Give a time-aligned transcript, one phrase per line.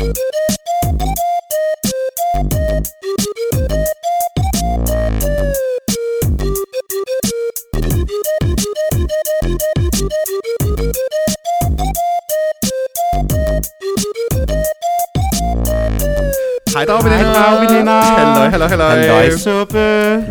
[0.00, 0.08] Hej
[16.86, 17.32] dragveninder.
[17.32, 18.00] Hej, dragveninder.
[18.00, 18.88] Halløj, halløj, halløj.
[18.88, 19.74] Halløj, suppe.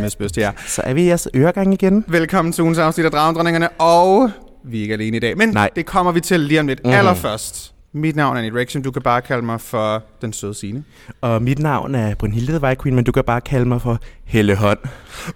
[0.01, 0.51] Med spørgsmål til jer.
[0.67, 2.05] Så er vi i jeres øregang igen.
[2.07, 4.31] Velkommen til ugens afsnit af Dragdronningerne, og
[4.65, 5.69] vi er ikke alene i dag, men Nej.
[5.75, 6.85] det kommer vi til lige om lidt.
[6.85, 6.91] Mm.
[6.91, 8.81] Allerførst, mit navn er Rection.
[8.83, 10.83] Du kan bare kalde mig for den søde Signe.
[11.21, 14.55] Og mit navn er Brunhilde The Queen, men du kan bare kalde mig for Helle
[14.55, 14.77] Hånd.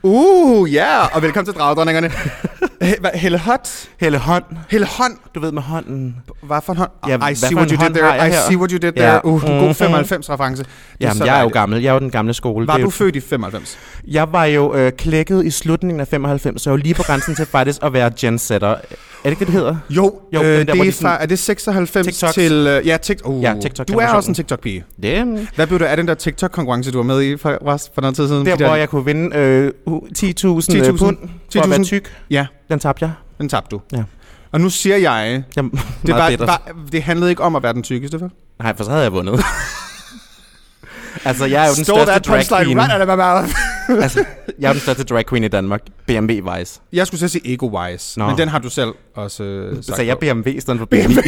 [0.04, 1.16] Uh, ja, yeah.
[1.16, 2.12] og velkommen til Dragdronningerne.
[3.20, 3.90] Helle Hot?
[4.00, 4.44] Helle Hånd.
[4.70, 5.18] Helle Hånd?
[5.36, 6.16] Du ved med hånden.
[6.44, 6.92] Hvad for en hånd?
[7.08, 8.28] Ja, I see what you did there.
[8.28, 9.02] I see what you did Ja.
[9.10, 9.26] there.
[9.26, 9.96] Uh, en god Mhm.
[9.96, 10.66] 95-reference.
[11.00, 11.82] Jamen, jeg er jo gammel.
[11.82, 12.68] Jeg er jo den gamle skole.
[12.68, 13.78] Var du født i 95?
[14.08, 17.36] Jeg var jo øh, klækket i slutningen af 95, så jeg var lige på grænsen
[17.36, 18.76] til faktisk at være Gen Setter.
[19.24, 19.76] Er det ikke det, hedder?
[19.90, 22.34] Jo, Jo, øh, den der, det er, fra, er det 96 TikToks.
[22.34, 22.52] til...
[22.54, 24.84] Øh, ja, tik, uh, Ja, TikTok Du er også en TikTok-pige.
[25.04, 27.58] Det Hvad blev det af den der TikTok-konkurrence, du var med i for,
[27.96, 28.46] for, noget tid siden?
[28.46, 30.98] der, De der- hvor jeg kunne vinde øh, 10.000 øh, 10.000.
[30.98, 31.18] pund
[31.54, 31.84] for at være 10.000.
[31.84, 32.14] tyk.
[32.30, 33.12] Ja, Den tabte jeg.
[33.38, 33.82] den tabte du.
[33.94, 34.04] Ja.
[34.52, 35.72] Og nu siger jeg, Jamen,
[36.06, 38.30] det, var, var, det handlede ikke om at være den tykkeste, for.
[38.64, 39.40] Nej, for så havde jeg vundet.
[41.26, 42.80] altså, jeg er jo den Stole største drag punchline queen.
[42.80, 43.56] right out of my mouth.
[43.90, 44.26] Altså,
[44.60, 45.82] jeg er den største drag queen i Danmark.
[46.08, 46.80] BMW Vice.
[46.94, 48.28] Jeg skulle så sige ego-wise, Nå.
[48.28, 49.98] men den har du selv også øh, sagt.
[49.98, 51.22] Så jeg BMW i stedet for BMW.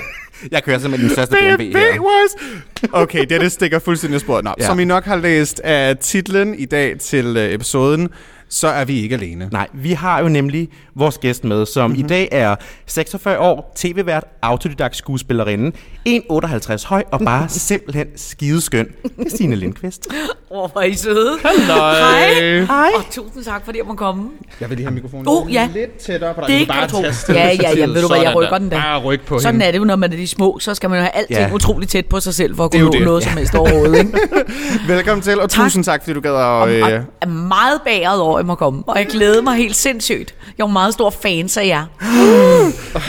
[0.52, 1.96] jeg kører simpelthen den største BMW her.
[1.96, 2.88] BMW-wise.
[2.92, 4.44] Okay, det, det stikker fuldstændig sporet.
[4.44, 4.66] Nå, Ja.
[4.66, 8.08] Som I nok har læst af titlen i dag til øh, episoden,
[8.48, 9.48] så er vi ikke alene.
[9.52, 12.04] Nej, vi har jo nemlig vores gæst med, som mm-hmm.
[12.04, 15.72] i dag er 46 år, tv-vært, autodidakt skuespillerinde,
[16.08, 18.86] 1,58 høj og bare simpelthen skideskøn.
[19.20, 20.08] Christine Lindqvist.
[20.50, 21.38] Åh, oh, hvor er I søde.
[21.42, 22.60] Hej.
[22.64, 22.88] Hej.
[22.96, 24.28] Og tusind tak, fordi jeg må komme.
[24.60, 25.68] Jeg vil lige have mikrofonen Oh, ja.
[25.74, 26.48] lidt tættere på dig.
[26.48, 27.02] Det er ikke tro.
[27.02, 28.76] Ja, det ja, ja, ved du hvad, jeg rykker den der.
[28.82, 29.66] Bare ryk på Sådan hende.
[29.66, 31.54] er det jo, når man er de små, så skal man jo have alting Ja.
[31.54, 33.06] utroligt tæt på sig selv, for at Det er kunne nå det.
[33.06, 34.06] noget som helst overhovedet.
[34.88, 35.64] Velkommen til, og Tak.
[35.64, 36.36] tusind tak, fordi du gad at...
[36.36, 36.90] Og, Øh, og
[37.20, 38.82] er meget bagret over, at jeg må komme.
[38.86, 40.34] Og jeg glæder mig helt sindssygt.
[40.58, 41.86] Jeg er jo meget stor fans af jer.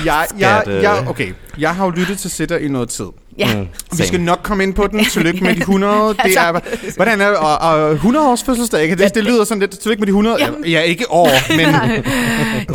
[0.05, 0.83] jeg, jeg, Skat, øh.
[0.83, 3.05] jeg, okay, jeg har jo lyttet til Sitter i noget tid.
[3.39, 3.55] Ja.
[3.55, 3.67] Mm,
[3.97, 5.05] Vi skal nok komme ind på den.
[5.05, 5.93] Tillykke med de 100.
[6.23, 6.59] Det er,
[6.95, 7.37] hvordan er det?
[7.37, 8.95] Og, og 100 års fødselsdag, ikke?
[8.95, 9.79] det, det lyder sådan lidt.
[9.79, 10.37] Tillykke med de 100.
[10.39, 10.65] Jamen.
[10.65, 12.03] Ja, ikke år, men...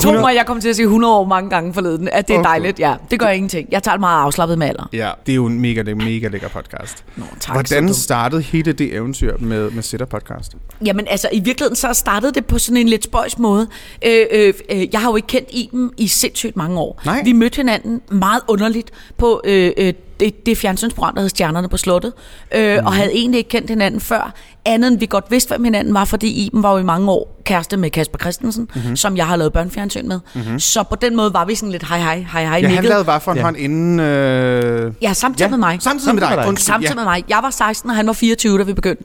[0.01, 2.09] Tro mig, jeg kom til at sige 100 år mange gange forleden.
[2.13, 2.95] At det er dejligt, ja.
[3.11, 3.69] Det gør ingenting.
[3.71, 4.89] Jeg tager det meget afslappet med alder.
[4.93, 7.05] Ja, det er jo en mega, mega lækker podcast.
[7.17, 10.53] Nå, tak, Hvordan startede hele det eventyr med, med Sitter podcast?
[10.85, 13.67] Jamen altså, i virkeligheden så startede det på sådan en lidt spøjs måde.
[14.07, 17.01] Øh, øh, øh, jeg har jo ikke kendt Iben i sindssygt mange år.
[17.05, 17.23] Nej.
[17.25, 21.77] Vi mødte hinanden meget underligt på øh, øh, det, det fjernsynsprogram, der hed Stjernerne på
[21.77, 22.13] Slottet,
[22.55, 22.87] øh, mm.
[22.87, 24.35] og havde egentlig ikke kendt hinanden før,
[24.67, 27.41] andet end vi godt vidste, hvem hinanden var, fordi Iben var jo i mange år
[27.45, 28.97] kæreste med Kasper Christensen, mm-hmm.
[28.97, 30.21] som jeg har lavet børnefjernsyn med.
[30.35, 30.61] Mm-hmm.
[30.61, 32.85] Så på den måde var vi sådan lidt hej hej, hej hej, Ja, han nikket.
[32.85, 33.43] lavede hvad for en Ja.
[33.45, 34.01] hånd inden...
[34.01, 34.93] Øh...
[35.03, 35.79] Ja, samtidig Ja, med mig.
[35.83, 36.31] Samtidig med dig.
[36.31, 36.49] med dig.
[36.49, 36.95] Undskyld, Samtidig ja.
[36.95, 37.25] med mig.
[37.29, 39.05] Jeg var 16, og han var 24, da vi begyndte.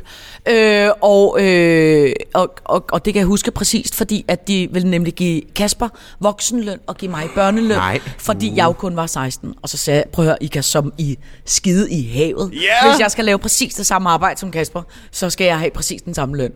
[0.49, 4.89] Øh, og, øh, og, og, og det kan jeg huske præcist, fordi at de ville
[4.89, 5.87] nemlig give Kasper
[6.19, 7.99] voksenløn og give mig børneløn, Nej.
[8.17, 9.53] fordi jeg jo kun var 16.
[9.61, 12.51] Og så sagde jeg, prøv at høre, I kan som i skide i havet.
[12.53, 12.89] Ja.
[12.89, 14.81] Hvis jeg skal lave præcis det samme arbejde som Kasper,
[15.11, 16.51] så skal jeg have præcis den samme løn.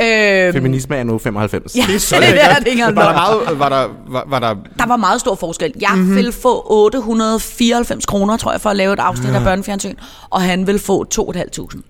[0.00, 0.46] Yeah.
[0.48, 1.76] Øh, Feminisme er nu 95.
[1.76, 3.58] ja, Det er så det er det ikke engang var der meget...
[3.58, 5.72] Var der, var, var der Der var meget stor forskel.
[5.80, 5.98] Jeg Mhm.
[6.00, 6.16] mm-hmm.
[6.16, 9.36] ville få 894 kroner, tror jeg, for at lave et afsnit Ah.
[9.36, 9.94] af børnefjernsyn,
[10.30, 11.82] og han ville få 2.500.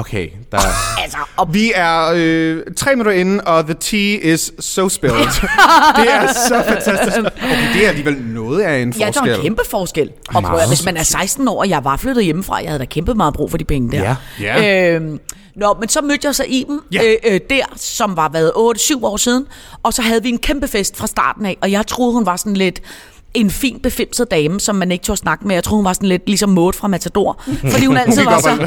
[0.00, 0.58] Okay, der
[1.02, 5.18] Altså, og Vi er øh, tre minutter inde, og the tea is so spilled.
[5.98, 7.18] det er så fantastisk.
[7.18, 9.30] Okay, det er alligevel noget af en Ja, der forskel.
[9.32, 10.10] er en kæmpe forskel.
[10.34, 12.84] Og prøv, hvis man er 16 år, og jeg var flyttet hjemmefra, jeg havde da
[12.84, 14.16] kæmpe meget brug for de penge der.
[14.40, 14.56] Ja.
[14.60, 14.94] Ja.
[14.94, 15.20] Øhm,
[15.58, 17.02] nå, men så mødte jeg så Iben Ja.
[17.04, 19.46] øh, øh, der, som var været 8-7 år siden,
[19.82, 22.36] og så havde vi en kæmpe fest fra starten af, og jeg troede, hun var
[22.36, 22.80] sådan lidt
[23.40, 25.54] en fin befimset dame, som man ikke tog snakke med.
[25.54, 27.42] Jeg troede, hun var sådan lidt ligesom Maud fra Matador.
[27.70, 28.56] Fordi hun altid var så...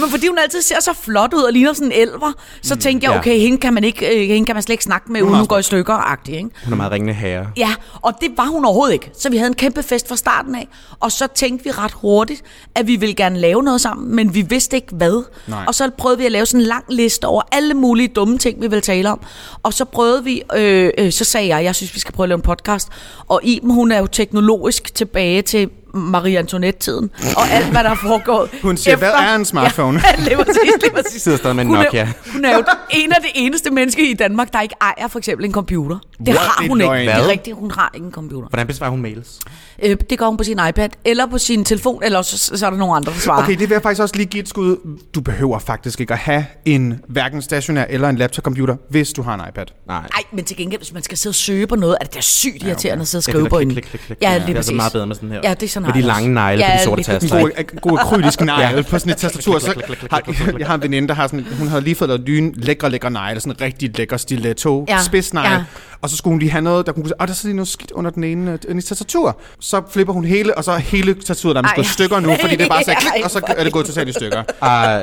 [0.00, 3.10] men fordi hun altid ser så flot ud og ligner sådan en elver, så tænkte
[3.10, 5.34] jeg, okay, hende kan man, ikke, øh, hende kan man slet ikke snakke med, uden
[5.34, 6.50] hun går i stykker-agtigt, ikke?
[6.64, 7.46] hun er meget ringende herre.
[7.56, 7.70] Ja,
[8.02, 9.10] og det var hun overhovedet ikke.
[9.18, 10.68] Så vi havde en kæmpe fest fra starten af,
[11.00, 12.42] og så tænkte vi ret hurtigt,
[12.74, 15.24] at vi ville gerne lave noget sammen, men vi vidste ikke hvad.
[15.46, 15.64] Nej.
[15.66, 18.62] Og så prøvede vi at lave sådan en lang liste over alle mulige dumme ting,
[18.62, 19.20] vi ville tale om.
[19.62, 22.28] Og så prøvede vi, øh, øh, så sagde jeg, jeg synes, vi skal prøve at
[22.28, 22.88] lave en podcast podcast.
[23.28, 27.94] Og Iben, hun er jo teknologisk tilbage til Marie Antoinette-tiden, og alt, hvad der er
[28.02, 28.50] foregået.
[28.62, 30.00] Hun siger, hvad er en smartphone?
[30.18, 31.22] Ja, lige præcis, lige præcis.
[31.22, 32.00] Sidder stadig med en hun Nokia.
[32.00, 35.18] Er, hun er jo en af det eneste mennesker i Danmark, der ikke ejer for
[35.18, 35.98] eksempel en computer.
[36.18, 36.38] Det What?
[36.38, 36.88] har hun ikke.
[36.88, 37.00] løgn.
[37.06, 37.28] Det er Hvad?
[37.30, 38.48] rigtigt, hun har ingen computer.
[38.48, 39.38] Hvordan besvarer hun mails?
[39.82, 42.70] Øh, det gør hun på sin iPad, eller på sin telefon, eller så, så er
[42.70, 43.42] der nogle andre, der svarer.
[43.42, 44.76] Okay, det vil jeg faktisk også lige give et skud.
[45.14, 49.34] Du behøver faktisk ikke at have en hverken stationær eller en laptop-computer, hvis du har
[49.34, 49.64] en iPad.
[49.86, 50.00] Nej.
[50.00, 52.20] Nej, men til gengæld, hvis man skal sidde og søge på noget, er det da
[52.20, 53.70] sygt irriterende at sidde og Ja, skrive det på en...
[53.70, 54.18] klik, klik, klik, klik.
[54.22, 54.68] Ja, Ja, lige det er præcis.
[54.68, 55.40] altså meget bedre med sådan her.
[55.44, 57.40] Ja, det er sådan Med har de lange negle på de sorte lige taster.
[57.40, 57.58] Præcis.
[57.58, 57.76] ikke?
[57.80, 58.82] god, god krydrisk negle Ja.
[58.82, 59.58] på sådan et tastatur.
[59.58, 59.74] Så
[60.10, 60.22] har,
[60.58, 63.10] jeg har en veninde, der har sådan, hun havde lige fået lavet dyne lækre, lækre
[63.10, 64.94] negle, sådan en rigtig lækker stiletto, Ja.
[64.94, 65.02] ja.
[65.02, 65.48] spidsnegle.
[65.50, 65.54] Ja.
[65.56, 65.64] Ja.
[66.02, 67.68] Og så skulle hun lige have noget, der kunne sige, åh, der sidder lige noget
[67.68, 69.40] skidt under den ene, øh, ene tastatur.
[69.60, 72.36] Så flipper hun hele, og så er hele tastaturet der er gået i stykker nu,
[72.40, 74.42] fordi det er bare så klik, og så er det gået totalt i stykker.
[74.62, 75.02] Ej,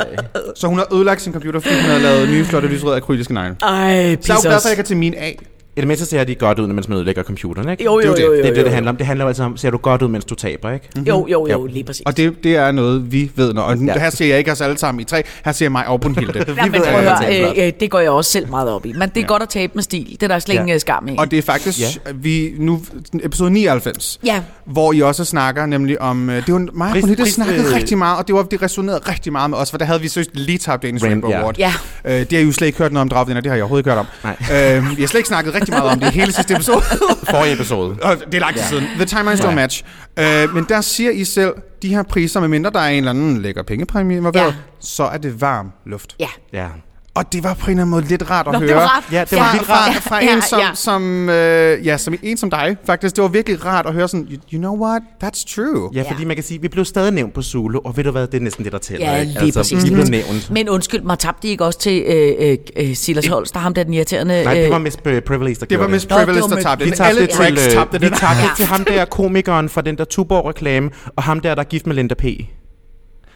[0.55, 3.55] Så hun har ødelagt sin computer, fordi hun havde lavet nye, flotte, lyserøde akrylske negle.
[3.61, 5.31] Ej, Så jeg er jo glad for, at jeg kan til min A.
[5.77, 7.83] I det mindste ser de godt ud, mens man ødelægger computeren, ikke?
[7.83, 8.37] Jo, Det er jo, jo jo, det.
[8.37, 8.97] jo, Det er det, jo, det handler om.
[8.97, 10.89] Det handler jo altid om, ser du godt ud, mens du taber, ikke?
[10.97, 11.65] Jo, jo, jo, Jo.
[11.65, 12.03] lige præcis.
[12.05, 13.53] Og det, det er noget, vi ved.
[13.53, 13.85] Når, og Ja.
[13.93, 13.99] ja.
[13.99, 15.23] her ser jeg ikke os alle sammen i tre.
[15.45, 16.33] Her ser jeg mig og Brunhilde.
[16.57, 18.85] Ja, men ved, prøv jeg taler øh, øh, det går jeg også selv meget op
[18.85, 18.93] i.
[18.93, 19.27] Men det er Ja.
[19.27, 20.07] godt at tabe med stil.
[20.11, 20.59] Det er der slet Ja.
[20.59, 21.15] ingen øh, skam i.
[21.17, 21.85] og det er faktisk Ja.
[22.15, 22.81] vi nu
[23.23, 26.29] episode 99, Ja, hvor I også snakker nemlig om...
[26.29, 28.61] øh, Det var mig og Brunhilde pris- snakkede øh, rigtig meget, og det var det
[28.61, 31.39] resonerede rigtig meget med os, for der havde vi søgt lige tabt Danish Rainbow ja.
[31.39, 31.57] Award.
[31.57, 31.73] ja.
[32.05, 33.81] Øh, det har I jo slet ikke hørt noget om Dragvinder, det har jeg overhovedet
[33.85, 34.05] ikke hørt om.
[34.49, 34.77] Nej.
[34.77, 36.81] Øh, vi har slet ikke snakket rigtig meget om det hele sidste episode.
[37.31, 37.97] Forrige episode.
[38.01, 38.67] Og det er lang tid Ja.
[38.69, 38.83] siden.
[38.95, 39.55] The Time I Stone Ja.
[39.55, 39.83] Match.
[40.19, 43.41] Øh, men der siger I selv, de her priser, medmindre der er en eller anden
[43.41, 44.53] lækker pengepræmie Ja.
[44.79, 46.15] så er det varm luft.
[46.19, 46.27] Ja.
[46.53, 46.67] Ja.
[47.15, 48.67] Og det var på en eller anden måde lidt rart at Nå, høre.
[48.67, 49.03] det var ret.
[49.13, 50.03] Ja, det var fra, rart.
[50.03, 50.69] fra Ja, en som, ja.
[50.73, 53.15] som, øh, ja, som en som dig, faktisk.
[53.15, 55.89] Det var virkelig rart at høre sådan, you, you know what, that's true.
[55.93, 56.27] Ja, fordi Ja.
[56.27, 58.41] man kan sige, vi blev stadig nævnt på Zulu, og ved du hvad, det er
[58.41, 59.11] næsten det, der tæller.
[59.11, 59.39] Ja, ikke?
[59.41, 59.85] lige præcis.
[59.85, 60.49] Vi blev nævnt.
[60.51, 62.57] Men undskyld mig, tabte I ikke også til øh, øh,
[62.89, 64.43] øh, Silas Holst, der ham der den irriterende...
[64.43, 66.63] Nej, det var øh, Miss Pri- Privilege, der Det var Miss Privilege, var der med-
[66.63, 68.49] tabte Vi tabte til, øh, tabte vi tabte Ja.
[68.57, 71.95] til ham der komikeren fra den der Tuborg-reklame, og ham der, der er gift med
[71.95, 72.23] Linda P.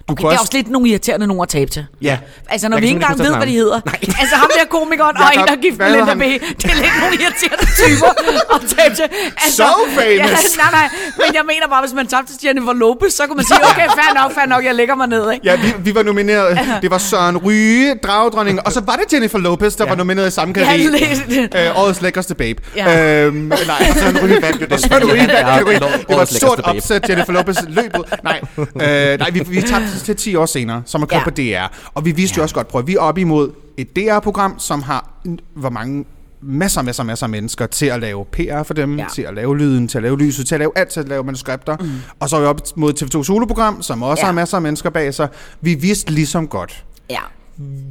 [0.09, 1.85] Du Okay, det er også lidt nogle irriterende nogen at tabe til.
[2.01, 2.17] Ja.
[2.50, 3.75] Altså, når Jeg vi ikke engang ved, hvad de hedder.
[3.85, 6.19] huske Altså, ham der komikeren og en, der er gift med Linda B.
[6.19, 8.09] Det er lidt nogle irriterende typer
[8.56, 9.03] at tabe til.
[9.44, 10.06] Altså, So famous.
[10.07, 10.25] Ja,
[10.63, 10.88] nej, nej.
[11.17, 13.88] Men jeg mener bare, hvis man tabte til Jennifer Lopez, så kunne man sige, okay,
[14.00, 15.45] fair nok, fair nok, jeg lægger mig ned, ikke?
[15.50, 16.59] Ja, vi, vi var nomineret.
[16.81, 19.89] Det var Søren Ryge, Dragdronning, og så var det Jennifer Lopez, der Ja.
[19.89, 20.97] var nomineret i samme Ja, kategori.
[21.29, 21.56] lidt.
[21.56, 22.61] Øh, årets lækreste babe.
[22.75, 23.23] Ja.
[23.25, 23.35] Øhm,
[23.67, 24.79] nej, Søren Ryge vandt jo det.
[24.81, 25.73] Søren Ryge vandt kategori.
[25.73, 27.09] det var Det et stort opsæt.
[27.09, 28.03] Jennifer Lopez løb ud.
[28.23, 31.66] Nej, øh, nej vi, vi tabte til 10 år senere, som er kommet Ja.
[31.68, 31.75] på DR.
[31.94, 34.81] Og vi vidste jo også godt, prøv at vi er op imod et DR-program, som
[34.81, 35.10] har
[35.54, 36.06] hvor mange
[36.42, 39.04] masser, masser, masser af mennesker til at lave PR for dem, Ja.
[39.04, 39.10] ja.
[39.13, 41.24] til at lave lyden, til at lave lyset, til at lave alt, til at lave
[41.24, 41.78] manuskripter.
[41.78, 41.90] Mm.
[42.19, 44.25] Og så er vi op mod TV2 Solo-program, som også Ja.
[44.25, 44.31] ja.
[44.31, 45.28] har masser af mennesker bag sig.
[45.62, 47.19] Vi vidste ligesom godt, Ja.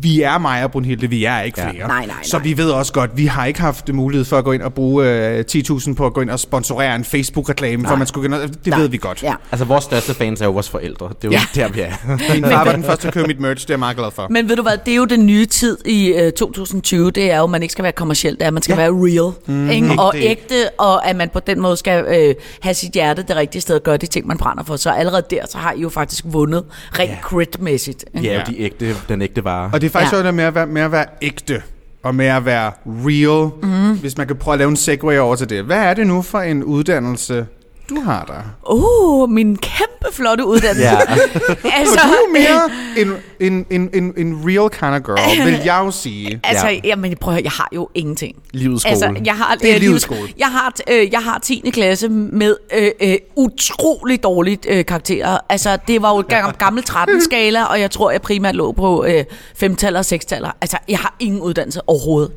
[0.02, 1.70] Vi er mig og Brunhilde, vi er ikke Ja.
[1.70, 1.88] flere.
[1.88, 2.44] Nej, nej, Så nej.
[2.44, 5.06] vi ved også godt, vi har ikke haft mulighed for at gå ind og bruge
[5.08, 8.78] øh, 10.000 på at gå ind og sponsorere en Facebook-reklame, for man skulle Det Nej.
[8.80, 9.22] ved vi godt.
[9.22, 9.34] Ja.
[9.52, 11.08] Altså, vores største fans er jo vores forældre.
[11.22, 11.62] Det er jo Ja.
[11.62, 11.92] der, vi er.
[12.34, 14.26] Min far var den første at købe mit merch, det er jeg meget glad for.
[14.30, 17.38] Men ved du hvad, det er jo den nye tid i øh, 2020, det er
[17.38, 18.90] jo, at man ikke skal være kommersiel, det er, at man skal Ja.
[18.90, 19.90] være real, mm, ikke?
[20.02, 20.54] og Ægte.
[20.78, 23.82] og at man på den måde skal øh, have sit hjerte det rigtige sted og
[23.82, 24.76] gøre de ting, man brænder for.
[24.76, 26.64] Så allerede der, så har I jo faktisk vundet
[26.98, 27.16] rent Ja.
[27.22, 28.04] crit-mæssigt.
[28.14, 28.28] ikke?
[28.28, 29.70] Ja, jo de ægte, den ægte vare.
[29.72, 30.18] Og det er faktisk Ja.
[30.18, 30.26] ja.
[30.26, 31.62] det med at, være, med at være ægte,
[32.02, 33.98] og med at være real, mm.
[33.98, 35.64] hvis man kan prøve at lave en segue over til det.
[35.64, 37.46] Hvad er det nu for en uddannelse,
[37.88, 38.72] du har der?
[38.74, 40.82] Uh, min kæmpe flotte uddannelse.
[40.88, 40.98] Ja.
[41.78, 45.80] altså, du er mere en, en, en, en, en real kind of girl, vil jeg
[45.84, 46.40] jo sige.
[46.44, 46.72] Altså, Ja.
[46.72, 46.80] ja.
[46.84, 48.36] jamen, prøv at høre, jeg har jo ingenting.
[48.52, 48.90] Livets skole.
[48.90, 50.28] Altså, jeg har, Det er øh, livets skole.
[50.38, 51.70] Jeg har, øh, jeg har 10.
[51.72, 55.38] klasse med øh, øh, utrolig dårligt øh, karakterer.
[55.48, 59.24] Altså, det var jo gam- gammel 13-skala, og jeg tror, jeg primært lå på øh,
[59.62, 60.50] 5-taller og 6-taller.
[60.60, 62.32] Altså, jeg har ingen uddannelse overhovedet.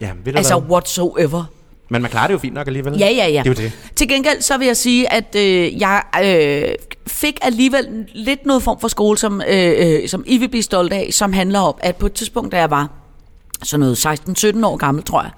[0.00, 0.70] ja, ved du Altså, hvad?
[0.70, 1.44] whatsoever.
[1.88, 2.98] Men man klarer det jo fint nok alligevel.
[2.98, 3.42] Ja, ja, ja.
[3.42, 3.72] Det er jo det.
[3.96, 6.74] Til gengæld så vil jeg sige, at øh, jeg øh,
[7.06, 10.92] fik alligevel lidt noget form for skole, som, øh, øh, som I vil blive stolt
[10.92, 12.90] af, som handler om, at på et tidspunkt, da jeg var
[13.62, 15.30] sådan noget 16-17 år gammel, tror jeg,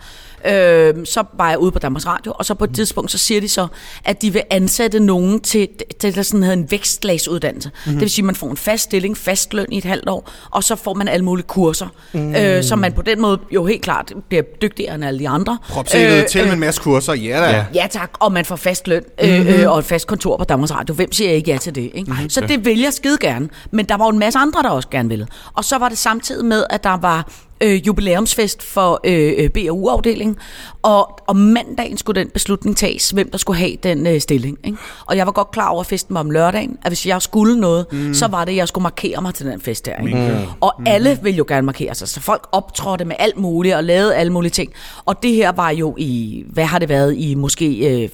[0.48, 3.40] øh, så var jeg ude på Danmarks Radio, og så på et tidspunkt, så siger
[3.40, 3.66] de så,
[4.04, 5.68] at de vil ansætte nogen til
[6.02, 7.68] det, der sådan hedder en vækstlagsuddannelse.
[7.68, 7.92] Mm-hmm.
[7.92, 10.30] Det vil sige, at man får en fast stilling, fast løn i et halvt år,
[10.50, 12.34] og så får man alle mulige kurser, mm.
[12.34, 15.58] øh, så man på den måde jo helt klart bliver dygtigere end alle de andre.
[15.68, 17.64] Propsækket øh, til med en masse kurser, ja da.
[17.74, 17.86] Ja.
[17.90, 20.94] Tak, og man får fast løn øh, øh, og et fast kontor på Danmarks Radio.
[20.94, 21.90] Hvem siger ikke ja til det?
[21.94, 22.12] Ikke?
[22.28, 23.48] Så det vil jeg skide gerne.
[23.70, 25.26] Men der var jo en masse andre, der også gerne ville.
[25.54, 27.28] Og så var det samtidig med, at der var
[27.60, 30.36] øh, jubilæumsfest for øh, øh, BAU-afdelingen,
[30.82, 34.58] og om mandagen skulle den beslutning tages, hvem der skulle have den øh, stilling.
[34.64, 34.78] Ikke?
[35.06, 37.60] Og jeg var godt klar over, at festen var om lørdagen, at hvis jeg skulle
[37.60, 38.14] noget, mm.
[38.14, 39.96] så var det, at jeg skulle markere mig til den fest der.
[40.06, 40.18] Ikke?
[40.18, 40.52] Mm.
[40.60, 44.16] Og alle ville jo gerne markere sig, så folk optrådte med alt muligt og lavede
[44.16, 44.72] alle mulige ting.
[45.04, 48.02] Og det her var jo i, hvad har det været, i måske...
[48.02, 48.08] Øh,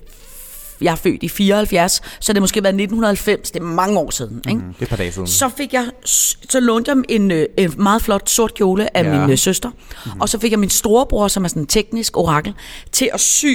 [0.82, 4.42] jeg er født i 74, så det måske været 1990, det er mange år siden.
[4.48, 4.60] Ikke?
[4.60, 5.26] Det er et par dage siden.
[5.26, 9.20] Så fik jeg, så lånte jeg en, øh, en meget flot sort kjole af Ja.
[9.20, 9.70] min øh, søster,
[10.06, 10.20] mm.
[10.20, 12.54] og så fik jeg min storebror, som er sådan en teknisk orakel,
[12.92, 13.46] til at sy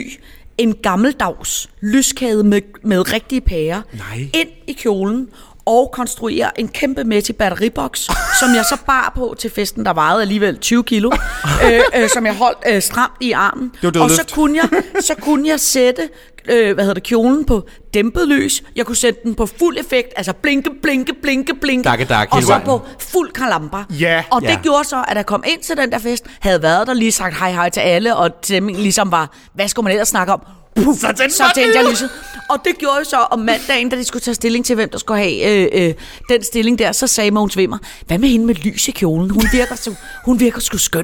[0.57, 4.29] en gammeldags lyskæde med, med rigtige pærer Nej.
[4.33, 5.27] ind i kjolen,
[5.65, 7.99] og konstruere en kæmpe mæssig batteriboks,
[8.39, 11.11] som jeg så bar på til festen, der vejede alligevel 20 kilo,
[11.65, 13.71] øh, øh, som jeg holdt øh, stramt i armen.
[13.81, 16.09] Det og så kunne jeg, så kunne jeg sætte
[16.49, 18.63] øh, hvad hedder det, kjolen på dæmpet lys.
[18.75, 21.83] Jeg kunne sætte den på fuld effekt, altså blinke, blinke, blinke, blinke.
[21.89, 22.65] Dakke, dakke og så vejen.
[22.65, 23.83] på fuld kalamper.
[23.89, 24.23] Ja.
[24.31, 24.59] Og det Ja.
[24.63, 27.37] gjorde så, at jeg kom ind til den der fest, havde været der lige sagt
[27.39, 30.39] hej hej til alle, og stemningen ligesom var, hvad skulle man ellers snakke om?
[30.75, 32.09] Puff, så tændte, så tændte jeg lyset.
[32.49, 34.97] Og det gjorde jeg så om mandagen, da de skulle tage stilling til, hvem der
[34.97, 35.93] skulle have øh, øh,
[36.29, 37.77] den stilling der, så sagde Mogens Vimmer,
[38.07, 39.29] hvad med hende med lys i kjolen?
[39.29, 41.03] Hun virker, så, hun virker sgu skøn.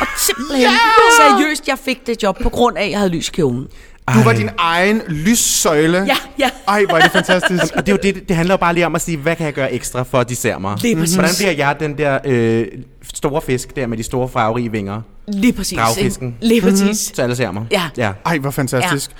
[0.00, 0.68] Og simpelthen,
[1.16, 3.66] seriøst, jeg fik det job på grund af, at jeg havde lys i kjolen.
[4.14, 5.98] Du var din egen lyssøjle.
[5.98, 6.50] Ja, ja.
[6.68, 7.74] Ej, hvor er det fantastisk.
[7.76, 9.46] Og det, er jo det, det handler jo bare lige om at sige, hvad kan
[9.46, 10.82] jeg gøre ekstra for, at de ser mig?
[10.82, 11.14] Lige præcis.
[11.14, 12.66] Hvordan bliver jeg den der øh,
[13.14, 15.78] store fisk der med de store farverige vinger, Lige præcis.
[15.78, 16.36] Dragfisken.
[16.40, 17.12] Lige præcis.
[17.14, 17.64] så alle ser mig?
[17.70, 17.82] Ja.
[17.96, 18.12] ja.
[18.26, 19.10] Ej, hvor fantastisk.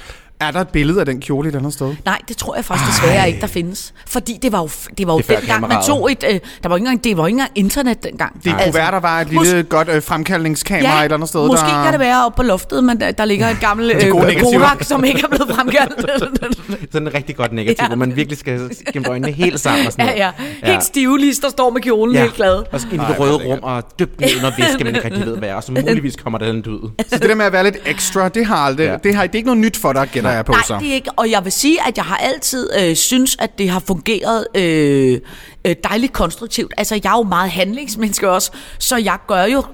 [0.41, 1.95] Er der et billede af den kjole et andet sted?
[2.05, 3.95] Nej, det tror jeg faktisk desværre ikke, der findes.
[4.07, 6.25] Fordi det var jo, det var jo Det dengang, man tog et...
[6.29, 8.45] Øh, der var ikke engang, det var ikke engang internet dengang.
[8.45, 11.47] Det kunne være, der var et lille godt øh, fremkaldningskamera et eller andet sted.
[11.47, 11.83] måske der...
[11.83, 14.11] kan det være oppe på loftet, men der, der ligger et gammelt øh.
[14.43, 16.11] Kodak, som ikke er blevet fremkaldt.
[16.93, 17.87] Sådan en rigtig godt negativ, Ja.
[17.87, 20.35] hvor man virkelig skal skimpe øjnene helt sammen og sådan ja, noget.
[20.63, 20.71] ja.
[20.73, 22.21] Helt stive lige, der står med kjolen ja.
[22.21, 22.63] helt glad.
[22.73, 25.05] Og så ind i Ej, det røde rum og dybt ned under væske, man ikke
[25.09, 25.55] rigtig ved, hvad er.
[25.55, 26.91] Og så muligvis kommer der den ud.
[27.09, 28.97] Så det der med at være lidt ekstra, det har aldrig, Ja.
[29.05, 30.79] det, har, det er ikke noget nyt for dig, gætter jeg på Nej, så.
[30.79, 31.11] det er ikke.
[31.17, 35.21] Og jeg vil sige, at jeg har altid øh, synes, at det har fungeret øh,
[35.65, 36.75] øh, dejligt konstruktivt.
[36.77, 39.65] Altså, jeg er jo meget handlingsmenneske også, så jeg gør jo...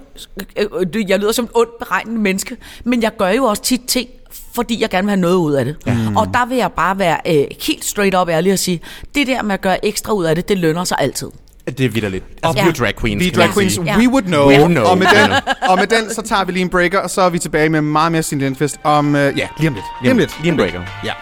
[0.56, 3.80] Øh, øh, jeg lyder som et ondt beregnende menneske, men jeg gør jo også tit
[3.86, 4.08] ting,
[4.54, 5.76] fordi jeg gerne vil have noget ud af det.
[5.86, 5.96] Ja.
[6.16, 8.80] Og der vil jeg bare være øh, helt straight up ærlig og sige,
[9.14, 11.28] det der med at gøre ekstra ud af det, det lønner sig altid.
[11.66, 12.24] Det er vidderligt.
[12.42, 12.64] Altså, Ja.
[12.64, 13.78] vi er drag queens, Vi er drag queens.
[13.86, 13.96] Ja.
[13.98, 14.48] we would know.
[14.48, 14.84] We would know.
[14.84, 15.30] Og, med den,
[15.70, 17.80] og med den, så tager vi lige en breaker, og så er vi tilbage med
[17.80, 19.84] meget mere Cindy Lindfest om, øh, ja, lige om lidt.
[20.02, 20.36] Lige om lidt.
[20.42, 20.80] Lige en breaker.
[21.04, 21.12] Ja.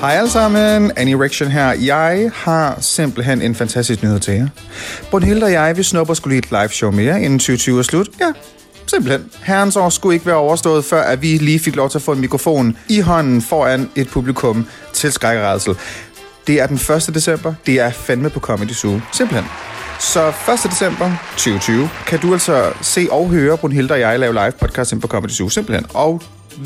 [0.00, 1.72] Hej alle sammen, Annie Erection her.
[1.72, 4.48] Jeg har simpelthen en fantastisk nyhed til jer.
[5.10, 8.08] Brunhilde og jeg, vi snupper skulle lige et live show mere, inden 2020 er slut.
[8.20, 8.32] Ja,
[8.88, 9.30] simpelthen.
[9.42, 12.12] Herrens år skulle ikke være overstået, før at vi lige fik lov til at få
[12.12, 15.74] en mikrofon i hånden foran et publikum til skrækkeredsel.
[16.46, 16.76] Det er den
[17.08, 17.14] 1.
[17.14, 17.54] december.
[17.66, 19.00] Det er fandme på Comedy Zoo.
[19.12, 19.50] Simpelthen.
[20.00, 20.34] Så 1.
[20.70, 25.00] december 2020 kan du altså se og høre Brunhilde og jeg lave live podcast ind
[25.00, 25.48] på Comedy Zoo.
[25.48, 25.86] Simpelthen.
[25.94, 26.22] Og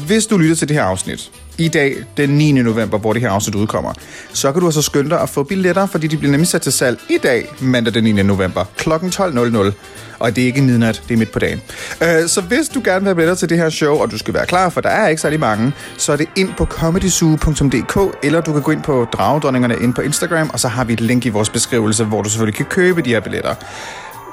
[0.07, 2.53] hvis du lytter til det her afsnit, i dag, den 9.
[2.53, 3.93] november, hvor det her afsnit udkommer,
[4.33, 6.73] så kan du altså skynde dig at få billetter, fordi de bliver nemlig sat til
[6.73, 8.13] salg i dag, mandag den 9.
[8.23, 8.91] november, kl.
[8.91, 9.73] 12.00.
[10.19, 11.61] Og det er ikke midnat, det er midt på dagen.
[12.03, 14.35] Øh, Så hvis du gerne vil have billetter til det her show, og du skal
[14.35, 18.41] være klar, for der er ikke særlig mange, så er det ind på comedyzoo.dk, eller
[18.41, 21.27] du kan gå ind på Dragedronningerne ind på Instagram, og så har vi et link
[21.27, 23.55] i vores beskrivelse, hvor du selvfølgelig kan købe de her billetter.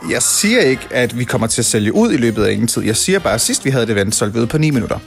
[0.10, 2.84] Jeg siger ikke, at vi kommer til at sælge ud i løbet af ingen tid.
[2.84, 5.00] Jeg siger bare, at sidst vi havde det event, solgte vi ud på 9 minutter.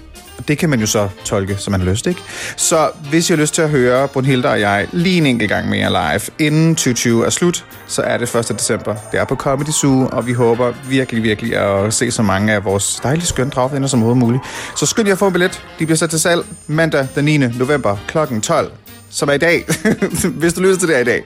[0.49, 2.21] Det kan man jo så tolke, som man har lyst, ikke?
[2.57, 5.69] Så hvis I har lyst til at høre Brunhilde og jeg lige en enkelt gang
[5.69, 8.49] mere live, inden 2020 er slut, så er det 1.
[8.59, 8.95] december.
[9.13, 12.65] Det er på Comedy Zoo, og vi håber virkelig, virkelig at se så mange af
[12.65, 14.43] vores dejlige skønne dragvenner som overhovedet muligt.
[14.77, 15.63] Så skynd jer at få en billet.
[15.79, 17.39] De bliver sat til salg mandag den 9.
[17.39, 18.19] november kl.
[18.43, 18.73] 12
[19.13, 19.65] som er i dag,
[20.41, 21.23] hvis du lytter til det her i dag.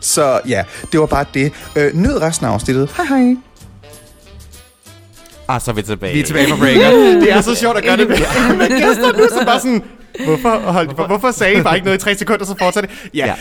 [0.00, 1.52] Så ja, det var bare det.
[1.76, 2.90] Øh, nyd resten af afsnittet.
[2.96, 3.36] Hej hej.
[5.48, 6.14] Ah, så er vi tilbage.
[6.14, 6.90] Vi er tilbage fra breaker.
[7.24, 8.16] Det er så sjovt at gøre det med,
[8.56, 9.82] med gæster nu, som bare sådan,
[10.24, 13.10] hvorfor, hold, hvorfor, hvorfor sagde I bare ikke noget i tre sekunder, så fortsatte det?
[13.18, 13.32] Ja, Ja.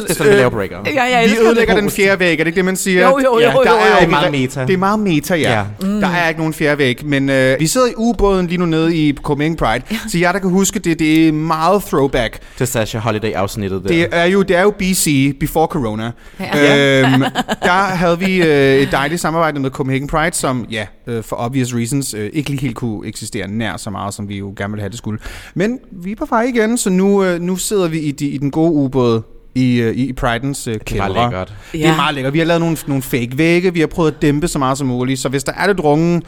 [0.00, 0.78] Det er sådan, vi laver breaker.
[0.94, 1.82] Ja, jeg vi ødelægger det.
[1.82, 3.02] den fjerde væg, er det ikke det, man siger?
[3.08, 3.96] Jo, jo, jo, ja, jo, der jo, Er jo.
[3.98, 4.66] Det er meget meta.
[4.66, 5.52] Det er meget meta, ja.
[5.58, 5.64] Ja.
[5.82, 6.00] Mm.
[6.00, 8.96] Der er ikke nogen fjerde væg, men øh, vi sidder i ubåden lige nu nede
[8.96, 9.96] i Copenhagen Pride, ja.
[10.10, 12.38] så jeg der kan huske det, det er meget throwback.
[12.56, 13.88] Til Sasha Holiday-afsnittet der.
[13.88, 16.10] Det er jo, det er jo BC, before corona.
[16.40, 17.02] Ja.
[17.02, 17.20] Øhm,
[17.62, 21.74] der havde vi øh, et dejligt samarbejde med Copenhagen Pride, som ja, øh, for obvious
[21.74, 24.82] reasons øh, ikke lige helt kunne eksistere nær så meget, som vi jo gerne ville
[24.82, 25.18] have det skulle.
[25.54, 28.38] Men vi er på vej igen, så nu, øh, nu sidder vi i, de, i
[28.38, 29.22] den gode ubåd
[29.54, 31.24] i, øh, i Pridens øh, Det er meget kældre.
[31.24, 31.54] lækkert.
[31.72, 31.96] Det er Ja.
[31.96, 32.32] meget lækkert.
[32.32, 34.86] Vi har lavet nogle, nogle fake vægge, vi har prøvet at dæmpe så meget som
[34.86, 36.22] muligt, så hvis der er lidt runge,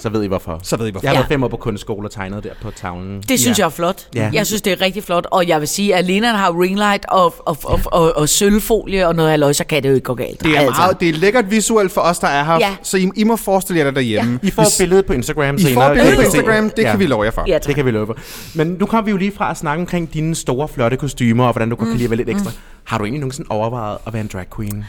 [0.00, 0.60] Så ved I hvorfor.
[0.62, 1.04] så ved I hvorfor.
[1.06, 1.18] Jeg har Ja.
[1.20, 3.22] været fem år på kunstskole og tegnet der på tavlen.
[3.28, 3.62] Det synes Ja.
[3.62, 4.06] jeg er flot.
[4.14, 4.30] Ja.
[4.32, 5.26] Jeg synes, det er rigtig flot.
[5.30, 9.14] Og jeg vil sige, at Lena har ringlight og, og, og, og, og sølvfolie og
[9.14, 10.42] noget halvøj, så kan det jo ikke gå galt.
[10.42, 10.80] Det er, Altså.
[10.82, 12.76] meget, det er lækkert visuelt for os, der er her, Ja.
[12.82, 14.40] så I, I må forestille jer det derhjemme.
[14.42, 15.74] I får et billede på Instagram I senere.
[15.74, 16.24] får et billede kan på I.
[16.24, 16.90] Instagram, det Ja.
[16.90, 17.44] kan vi love jer for.
[17.46, 17.66] Ja, tak.
[17.66, 18.14] Det kan vi love.
[18.54, 21.52] Men nu kom vi jo lige fra at snakke omkring dine store, flotte kostymer, og
[21.52, 22.50] hvordan du godt kan lide at være lidt ekstra.
[22.84, 24.84] Har du egentlig nogensinde overvejet at være en drag queen?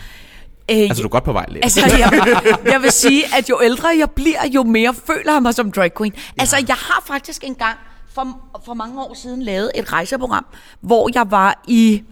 [0.72, 1.60] Øh, Altså, du er godt på vej, Lea.
[1.64, 5.56] Altså, jeg, jeg vil sige, at jo ældre jeg bliver, jo mere føler jeg mig
[5.56, 6.14] som drag queen.
[6.38, 7.78] Altså, jeg har faktisk engang
[8.14, 10.46] for, for mange år siden lavet et rejseprogram,
[10.82, 12.04] hvor jeg var i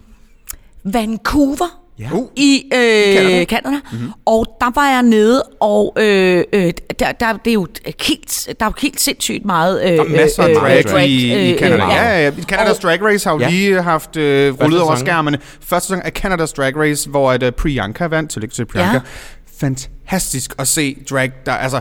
[0.83, 1.81] Vancouver.
[1.99, 2.09] Ja.
[2.11, 2.27] Uh.
[2.35, 3.45] I øh, Canada.
[3.45, 3.77] Canada.
[3.91, 4.11] Mm-hmm.
[4.25, 7.67] Og der var jeg nede, og øh, øh, der, der, det er jo
[8.07, 11.07] helt, der er jo helt sindssygt meget øh, Der er masser af øh, drag, drag,
[11.07, 11.83] i, i øh, Canada.
[11.85, 12.31] øh, ja, ja, ja.
[12.41, 13.49] Canadas Drag Race har jo Ja.
[13.49, 15.37] lige haft øh, rullet over skærmene.
[15.61, 18.31] Første sæson af Canadas Drag Race, hvor at, uh, Priyanka vandt.
[18.31, 18.93] Tillykke til Priyanka.
[18.93, 18.99] Ja.
[19.59, 21.31] Fantastisk at se drag.
[21.45, 21.79] Der, altså,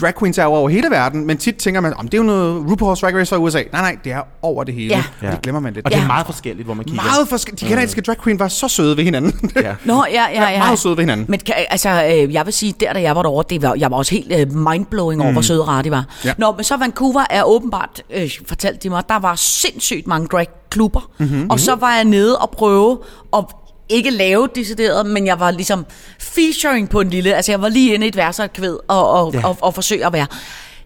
[0.00, 2.62] drag queens er over hele verden, men tit tænker man, om det er jo noget
[2.62, 3.62] RuPaul's Drag Race fra USA.
[3.72, 4.94] Nej, nej, det er over det hele.
[4.94, 5.04] Ja.
[5.26, 5.86] Og det glemmer man lidt.
[5.86, 7.02] Og det er meget forskelligt, hvor man kigger.
[7.02, 7.60] Meget forskelligt.
[7.60, 9.50] De kanadiske drag queen var så søde ved hinanden.
[9.56, 9.74] Ja.
[9.84, 10.58] Nå, ja, ja, ja.
[10.58, 11.26] Meget søde ved hinanden.
[11.28, 11.40] Men
[11.70, 14.14] altså, øh, jeg vil sige, der da jeg var derovre, det var, jeg var også
[14.14, 16.00] helt øh, mindblowing over, hvor søde og rare de var.
[16.00, 16.28] Mm.
[16.28, 16.32] Ja.
[16.38, 21.10] Nå, men så Vancouver er åbenbart, øh, fortalte de mig, der var sindssygt mange dragklubber.
[21.18, 21.50] Mm-hmm.
[21.50, 22.98] Og så var jeg nede og prøve
[23.36, 23.44] at
[23.88, 25.86] ikke lave decideret, men jeg var ligesom
[26.20, 28.78] featuring på en lille, altså jeg var lige inde i et vers og et kvæd
[28.88, 29.38] og, og, Ja.
[29.38, 29.46] ja.
[29.48, 30.26] og, og forsøge at være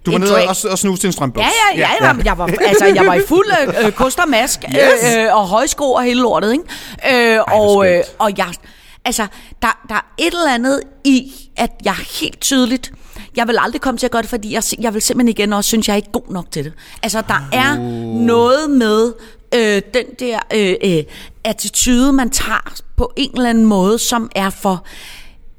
[0.07, 1.47] Du var nede og, og snuse til en strømbuks.
[1.47, 2.15] Ja, ja, ja, ja.
[2.25, 5.15] Jeg, var, altså, jeg var i fuld øh, øh, kost og mask, Yes.
[5.17, 7.35] øh, øh, og højsko og hele lortet, ikke?
[7.35, 8.49] Øh, hvor og, øh, og jeg,
[9.05, 9.27] altså,
[9.63, 12.93] der, der er et eller andet i, at jeg helt tydeligt,
[13.37, 15.69] jeg vil aldrig komme til at gøre det, fordi jeg, jeg vil simpelthen igen også
[15.69, 16.73] synes, jeg er ikke god nok til det.
[17.03, 17.77] Altså, der er
[18.27, 19.13] noget med
[19.55, 21.05] øh, den der øh, øh,
[21.45, 24.85] attitude, man tager på en eller anden måde, som er for...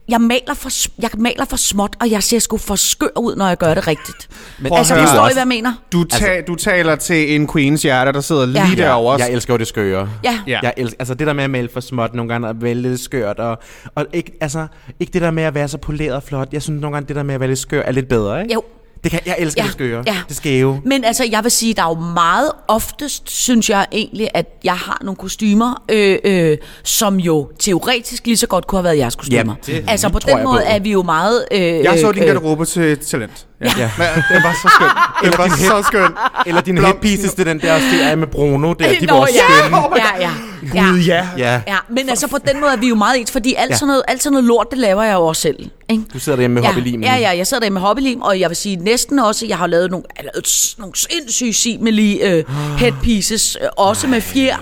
[0.10, 0.70] Jeg maler for,
[1.02, 3.88] jeg maler for småt, og jeg ser sgu for skør ud, når jeg gør det
[3.88, 4.30] rigtigt.
[4.60, 5.74] Men altså, er forstår I, også- hvad jeg mener?
[5.94, 8.76] Du, ta- du taler til en queens hjerte, der sidder lige Ja.
[8.84, 9.16] derovre.
[9.20, 10.10] Jeg elsker jo det skøre.
[10.24, 10.40] Ja.
[10.48, 10.60] Ja.
[10.64, 13.00] Jeg elsker, altså det der med at male for småt nogle gange, og vælge lidt
[13.00, 13.58] skørt, og,
[13.96, 14.68] og ikke, altså,
[15.00, 16.48] ikke det der med at være så poleret og flot.
[16.52, 18.54] Jeg synes nogle gange, det der med at være lidt skør er lidt bedre, ikke?
[18.54, 18.64] Jo.
[19.04, 20.04] Det kan, jeg elsker Ja, det skøre.
[20.08, 20.18] ja.
[20.28, 20.82] Det skæve.
[20.86, 24.74] Men altså, jeg vil sige, der er jo meget oftest, synes jeg egentlig, at jeg
[24.78, 29.16] har nogle kostymer, øh, øh, som jo teoretisk lige så godt kunne have været jeres
[29.16, 29.38] kostymer.
[29.38, 30.64] Jamen, det altså på den måde på.
[30.66, 31.46] er vi jo meget...
[31.52, 33.46] Øh, Jeg så din øh, garderobe til talent.
[33.62, 33.72] Ja.
[33.78, 33.92] Ja.
[33.98, 34.92] Men det var så skønt.
[35.24, 35.48] Det var
[35.80, 36.16] så skønt.
[36.46, 39.34] Eller din headpieces, det er den der serie med Bruno, der, de Nå, var også
[39.36, 39.68] ja.
[39.68, 39.78] skønne.
[39.96, 40.32] ja, ja,
[40.76, 40.82] ja.
[40.92, 41.28] Gud, ja.
[41.38, 41.62] Ja.
[41.68, 43.76] Ja, men altså på den måde er vi jo meget ens, fordi alt, Ja.
[43.76, 45.70] sådan, noget, alt sådan noget lort, det laver jeg jo også selv.
[45.90, 46.04] Ikke?
[46.14, 47.04] Du sidder derhjemme med ja, hobbylimen.
[47.04, 49.68] Ja, ja, jeg sidder der med hobbylim, og jeg vil sige næsten også, jeg har
[49.68, 52.44] lavet nogle, jeg har lavet s- nogle sindssyge simelige øh,
[52.78, 54.58] headpieces, øh, også med fjer,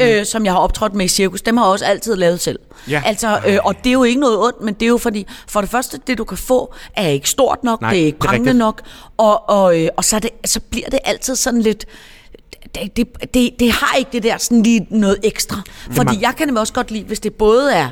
[0.00, 1.42] øh, som jeg har optrådt med i cirkus.
[1.42, 2.58] Dem har jeg også altid lavet selv.
[2.88, 3.02] Ja.
[3.04, 5.60] Altså, øh, og det er jo ikke noget ondt, men det er jo fordi, for
[5.60, 8.54] det første, det du kan få, er ikke stort nok, Nej, det er ikke prangende
[8.54, 8.82] nok,
[9.16, 11.86] og, og, øh, og så, det, så bliver det altid sådan lidt
[12.74, 15.62] det, det, det, det har ikke det der sådan lige noget ekstra.
[15.90, 17.88] Fordi jeg kan nemlig også godt lide, hvis det både er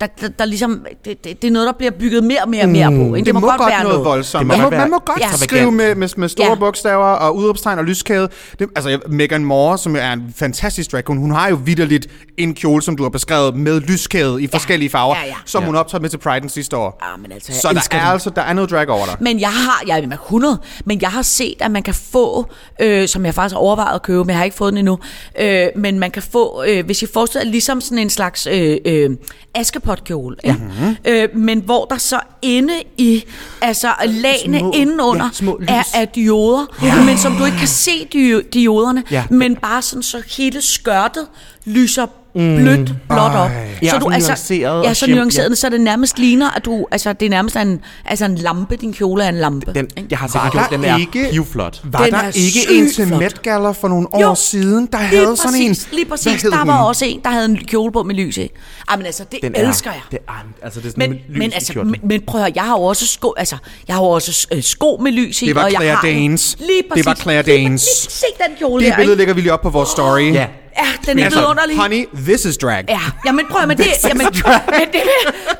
[0.00, 2.62] der, der, der ligesom, det, det, det er noget, der bliver bygget mere og mere
[2.62, 3.14] og mere på.
[3.14, 3.26] Ikke?
[3.26, 4.40] Det, må, godt være noget voldsomt.
[4.40, 5.28] Det må Man må, man må godt Ja.
[5.36, 6.54] skrive med, med, med store Ja.
[6.54, 8.28] bogstaver og udråbstegn og lyskæde.
[8.58, 12.06] Det, altså, jeg- Megan Moore, som er en fantastisk drag queen, hun har jo vidderligt
[12.36, 15.34] en kjole, som du har beskrevet, med lyskæde i forskellige farver, Ja, ja.
[15.46, 15.66] som Ja.
[15.66, 16.98] hun optrådte med til Pride'en sidste år.
[17.12, 18.12] Ja, men altså, jeg Så der er det.
[18.12, 19.16] altså der er noget drag over dig.
[19.20, 22.46] Men jeg har, jeg er med 100, men jeg har set, at man kan få,
[22.80, 24.98] øh, som jeg faktisk har overvejet at købe, men jeg har ikke fået den endnu,
[25.40, 29.10] øh, men man kan få, øh, hvis I forestiller ligesom sådan en slags øh, øh,
[29.92, 30.52] askepotkjole, ja.
[30.52, 30.96] Mhm.
[31.04, 33.24] øh, men hvor der så inde i,
[33.60, 35.68] altså lagene Små- indenunder, ja, små lys.
[35.70, 37.04] er, er dioder, ja.
[37.04, 39.24] men som du ikke kan se dio- dioderne, Ja.
[39.30, 41.26] men bare sådan, så hele skørtet
[41.68, 43.50] lyser blødt, blåt op.
[43.82, 46.50] Ja, så og du, så altså, nuanceret ja, så shim- nuanceret, så det nærmest ligner,
[46.50, 49.72] at du, altså det er nærmest en, altså en lampe, din kjole er en lampe.
[49.74, 50.08] Den, ikke?
[50.10, 51.80] jeg har Var der den er ikke- pivflot.
[51.84, 53.08] Var Den der er ikke en til.
[53.18, 55.68] Met Gala for nogle Jo, år siden, der lige havde sådan en...
[55.70, 56.68] præcis, Lige præcis, der hun?
[56.68, 58.50] var også en, der havde en kjole på med lys i.
[58.88, 60.02] Ej, men altså, det Den elsker er, jeg.
[60.10, 62.52] Det er, altså, det er sådan Men, lys men, altså, men, men prøv at høre,
[62.56, 63.56] jeg har jo også sko, altså,
[63.88, 65.46] jeg har jo også øh, sko med lys i.
[65.46, 66.56] Det var og jeg Claire har, Danes.
[66.58, 67.06] Lige Det præcis.
[67.06, 67.82] var Claire Lige Danes.
[67.82, 68.12] præcis.
[68.18, 69.18] Se den kjole Det der, billede ikke?
[69.20, 70.32] lægger vi lige op på vores story.
[70.32, 70.46] Ja.
[70.78, 71.76] Ja, den er Altså, vidunderlig.
[71.76, 72.84] honey, this is drag.
[72.88, 74.26] Ja, jamen prøv at, men det, jamen,
[74.78, 75.00] men, det,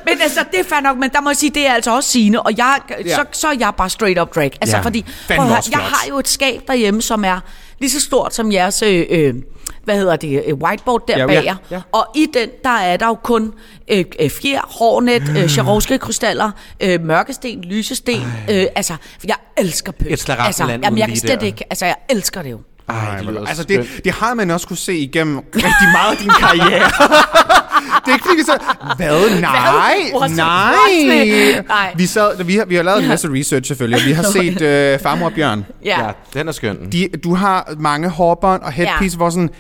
[0.07, 2.11] men altså, det er fair nok, men der må jeg sige, det er altså også
[2.11, 3.14] sine, og jeg, Ja.
[3.14, 4.52] så, så er jeg bare straight up drag.
[4.61, 4.83] Altså, Ja.
[4.83, 7.40] fordi, prøv at høre, jeg har jo et skab derhjemme, som er
[7.78, 9.35] lige så stort som jeres, øh, øh,
[9.85, 11.57] hvad hedder det, øh, whiteboard der Ja, bag ja, jer.
[11.70, 11.81] ja.
[11.92, 13.52] Og i den, der er der jo kun
[13.88, 16.50] øh, øh, fjer, hårnet, øh, Swarovski-krystaller,
[16.81, 18.22] øh, mørkesten, lysesten.
[18.50, 20.11] Øh, altså, jeg elsker pønt.
[20.12, 22.61] Et altså, jamen, jeg kan slet ikke, altså, jeg elsker det jo.
[22.88, 23.88] Ej, det lyder Altså, skønt.
[23.96, 26.90] det, det har man også kunne se igennem rigtig meget af din karriere.
[28.05, 28.59] det er ikke fordi, vi så...
[28.96, 29.40] Hvad?
[29.40, 31.62] Nej, What's- nej.
[31.68, 31.92] Nej.
[31.96, 34.62] Vi, sad, vi, har, vi har lavet en masse research selvfølgelig, og vi har set
[34.62, 35.64] øh, Farmor og Bjørn.
[35.85, 36.05] Ja.
[36.05, 36.77] Ja, den er skøn.
[36.92, 39.16] De, du har mange hårbånd og headpiece, Ja.
[39.16, 39.51] hvor sådan...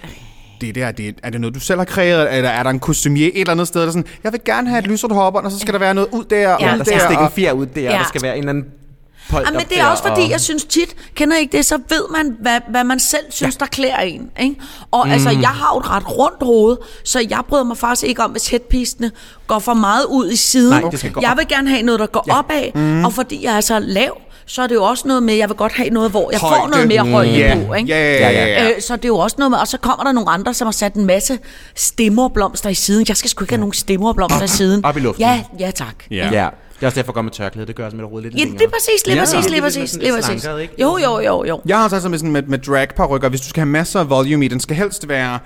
[0.60, 3.26] Det der, det, er det noget, du selv har kreeret, eller er der en kostumier
[3.26, 5.58] et eller andet sted, der sådan, jeg vil gerne have et lysert hårbånd, og så
[5.58, 7.32] skal der være noget ud der, og Ja, ud der Der skal stikke en Og,
[7.32, 7.92] fjer ud der, Ja.
[7.92, 7.98] ja.
[7.98, 8.64] der skal være en eller anden
[9.30, 11.78] polter Ja, men det er også fordi, og- jeg synes tit, kender ikke det, så
[11.88, 13.58] ved man, hvad, hvad man selv synes, ja.
[13.60, 14.30] der klæder en.
[14.40, 14.56] Ikke?
[14.90, 15.12] Og mm.
[15.12, 18.30] altså, jeg har jo et ret rundt hoved, så jeg bryder mig faktisk ikke om,
[18.30, 19.10] hvis headpiecene
[19.46, 20.80] går for meget ud i siden.
[20.82, 22.38] Nej, det skal gå jeg vil gerne have noget, der går ja.
[22.38, 23.04] opad, mm.
[23.04, 25.56] og fordi jeg er så lav, så er det jo også noget med, jeg vil
[25.56, 26.70] godt have noget, hvor jeg får Højde.
[26.70, 27.58] noget mere højde Ja.
[27.66, 27.74] på.
[27.74, 27.88] Ikke?
[27.88, 28.68] Ja, ja, ja, ja.
[28.68, 30.66] Øh, så det er jo også noget med, og så kommer der nogle andre, som
[30.66, 31.38] har sat en masse
[31.74, 33.04] stemmerblomster i siden.
[33.08, 34.84] Jeg skal sgu ikke have nogen stemmerblomster i siden.
[34.84, 35.20] Op i luften.
[35.24, 35.94] Ja, ja tak.
[36.10, 36.28] Ja.
[36.32, 36.48] Ja,
[36.80, 37.66] det er også derfor, jeg går med tørklæde.
[37.66, 38.58] Det gør også med at rode lidt Ja, længere.
[38.58, 40.42] det er præcis, lige Ja, præcis, det lige er præcis, lige præcis.
[40.42, 40.68] slankere?
[40.80, 41.60] Jo, jo, jo, jo.
[41.66, 44.10] Jeg har også altså med, sådan med, med drag-parrykker, hvis du skal have masser af
[44.10, 45.38] volume i, den skal helst være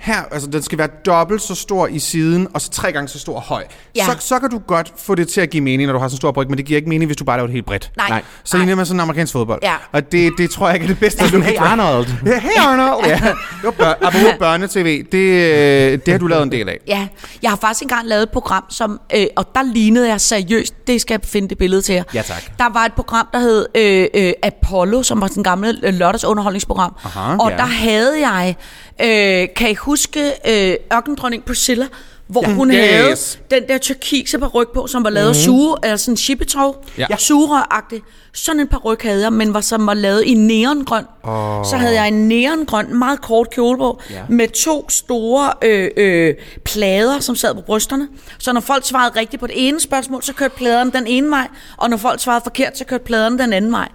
[0.00, 3.18] her, altså den skal være dobbelt så stor i siden, og så tre gange så
[3.18, 3.64] stor høj.
[3.96, 4.04] Ja.
[4.04, 6.14] Så, så kan du godt få det til at give mening, når du har sådan
[6.14, 7.90] en stor bryg, men det giver ikke mening, hvis du bare laver det helt bredt.
[7.96, 8.22] Nej, Nej.
[8.44, 9.60] Så ligner man sådan en amerikansk fodbold.
[9.62, 9.74] Ja.
[9.92, 11.24] Og det, det tror jeg ikke er det bedste.
[11.50, 12.06] Hey Arnold.
[12.26, 13.06] Ja, hey Arnold.
[13.06, 13.20] Ja.
[13.64, 16.78] Jo, bør, apropos børnetv, det, øh, det har du lavet en del af.
[16.86, 17.08] Ja,
[17.42, 21.00] jeg har faktisk engang lavet et program, som, øh, og der lignede jeg seriøst, det
[21.00, 22.02] skal jeg finde det billede til jer.
[22.14, 22.58] Ja, tak.
[22.58, 25.94] Der var et program, der hed øh, øh, Apollo, som var sådan en gammel øh,
[25.94, 26.96] lørdagsunderholdningsprogram.
[27.04, 27.56] Aha, og ja.
[27.56, 28.56] der havde jeg,
[29.02, 31.86] øh, kan I huske øh, ørkendronning Priscilla,
[32.26, 32.54] hvor ja.
[32.54, 32.76] hun Yes.
[32.78, 33.16] havde
[33.60, 37.06] den der turkise paryk på, som var lavet af suge, eller sådan en chippetov, Ja.
[37.18, 38.02] sugerøragtig.
[38.32, 41.04] Sådan en paryk havde jeg, men var, som var lavet i neongrøn.
[41.22, 41.64] Oh.
[41.64, 44.22] Så havde jeg en neongrøn, meget kort kjole på, ja.
[44.28, 48.08] med to store øh, øh, plader, som sad på brysterne.
[48.38, 51.48] Så når folk svarede rigtigt på det ene spørgsmål, så kørte pladerne den ene vej,
[51.76, 53.88] og når folk svarede forkert, så kørte pladerne den anden vej.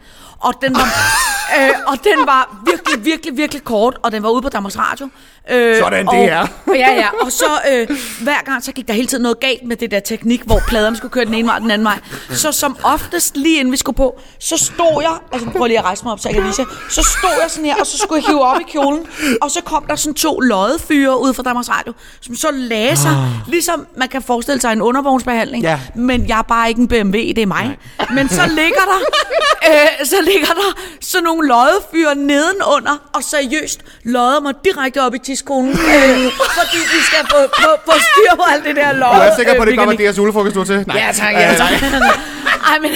[0.45, 0.87] Og den var,
[1.59, 5.09] øh, og den var virkelig, virkelig, virkelig kort, og den var ude på Danmarks Radio.
[5.51, 6.47] Øh, Sådan, det og, er.
[6.75, 7.87] Ja, ja, og så øh,
[8.21, 10.97] hver gang, så gik der hele tiden noget galt med det der teknik, hvor pladerne
[10.97, 11.99] skulle køre den ene vej og den anden vej.
[12.31, 15.85] Så som oftest, lige inden vi skulle på, så stod jeg, altså prøv lige at
[15.85, 16.67] rejse mig op, så jeg kan vise jer.
[16.89, 19.05] så stod jeg sådan her, og så skulle jeg hive op i kjolen,
[19.41, 23.11] og så kom der sådan to loddefyre ud fra Danmarks Radio, som så lagde sig,
[23.47, 25.79] ligesom man kan forestille sig en undervognsbehandling, Ja.
[25.95, 27.77] men jeg er bare ikke en BMW, det er mig.
[28.13, 28.99] Men så ligger der,
[29.69, 35.19] øh, så ligger der sådan nogle loddefyre nedenunder, og seriøst lodder mig direkte op i
[35.19, 39.15] tidskonen, øh, fordi de skal få, få, få styr på alt det der lodde.
[39.15, 39.99] Jeg er sikker på, at det øh, var mekanik.
[39.99, 40.83] deres julefrokost, du til.
[40.87, 40.97] Nej.
[40.97, 41.71] Ja tak, ja tak.
[42.71, 42.91] Ej, men,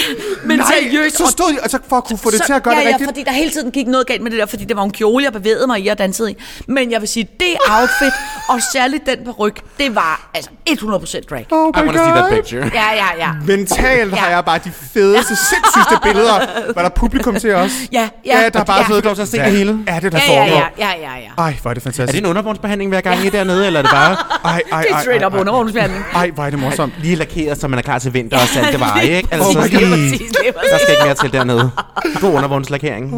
[0.46, 1.18] men Nej, seriøst.
[1.18, 2.90] så stod de, altså for at kunne få det til at gøre ja, det ja,
[2.92, 3.08] rigtigt.
[3.10, 5.24] fordi der hele tiden gik noget galt med det der, fordi det var en kjole,
[5.26, 6.36] jeg bevægede mig i og dansede i.
[6.68, 8.14] Men jeg vil sige, det outfit,
[8.52, 11.46] og særligt den på ryg, det var altså 100% drag.
[11.52, 12.38] Oh I my want to see that God.
[12.38, 12.72] picture.
[12.74, 13.30] Ja, ja, ja.
[13.48, 14.36] Mentalt har Ja.
[14.36, 16.40] jeg bare de fedeste, sindssygste billeder.
[16.76, 17.72] Var der publikum til os?
[17.92, 18.40] Ja, ja.
[18.42, 18.86] Ja, der er bare Ja.
[18.88, 19.44] siddet lov til at se Ja.
[19.46, 19.80] det hele.
[19.88, 20.58] Ja, det der Ja, ja, foregår.
[20.80, 21.44] ja, ja, ja, ja.
[21.44, 22.12] Ej, hvor er det Er fantastisk.
[22.12, 24.92] det en undervognsbehandling hver gang I er dernede, eller er det bare Ej, ej, Det
[24.92, 25.40] er ej, straight ej, up ej.
[25.40, 26.06] undervognsbehandling.
[26.14, 26.94] Ej, hvor er det morsomt.
[27.02, 29.30] lige lakeret, så man er klar til vinter og salte veje, ikke?
[29.32, 29.68] Altså, Så var
[30.72, 31.72] der skal ikke mere til dernede.
[32.22, 33.14] God undervognslakering.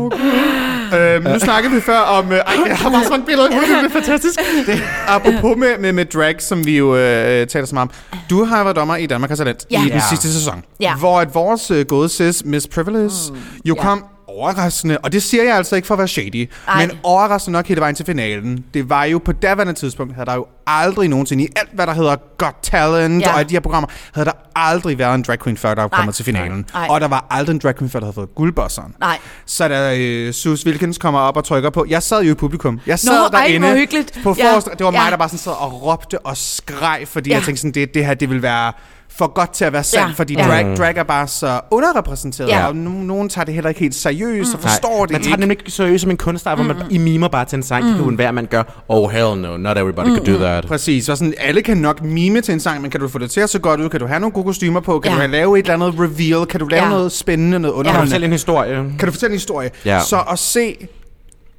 [0.96, 2.32] Øhm, nu snakkede vi før om...
[2.32, 4.40] Øh, ej, jeg har bare sådan et billede i hovedet, det er fantastisk.
[4.66, 8.18] Det, apropos med, med, med drag, som vi jo øh, taler så meget om.
[8.30, 9.80] Du har været dommer i Danmark har Talent Ja.
[9.80, 10.02] i den Ja.
[10.10, 10.64] sidste sæson.
[10.80, 10.96] Ja.
[10.96, 13.36] Hvor at vores øh, gode sis, Miss Privilege, mm.
[13.66, 13.82] jo Ja.
[13.84, 14.04] kom
[14.38, 16.86] overraskende, og det siger jeg altså ikke for at være shady, Ej.
[16.88, 18.66] men overraskende nok hele vejen til finalen.
[18.74, 21.94] Det var jo på daværende tidspunkt, havde der jo aldrig nogensinde i alt, hvad der
[21.94, 23.32] hedder Got Talent Ja.
[23.34, 25.90] og alle de her programmer, havde der aldrig været en drag queen før, der var
[25.90, 26.66] kommet til finalen.
[26.74, 26.88] Nej.
[26.90, 28.96] Og der var aldrig en drag queen før, der havde fået guldbosseren.
[29.00, 29.18] Nej.
[29.46, 32.80] Så da øh, Sus Wilkins kommer op og trykker på, jeg sad jo i publikum.
[32.88, 34.20] Jeg sad Nå, ej, derinde hvor hyggeligt.
[34.24, 35.12] på Ja, forrest, det var mig, ja.
[35.12, 37.36] der bare sådan sad og råbte og skreg, fordi Ja.
[37.36, 38.74] jeg tænkte sådan, det, det her, det vil være
[39.18, 40.48] for godt til at være sandt, Ja, fordi ja.
[40.48, 42.68] drag, drag er bare så underrepræsenteret, Ja.
[42.68, 45.40] og no, nogen tager det heller ikke helt seriøst og forstår det man tager det
[45.40, 48.04] nemlig ikke seriøst som en kunstart, hvor man I mimer bare til en sang, mm.
[48.06, 48.84] det hver man gør.
[48.90, 50.16] Oh hell no, not everybody mm.
[50.16, 50.66] could do that.
[50.68, 53.32] Præcis, og sådan, alle kan nok mime til en sang, men kan du få det
[53.32, 53.90] til at se godt ud?
[53.90, 55.00] Kan du have nogle gode kostymer på?
[55.00, 55.16] Kan Ja.
[55.16, 56.46] du have lave et eller andet reveal?
[56.46, 56.90] Kan du lave Ja.
[56.90, 58.10] noget spændende, noget Kan du underholdende?
[58.10, 58.76] fortælle en historie?
[59.00, 59.70] Kan du fortælle en historie?
[59.86, 60.00] Ja.
[60.00, 60.88] Så at se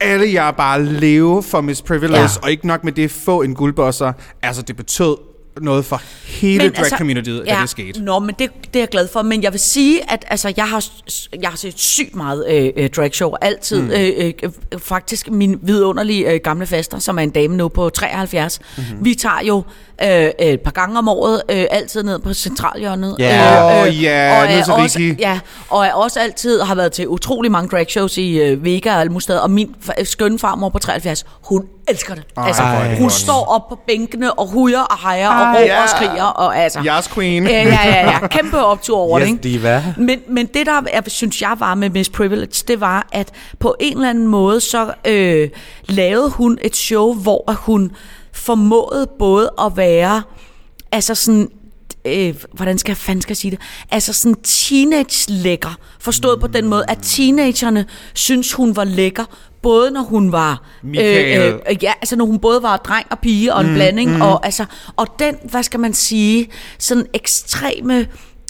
[0.00, 2.26] alle jer bare leve for Miss Privilege, ja.
[2.42, 4.12] og ikke nok med det få en guldbosser,
[4.42, 5.16] altså det betød
[5.60, 8.02] noget for hele Men drag-communityet, altså, ja, da det skete.
[8.02, 9.22] Nå, men det, det er jeg glad for.
[9.22, 10.84] Men jeg vil sige, at altså, jeg, har,
[11.42, 13.32] jeg har set sygt meget øh, øh, dragshow.
[13.40, 13.82] Altid.
[13.82, 13.90] Mm.
[13.90, 18.60] Øh, øh, faktisk min vidunderlige øh, gamle faster, som er en dame nu på 73.
[18.76, 19.04] Mm-hmm.
[19.04, 19.62] Vi tager jo
[20.04, 23.16] øh, et par gange om året øh, altid ned på centralhjørnet.
[23.18, 23.62] Ja.
[23.80, 23.88] Og
[24.58, 25.14] er til også, Rigi.
[25.18, 29.00] Ja, og er også altid har været til utrolig mange dragshows i øh, Vega og
[29.00, 29.40] alle mulige steder.
[29.40, 32.24] Og min skønne farmor på 73, hun elsker det.
[32.36, 35.74] Ej, altså, det hun står op på bænkene og hujer og hejer og Ej, råber
[35.74, 35.82] ja.
[35.82, 36.24] og skriger.
[36.24, 37.46] Og, altså, Jeres queen.
[37.46, 38.26] Ja, ja, ja, ja.
[38.26, 39.84] Kæmpe optur over Yes, det, diva.
[39.96, 43.74] Men, men det, der jeg synes jeg var med Miss Privilege, det var, at på
[43.80, 45.48] en eller anden måde, så øh,
[45.88, 47.90] lavede hun et show, hvor hun
[48.32, 50.22] formåede både at være,
[50.92, 51.48] altså sådan,
[52.04, 53.60] øh, hvordan skal jeg fanden skal jeg sige det?
[53.90, 55.78] Altså sådan teenage-lækker.
[56.00, 59.24] Forstået på den måde, at teenagerne synes, hun var lækker,
[59.62, 61.60] både når hun var Michael.
[61.70, 64.22] øh, ja, altså når hun både var dreng og pige og en mm, blanding mm.
[64.22, 64.64] og altså
[64.96, 68.06] og den hvad skal man sige sådan ekstreme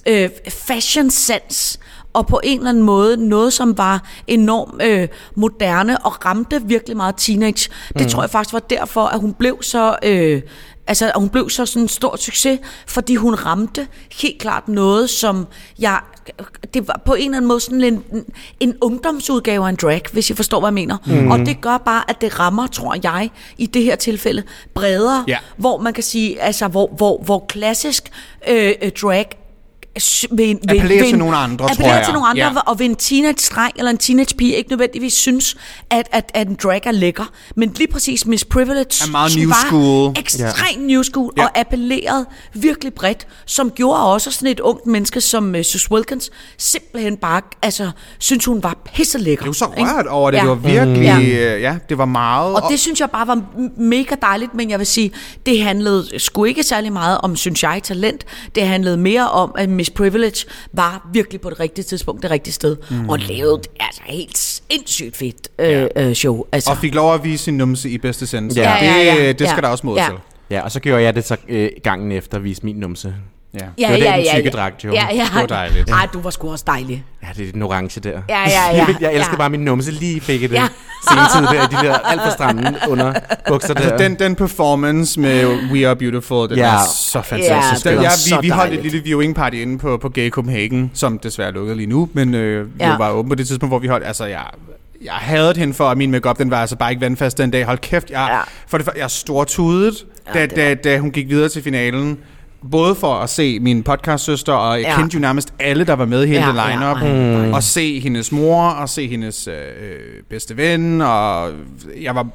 [0.09, 1.79] øh, fashion sense
[2.13, 6.97] og på en eller anden måde noget, som var enormt øh, moderne og ramte virkelig
[6.97, 7.71] meget teenage.
[7.99, 9.97] Det tror jeg faktisk var derfor, at hun blev så...
[10.03, 10.43] Øh,
[10.87, 13.87] Altså, at hun blev så sådan en stor succes, fordi hun ramte
[14.23, 15.47] helt klart noget, som
[15.79, 16.01] jeg...
[16.75, 18.05] Det var på en eller anden måde sådan en,
[18.61, 20.97] en ungdomsudgave af en drag, hvis I forstår, hvad jeg mener.
[21.07, 21.31] Mm.
[21.31, 24.43] Og det gør bare, at det rammer, tror jeg, i det her tilfælde,
[24.75, 25.39] bredere, Ja.
[25.57, 28.11] hvor man kan sige, altså, hvor, hvor, hvor klassisk
[28.49, 29.27] øh, øh, drag
[29.95, 32.05] ved, ved, Appellerer ved til en- nogle andre, tror appellerer jeg.
[32.05, 32.61] til nogle andre, Ja.
[32.61, 35.57] og ved en teenage-dreng eller en teenage-pige ikke nødvendigvis synes,
[35.91, 37.25] at, at, at en drag er lækker.
[37.57, 40.15] Men lige præcis Miss Privilege, Er meget new var school.
[40.19, 41.45] ekstremt new school, Ja.
[41.45, 46.31] og appellerede virkelig bredt, som gjorde også sådan et ungt menneske som uh, Sus Wilkins,
[46.59, 49.45] simpelthen bare, altså, synes hun var pisse lækker.
[49.45, 49.65] Jeg var så
[49.97, 50.37] rørt over det.
[50.37, 50.43] Ja.
[50.43, 51.03] Det var virkelig...
[51.03, 51.19] Ja.
[51.19, 52.55] Ja, ja det var meget...
[52.55, 53.43] Og det synes jeg bare var
[53.77, 55.13] mega dejligt, men jeg vil sige,
[55.47, 58.25] det handlede sgu ikke særlig meget om, synes jeg, talent.
[58.55, 62.55] Det handlede mere om, at Miss Privilege var virkelig på det rigtige tidspunkt, det rigtige
[62.55, 63.09] sted, mm.
[63.09, 66.45] og lavede altså helt sindssygt fedt øh, øh, show.
[66.53, 68.61] Altså, Og fik lov at vise sin numse i bedste sendelse.
[68.61, 68.77] Ja.
[68.81, 69.33] Det, Ja, ja, ja.
[69.33, 69.61] det skal Ja.
[69.61, 70.07] der også mod Ja.
[70.09, 70.15] til.
[70.51, 73.15] Ja, og så gjorde jeg det så øh, gangen efter at vise min numse.
[73.55, 73.59] Ja.
[73.79, 74.57] ja, det var ja, den ja, tykke ja.
[74.57, 74.93] dragt, jo.
[74.93, 75.23] Ja, ja.
[75.25, 75.91] Det var dejligt.
[75.91, 77.05] Ej, du var sgu også dejlig.
[77.23, 78.11] Ja, det er den orange der.
[78.29, 78.87] Ja, ja, ja.
[79.01, 79.37] Jeg, elsker Ja.
[79.39, 80.55] bare min numse lige fik i det.
[80.55, 80.63] Ja.
[81.11, 81.27] Ja.
[81.29, 83.15] Senetid der, de der alt for stramme under
[83.49, 83.81] bukser der.
[83.81, 86.75] Altså, den, den performance med We Are Beautiful, den Ja.
[86.75, 87.51] er så fantastisk.
[87.51, 89.97] Ja, det Den- var ja, så vi, vi holdt et lille viewing party inde på,
[89.97, 92.91] på Gay Copenhagen, som desværre lukket lige nu, men øh, Ja.
[92.91, 92.97] ja.
[92.97, 94.07] var åben på det tidspunkt, hvor vi holdt...
[94.07, 94.43] Altså, jeg,
[95.05, 97.65] jeg havde hende for, at min makeup den var altså bare ikke vandfast den dag.
[97.65, 98.37] Hold kæft, jeg, Ja.
[98.37, 98.41] ja.
[98.69, 102.19] for det, første, jeg stortudet, Ja, da, da, da hun gik videre til finalen.
[102.71, 104.97] Både for at se min podcastsøster, og jeg Ja.
[104.97, 107.03] kendte jo nærmest alle, der var med i hele Ja, line-up.
[107.03, 107.47] ja.
[107.47, 107.53] Mm.
[107.53, 109.55] Og se hendes mor, og se hendes øh,
[110.31, 111.51] bedste ven, og
[112.03, 112.27] jeg var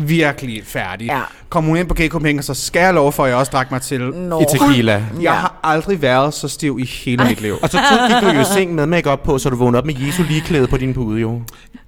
[0.00, 1.06] virkelig færdig.
[1.06, 1.20] Ja.
[1.48, 3.70] Kom hun ind på Gay Copenhagen, så skal jeg love for, at jeg også drak
[3.70, 4.00] mig til.
[4.00, 4.40] Nå.
[4.40, 4.92] I tequila.
[4.92, 5.32] Jeg Ja.
[5.32, 7.54] har aldrig været så stiv i hele mit liv.
[7.62, 9.86] Og så tog, gik du jo i seng med makeup på, så du vågnede op
[9.86, 11.40] med Jesu ligeklæde på din pude jo.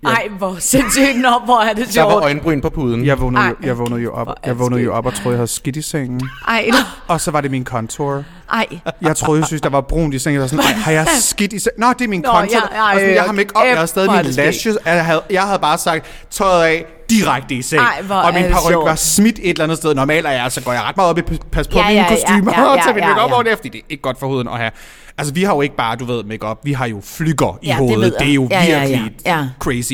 [0.07, 1.05] Ej, hvor sindssygt.
[1.17, 2.25] Nå, hvor er det Der var sjovt.
[2.25, 3.05] øjenbryn på puden.
[3.07, 5.47] Jeg vågnede, jo, jeg vågnede jo op, jeg vågnede jo op og troede, jeg havde
[5.49, 6.21] skidt i sengen.
[6.49, 6.71] Ej.
[7.09, 8.25] Og så var det min contour.
[8.53, 8.67] Ej.
[9.03, 10.35] Jeg troede, jeg synes, der var brunt i sengen.
[10.35, 11.81] Jeg var sådan, Ej, har jeg skidt i sengen?
[11.81, 13.79] Nå, det er min Nå, ja, ja, Og sådan, jeg har ja, make op, jeg
[13.79, 14.47] har stadig mine det skægt.
[14.47, 14.79] lashes.
[14.87, 17.83] Jeg havde, jeg havde bare sagt, tøjet af direkte i seng.
[17.83, 19.95] Ej, og min det paryk var smidt et eller andet sted.
[19.95, 22.03] Normalt er jeg, så går jeg ret meget op i pas på Ja, mine ja,
[22.03, 23.35] ja, kostymer ja, og ja, tage min ja, makeup ja.
[23.35, 24.71] over det, fordi det er ikke godt for huden at have.
[25.19, 26.59] Altså, vi har jo ikke bare, du ved, makeup.
[26.65, 28.01] Vi har jo flyger i Ja, det hovedet.
[28.01, 28.29] ved Det, jeg.
[28.29, 28.87] er jo Ja, ja, ja.
[28.87, 29.45] virkelig Ja.
[29.59, 29.93] crazy.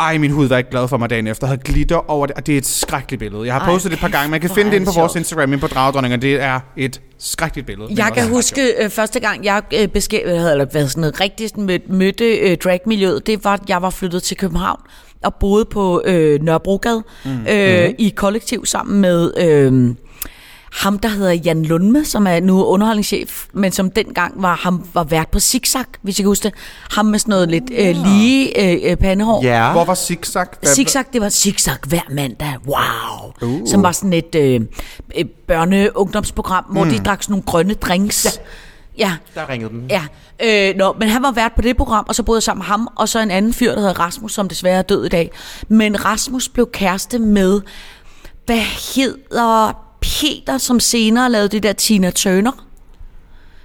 [0.00, 1.46] Ej, min hud var ikke glad for mig dagen efter.
[1.46, 3.44] Jeg havde glitter over det, og det er et skrækkeligt billede.
[3.44, 4.30] Jeg har Ej, postet det et par gange.
[4.30, 5.20] Man kan finde det inde på det vores sjovt.
[5.20, 6.16] Instagram, inde på Dragdronninger.
[6.16, 7.88] Det er et skrækkeligt billede.
[7.96, 11.78] Jeg kan huske øh, første gang, jeg øh, beskæftigede, eller hvad sådan noget, rigtig mød,
[11.88, 14.80] mødte øh, dragmiljøet, det var, at jeg var flyttet til København
[15.24, 17.46] og boede på øh, Nørrebrogade mm.
[17.48, 19.94] øh, i kollektiv sammen med øh,
[20.74, 25.04] ham, der hedder Jan Lundme, som er nu underholdningschef, men som dengang var, ham, var
[25.04, 26.54] vært på Zigzag, hvis jeg kan huske det.
[26.90, 29.44] Ham med sådan noget lidt øh, lige øh, øh, pandehår.
[29.44, 29.72] Ja.
[29.72, 30.46] Hvor var Zigzag?
[30.62, 32.54] Hvad- Zigzag, det var Zigzag hver mandag.
[32.66, 33.32] Wow.
[33.50, 33.68] Uh.
[33.68, 34.60] Som var sådan et øh,
[35.46, 36.90] børne-ungdomsprogram, hvor mm.
[36.90, 38.24] de drak sådan nogle grønne drinks.
[38.24, 38.30] Ja.
[38.98, 39.84] Ja, Der ringede den.
[39.90, 40.02] ja.
[40.44, 42.66] Øh, nå, men han var vært på det program, og så boede jeg sammen med
[42.66, 45.30] ham, og så en anden fyr, der hedder Rasmus, som desværre er død i dag.
[45.68, 47.60] Men Rasmus blev kæreste med,
[48.46, 48.58] hvad
[48.96, 52.52] hedder Peter, som senere lavede det der Tina Turner?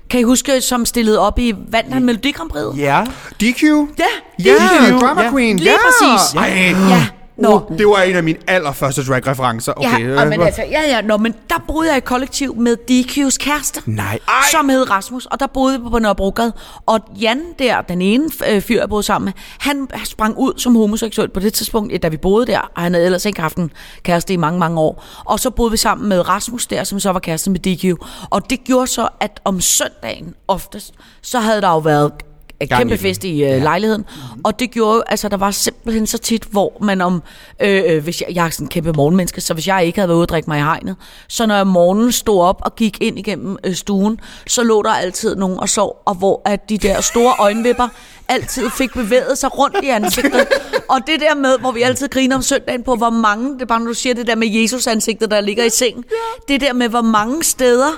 [0.09, 2.77] Kan I huske, som stillede op i Vandt han Melodi Grand Prix?
[2.77, 3.03] Ja.
[3.41, 3.63] DQ?
[3.63, 4.05] Ja,
[4.45, 4.99] Ja, DQ.
[4.99, 5.31] Drama Ja.
[5.31, 5.57] Queen.
[5.59, 5.77] Lige ja.
[5.77, 6.33] præcis.
[6.35, 7.07] Ej, Ja,
[7.41, 7.65] nå.
[7.69, 9.73] Uh, det var en af mine allerførste drag-referencer.
[9.75, 12.55] Okay, ja, og men øh, altså, ja, ja, nå, men der boede jeg i kollektiv
[12.55, 13.81] med DQ's kæreste.
[13.85, 14.19] Nej.
[14.27, 14.33] Ej.
[14.51, 16.53] Som hed Rasmus, og der boede vi på Nørrebrogade.
[16.85, 20.75] Og Jan der, den ene øh, fyr, jeg boede sammen med, han sprang ud som
[20.75, 23.71] homoseksuel på det tidspunkt, da vi boede der, og han havde ellers ikke haft en
[24.03, 25.03] kæreste i mange, mange år.
[25.25, 28.03] Og så boede vi sammen med Rasmus der, som så var kæreste med DQ.
[28.29, 32.11] Og det gjorde så, at om søndagen oftest, så havde der jo været
[32.59, 33.01] Gang i kæmpe den.
[33.01, 34.05] fest i øh, lejligheden.
[34.43, 37.23] Og det gjorde jo, altså der var simpelthen så tit, hvor man om,
[37.61, 40.09] øh, øh, hvis jeg, jeg er sådan en kæmpe morgenmenneske, så hvis jeg ikke havde
[40.09, 40.95] været ude at drikke mig i hegnet,
[41.27, 44.81] så når jeg om morgenen stod op og gik ind igennem øh, stuen, så lå
[44.81, 47.87] der altid nogen og sov, og hvor at de der store øjenvipper
[48.29, 50.47] altid fik bevæget sig rundt i ansigtet.
[50.93, 53.65] og det der med, hvor vi altid griner om søndagen på, hvor mange, det er
[53.65, 56.03] bare når du siger det der med Jesus ansigtet, der ligger i sengen,
[56.47, 57.91] det der med, hvor mange steder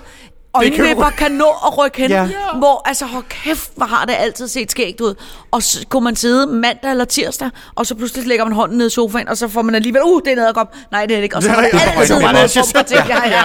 [0.53, 2.27] øjenvipper kan nå at rykke hen, Ja.
[2.57, 5.15] hvor, altså, hold kæft, hvor har det altid set skægt ud.
[5.51, 8.87] Og så kunne man sidde mandag eller tirsdag, og så pludselig lægger man hånden ned
[8.87, 10.67] i sofaen, og så får man alligevel, uh, det er nederkom.
[10.91, 11.35] Nej, det er det ikke.
[11.35, 11.79] Og så der ja, altid
[12.15, 13.07] ja, en ja, form for ting.
[13.07, 13.43] Ja, ja.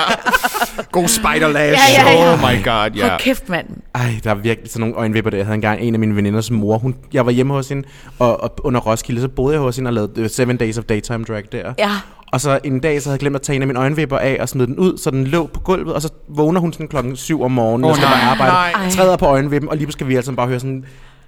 [0.92, 1.82] God spider lash.
[1.96, 2.32] Ja, ja, ja.
[2.32, 3.08] Oh my god, ja.
[3.08, 3.66] Hold kæft, mand.
[3.94, 5.36] Ej, der er virkelig sådan nogle øjenvipper der.
[5.36, 6.78] Jeg havde engang en af mine veninders mor.
[6.78, 7.88] Hun, jeg var hjemme hos hende,
[8.18, 10.84] og, og under Roskilde, så boede jeg hos hende og lavede øh, Seven Days of
[10.84, 11.72] Daytime Drag der.
[11.78, 11.90] Ja.
[12.32, 14.36] Og så en dag, så havde jeg glemt at tage en af mine øjenvipper af
[14.40, 17.16] og smide den ud, så den lå på gulvet, og så vågner hun sådan klokken
[17.16, 18.90] 7 om morgenen, Åh, og skal nej, bare arbejde, nej.
[18.90, 20.84] træder på øjenvippen, og lige pludselig skal vi altså bare høre sådan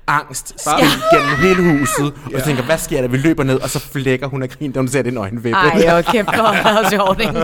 [0.06, 3.08] angst skridt gennem hele huset, og så tænker, hvad sker der?
[3.08, 5.50] Vi løber ned, og så flækker hun af grin, da hun ser den øjenvippe.
[5.50, 7.32] Ej, hvor kæft, hvor det sjovt, ikke?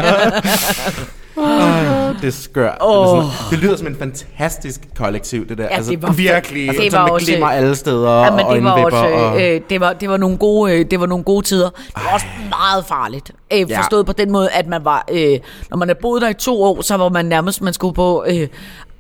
[2.15, 2.79] Ej, det er skørt.
[2.81, 3.17] Åh.
[3.17, 5.69] Det, sådan, det lyder som en fantastisk kollektiv, det der.
[5.71, 6.69] Ja, det var virkelig.
[6.69, 9.43] Det Altså, var med også- glimmer alle steder, Ja, men og det var også, og...
[9.43, 11.71] øh, det var, det var nogle gode, øh, det var nogle gode tider.
[11.71, 13.31] Det var også meget farligt.
[13.53, 13.79] Øh, Ja.
[13.81, 15.39] forstået på den måde, at man var, øh,
[15.71, 18.25] når man havde boet der i to år, så var man nærmest, man skulle på
[18.29, 18.49] øh,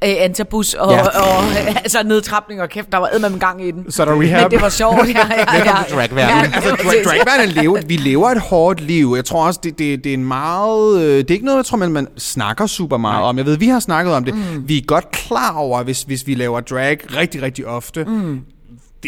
[0.05, 1.01] øh, antabus og, Ja.
[1.07, 3.91] og, øh, altså nedtrapning og kæft, der var eddermame gang i den.
[3.93, 4.43] Så er der rehab.
[4.43, 4.97] Men det var sjovt.
[4.97, 5.57] Ja, ja, ja.
[5.57, 6.19] Velkommen til dragverdenen.
[6.19, 9.13] Ja, Altså, drag, dragverdenen lever, vi lever et hårdt liv.
[9.17, 11.01] Jeg tror også, det, det, det er en meget...
[11.03, 13.29] øh, Det er ikke noget, jeg tror, man, man snakker super meget Nej.
[13.29, 13.39] om.
[13.39, 14.35] Jeg ved, vi har snakket om det.
[14.35, 14.69] Mm.
[14.69, 18.41] Vi er godt klar over, hvis, hvis vi laver drag rigtig, rigtig ofte, mm.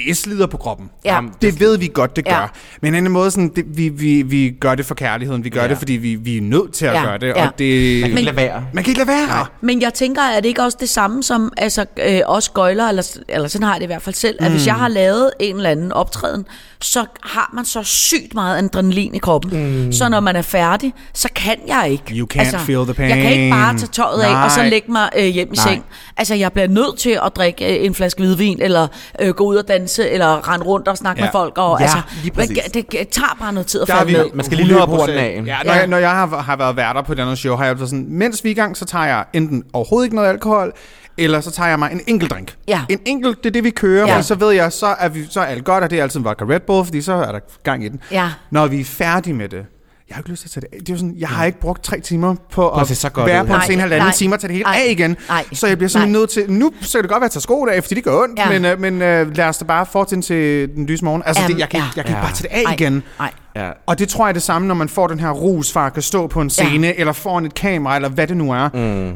[0.08, 0.90] Det slider på kroppen.
[1.04, 1.14] Ja.
[1.14, 2.38] Jamen, det ved vi godt, det Ja.
[2.40, 2.52] gør.
[2.82, 5.44] Men en måde sådan, det, vi, vi, vi gør det for kærligheden.
[5.44, 5.68] Vi gør Ja.
[5.68, 7.26] det, fordi vi, vi er nødt til at Ja, gøre det.
[7.26, 7.46] ja.
[7.46, 8.64] Og det Man kan ikke lade være.
[8.72, 9.46] man kan ikke lade være.
[9.60, 13.16] Men jeg tænker, er det ikke også det samme som altså, øh, os gøjler, eller,
[13.28, 14.52] eller sådan har jeg det i hvert fald selv, at Mm.
[14.56, 16.44] hvis jeg har lavet en eller anden optræden,
[16.80, 19.84] så har man så sygt meget adrenalin i kroppen.
[19.86, 19.92] Mm.
[19.92, 22.04] Så når man er færdig, så kan jeg ikke.
[22.14, 23.10] You can't feel the pain.
[23.10, 24.68] Jeg kan ikke bare tage tøjet af, og så Nej.
[24.68, 25.66] lægge mig øh, hjem i Nej.
[25.72, 25.84] seng.
[26.16, 28.86] Altså, jeg bliver nødt til at drikke øh, en flaske hvidvin, eller
[29.20, 31.26] øh, gå ud og danse, eller rende rundt og snakke Ja.
[31.26, 31.58] med folk.
[31.58, 34.26] Og, Ja, altså, lige man, det, det tager bare noget tid at falde ned.
[34.34, 35.42] Man skal lige løbe af.
[35.46, 35.78] Ja, når, Ja.
[35.78, 38.06] Jeg, når jeg har, har været værter på et andet show, har jeg altid sådan,
[38.08, 40.72] mens vi er i gang, så tager jeg enten overhovedet ikke noget alkohol,
[41.18, 42.54] eller så tager jeg mig en enkelt drink.
[42.68, 42.80] Ja.
[42.88, 44.14] En enkelt, det er det, vi kører, Ja.
[44.14, 44.22] ja.
[44.22, 46.24] så ved jeg, så er, vi, så er alt godt, og det er altid en
[46.24, 48.00] vodka Red Bull, fordi så er der gang i den.
[48.10, 48.30] Ja.
[48.50, 49.64] Når vi er færdige med det,
[50.08, 50.80] jeg har ikke lyst til at tage det af.
[50.80, 53.42] Det er jo sådan, jeg har ikke brugt tre timer på at så godt være
[53.42, 53.46] ud.
[53.46, 55.16] på en Nej, scene halvanden nej, time og tage det hele nej, af igen.
[55.28, 56.08] nej, så jeg bliver nej.
[56.08, 58.22] nødt til, nu så kan det godt være at tage sko af, fordi det gør
[58.22, 58.48] ondt, Ja.
[58.50, 61.22] men, øh, men øh, lad os da bare fortsætte til den lyse morgen.
[61.26, 61.86] Altså, Jamen, det, jeg kan, ja.
[61.96, 62.20] jeg kan Ja.
[62.20, 63.02] bare tage det af Ej, igen.
[63.18, 63.30] Nej.
[63.56, 63.70] Ja.
[63.86, 65.92] Og det tror jeg er det samme, når man får den her rus fra at
[65.92, 66.92] kan stå på en scene, ja.
[66.96, 68.68] eller foran et kamera, eller hvad det nu er.
[68.74, 69.14] Mm.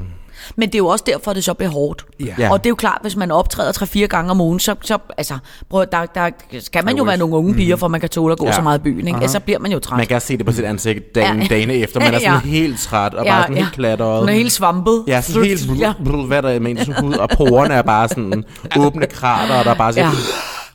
[0.56, 2.04] Men det er jo også derfor, det så bliver hårdt.
[2.20, 2.26] Ja.
[2.38, 2.50] Ja.
[2.52, 3.72] Og det er jo klart, hvis man optræder
[4.04, 5.38] 3-4 gange om ugen, så, så altså,
[5.70, 8.38] prøv, der, der skal man jo være nogle unge piger, for man kan tåle at
[8.38, 8.52] gå Ja.
[8.52, 8.98] så meget i byen.
[9.06, 9.16] Ikke?
[9.16, 9.96] Ellers så bliver man jo træt.
[9.96, 11.46] Man kan se det på sit ansigt dagen, Ja.
[11.48, 12.00] dagene efter.
[12.00, 12.38] Man er sådan Ja.
[12.50, 14.24] helt træt og bare sådan helt klatteret.
[14.24, 15.04] Man er helt svampet.
[15.06, 15.92] Ja, sådan helt Ja.
[16.00, 18.44] bl- bl- hvad der er med ens hud, og porerne er bare sådan
[18.76, 20.16] åbne krater, og der er bare sådan, Ja.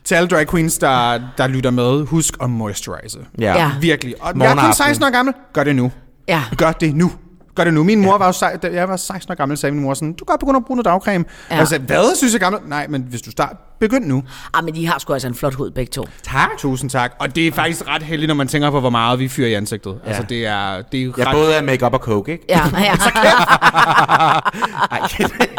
[0.03, 3.19] Til alle drag queens, der, der lytter med, husk at moisturize.
[3.39, 3.53] ja.
[3.63, 3.71] Ja.
[3.81, 4.15] Virkelig.
[4.21, 4.83] Og jeg Morgen er og kun aften.
[4.85, 5.33] 16 år gammel.
[5.53, 5.91] Gør det nu.
[6.27, 6.41] Ja.
[6.57, 7.11] Gør det nu.
[7.55, 7.83] Gør det nu.
[7.83, 10.13] Min mor var jo sej, da jeg var 16 år gammel, sagde min mor sådan,
[10.13, 11.25] du kan godt begynde at bruge noget dagcreme.
[11.49, 11.55] Ja.
[11.55, 11.59] Ja.
[11.59, 12.61] Jeg sagde, hvad synes jeg gammel?
[12.67, 14.23] Nej, men hvis du starter, begynd nu.
[14.53, 16.05] Ah, men de har sgu altså en flot hud, begge to.
[16.23, 16.49] Tak.
[16.57, 17.11] Tusind tak.
[17.19, 19.53] Og det er faktisk ret heldigt, når man tænker på, hvor meget vi fyrer i
[19.53, 19.97] ansigtet.
[20.03, 20.07] Ja.
[20.09, 21.35] Altså, det er, det er Ja, ret...
[21.35, 22.45] både af makeup og coke, ikke?
[22.49, 22.93] Ja, ja.
[24.91, 24.99] Ej,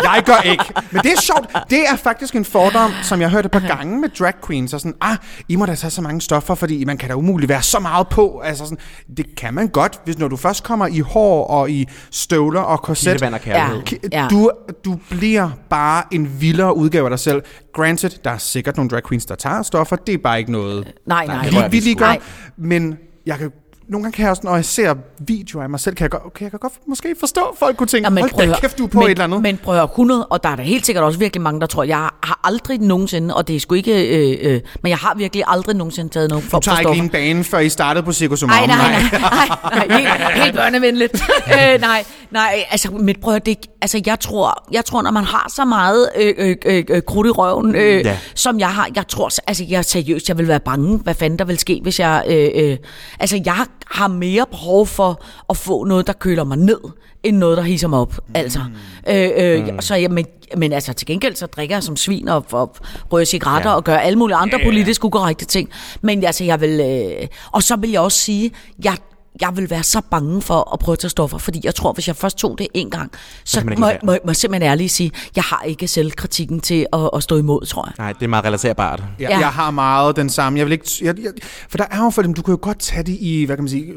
[0.14, 0.64] Jeg gør ikke.
[0.90, 1.70] Men det er sjovt.
[1.70, 4.72] Det er faktisk en fordom, som jeg har hørt et par gange med drag queens.
[4.74, 5.16] Og sådan, ah,
[5.48, 8.08] I må da tage så mange stoffer, fordi man kan da umuligt være så meget
[8.08, 8.40] på.
[8.44, 8.78] Altså sådan,
[9.16, 12.82] det kan man godt, hvis når du først kommer i hår og i støvler og
[12.82, 13.04] korset.
[13.12, 13.82] Kildevand og kærlighed.
[14.12, 14.26] Ja.
[14.30, 14.50] Du,
[14.84, 17.42] du bliver bare en vildere udgave af dig selv.
[17.74, 19.96] Granted, der er sikkert nogle drag queens, der tager stoffer.
[19.96, 21.44] Det er bare ikke noget, Nej, nej.
[21.44, 22.12] det vi, vi lige gør.
[22.12, 22.24] ikke.
[22.56, 23.50] Men jeg kan
[23.88, 26.22] nogle gange kan jeg også, når jeg ser videoer af mig selv, kan jeg godt,
[26.26, 28.60] okay, jeg kan godt måske forstå, at folk kunne tænke, Jamen, hold prøv at da
[28.60, 29.42] kæft, du er på men, et eller andet.
[29.42, 31.66] Men prøv at høre, 100, og der er der helt sikkert også virkelig mange, der
[31.66, 35.14] tror, jeg har aldrig nogensinde, og det er sgu ikke, øh, øh, men jeg har
[35.16, 38.04] virkelig aldrig nogensinde taget nogen for Du tager ikke lige en bane, før I startede
[38.04, 41.14] på Circus Nej, nej, nej, nej, nej, helt, helt børnevenligt.
[41.54, 45.52] øh, nej, nej, altså, mit prøv det, altså, jeg tror, jeg tror, når man har
[45.56, 47.98] så meget øh, øh, øh, øh, krudt i røven, øh, Ja.
[48.10, 48.18] ja.
[48.34, 51.38] som jeg har, jeg tror, altså, jeg er seriøst, jeg vil være bange, hvad fanden
[51.38, 52.76] der vil ske, hvis jeg, øh, øh,
[53.20, 56.80] altså, jeg har mere behov for at få noget, der køler mig ned,
[57.22, 58.60] end noget, der hisser mig op, altså.
[59.08, 62.44] Øh, øh, Så jeg, men, men altså, til gengæld, så drikker jeg som svin og,
[62.52, 62.76] og
[63.12, 63.72] rører cigaretter Ja.
[63.72, 63.76] ja.
[63.76, 65.68] og gør alle mulige andre politisk ukorrekte ting.
[66.02, 68.50] Men altså, jeg vil, øh, og så vil jeg også sige,
[68.84, 68.96] jeg
[69.40, 72.08] jeg vil være så bange for at prøve at tage stoffer, fordi jeg tror, hvis
[72.08, 73.10] jeg først tog det en gang,
[73.44, 77.10] så, må, lade må, må jeg simpelthen ærligt sige, jeg har ikke selvkritikken til at,
[77.16, 77.92] at stå imod, tror jeg.
[77.98, 79.02] Nej, det er meget relaterbart.
[79.18, 79.38] Jeg, Ja.
[79.38, 80.58] jeg har meget den samme.
[80.58, 81.30] Jeg vil ikke, jeg, jeg,
[81.68, 83.62] for der er jo for dem, du kan jo godt tage det i, hvad kan
[83.64, 83.92] man sige,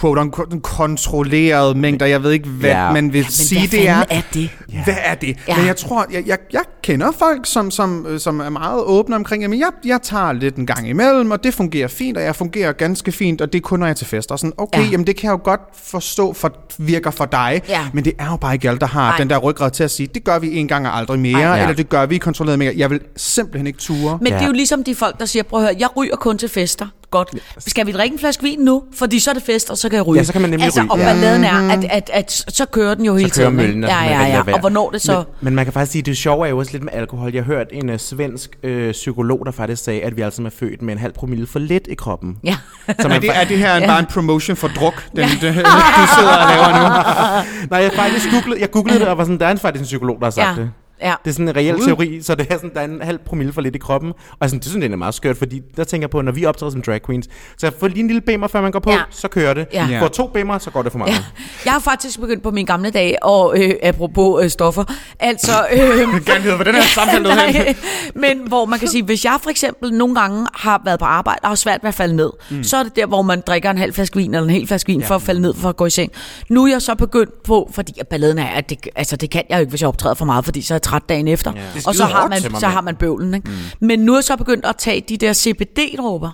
[0.00, 2.06] quote unquote, kontrollerede mængder.
[2.06, 2.86] Jeg ved ikke, hvad Ja.
[2.86, 2.92] ja.
[2.92, 3.94] man vil Men sige, hvad det er.
[3.94, 4.50] fanden er det?
[4.84, 5.36] Hvad er det?
[5.48, 5.56] Ja.
[5.56, 9.16] Men jeg tror, jeg, jeg, jeg kender folk, som, som, øh, som er meget åbne
[9.16, 12.36] omkring, jamen jeg, jeg tager lidt en gang imellem, og det fungerer fint, og jeg
[12.36, 14.36] fungerer ganske fint, og det er kun, når jeg er til fester.
[14.36, 14.84] Sådan, okay, Ja.
[14.84, 14.90] ja.
[14.90, 17.88] jamen det kan jeg jo godt forstå, for, virker for dig, Ja.
[17.92, 19.16] men det er jo bare ikke alle, der har Nej.
[19.18, 21.42] den der ryggrad til at sige, det gør vi en gang og aldrig mere, Nej.
[21.42, 21.62] Ja.
[21.62, 22.72] eller det gør vi kontrolleret mere.
[22.76, 24.18] Jeg vil simpelthen ikke ture.
[24.20, 24.34] Men ja.
[24.38, 26.48] det er jo ligesom de folk, der siger, prøv at høre, jeg ryger kun til
[26.48, 26.86] fester.
[27.10, 27.28] Godt.
[27.58, 28.82] Skal vi drikke en flaske vin nu?
[28.94, 30.18] Fordi så er det fest, og så kan jeg ryge.
[30.20, 30.90] Ja, så kan man nemlig altså, ryge.
[30.92, 31.04] Og Ja.
[31.04, 33.56] balladen er, at, at, at, så kører den jo hele Så kører tiden.
[33.56, 34.54] møllen, og ja, ja, ikke ja.
[34.54, 35.12] Og hvornår det så...
[35.16, 37.32] Men, men man kan faktisk sige, at det sjove er jo også lidt med alkohol.
[37.34, 40.50] Jeg har hørt en uh, svensk uh, psykolog, der faktisk sagde, at vi altså er
[40.50, 42.36] født med en halv promille for lidt i kroppen.
[42.44, 42.56] Ja.
[42.86, 43.86] Så Er man det, er det her Ja.
[43.86, 45.24] bare en promotion for druk, den, ja.
[45.32, 47.66] du sidder og laver nu?
[47.70, 49.84] Nej, jeg faktisk googlede, jeg googlede det, og var sådan, der er en faktisk en
[49.86, 50.62] psykolog, der har sagt Ja.
[50.62, 50.70] det.
[51.02, 51.14] Ja.
[51.24, 53.52] Det er sådan en reel teori, så det er sådan, der er en halv promille
[53.52, 54.12] for lidt i kroppen.
[54.40, 56.44] Og sådan, det synes jeg er meget skørt, fordi der tænker jeg på, når vi
[56.44, 57.28] optræder som drag queens,
[57.58, 59.00] så få lige en lille bimmer, før man går på, Ja.
[59.10, 59.66] så kører det.
[59.72, 60.00] Ja.
[60.02, 61.12] Får to bimmer, så går det for meget.
[61.12, 61.18] Ja.
[61.64, 64.84] Jeg har faktisk begyndt på mine gamle dage, og øh, apropos øh, stoffer,
[65.20, 65.52] altså...
[65.76, 67.28] Øh, gerne vide, hvad den her samtale.
[67.34, 67.74] Nej,
[68.14, 71.38] men hvor man kan sige, hvis jeg for eksempel nogle gange har været på arbejde
[71.42, 72.64] og har svært ved at falde ned, mm.
[72.64, 74.86] så er det der, hvor man drikker en halv flaske vin eller en hel flaske
[74.92, 75.06] vin ja.
[75.06, 76.12] for at falde ned for at gå i seng.
[76.48, 79.42] Nu er jeg så begyndt på, fordi at balladen er, at det, altså det kan
[79.48, 81.52] jeg jo ikke, hvis jeg optræder for meget, fordi så er jeg træt dagen efter.
[81.52, 81.56] Er
[81.86, 83.34] Og så har, man, så har man bøvlen.
[83.34, 83.50] Ikke?
[83.50, 83.86] Mm.
[83.86, 86.30] Men nu er jeg så begyndt at tage de der CBD-dråber.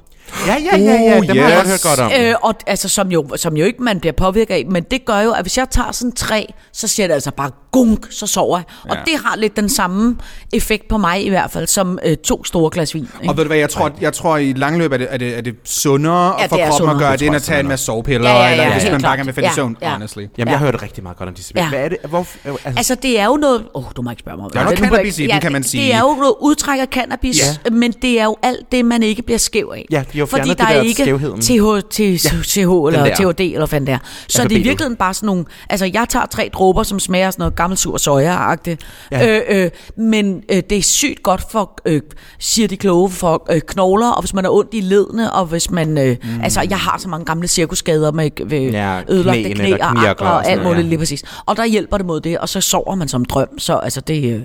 [0.47, 1.19] Ja, ja, ja, ja.
[1.19, 1.85] Oh, Dem har jeg godt yes.
[1.85, 2.13] hørt godt om.
[2.21, 5.21] Øh, og, altså, som, jo, som jo ikke man bliver påvirket af, men det gør
[5.21, 8.59] jo, at hvis jeg tager sådan tre, så siger det altså bare gunk, så sover
[8.59, 8.65] jeg.
[8.91, 9.13] Og Ja.
[9.13, 10.17] det har lidt den samme
[10.53, 13.03] effekt på mig i hvert fald, som øh, to store glas vin.
[13.03, 13.31] Ikke?
[13.31, 15.41] Og ved du hvad, jeg tror, jeg tror i langløb er det, er det, er
[15.41, 16.99] det sundere Ja, for det kroppen at sundere.
[16.99, 18.93] gøre Det end at tage en masse sovepiller, Ja, ja, ja, eller ja, hvis helt
[18.93, 19.91] man bare gerne vil Ja, søvn, ja.
[19.93, 20.19] honestly.
[20.19, 20.45] Jamen, Ja.
[20.51, 21.69] jeg har hørt rigtig meget godt om de Ja.
[21.69, 21.99] Hvad er det?
[22.09, 23.65] Hvor, altså, Altså, det er jo noget...
[23.75, 25.63] Åh, oh, du må ikke spørge mig Der er noget cannabis i den, kan man
[25.63, 25.83] sige.
[25.85, 29.23] Det er jo noget udtræk af cannabis, men det er jo alt det, man ikke
[29.23, 29.87] bliver skæv af.
[29.91, 31.41] Ja, de har Fordi der det er der ikke skævheden.
[31.41, 33.15] TH, til CH eller der.
[33.15, 33.99] THD eller fanden det er.
[34.29, 35.45] Så det er i virkeligheden bare sådan nogle...
[35.71, 38.77] Altså, jeg tager tre dråber, som smager sådan noget gammel sur soja-agtigt.
[39.11, 39.39] Ja.
[39.39, 42.01] Øh, øh, men øh, det er sygt godt for, øh,
[42.39, 45.71] siger de kloge, for øh, knogler, og hvis man er ondt i ledene, og hvis
[45.71, 45.99] man...
[45.99, 46.41] Øh, mm.
[46.43, 50.33] Altså, jeg har så mange gamle cirkusskader med ved Ja, ødelagte knæ der og og
[50.33, 50.89] og alt muligt ja.
[50.89, 51.25] lige præcis.
[51.47, 53.59] Og der hjælper det mod det, og så sover man som drøm.
[53.59, 54.43] Så altså, det, øh,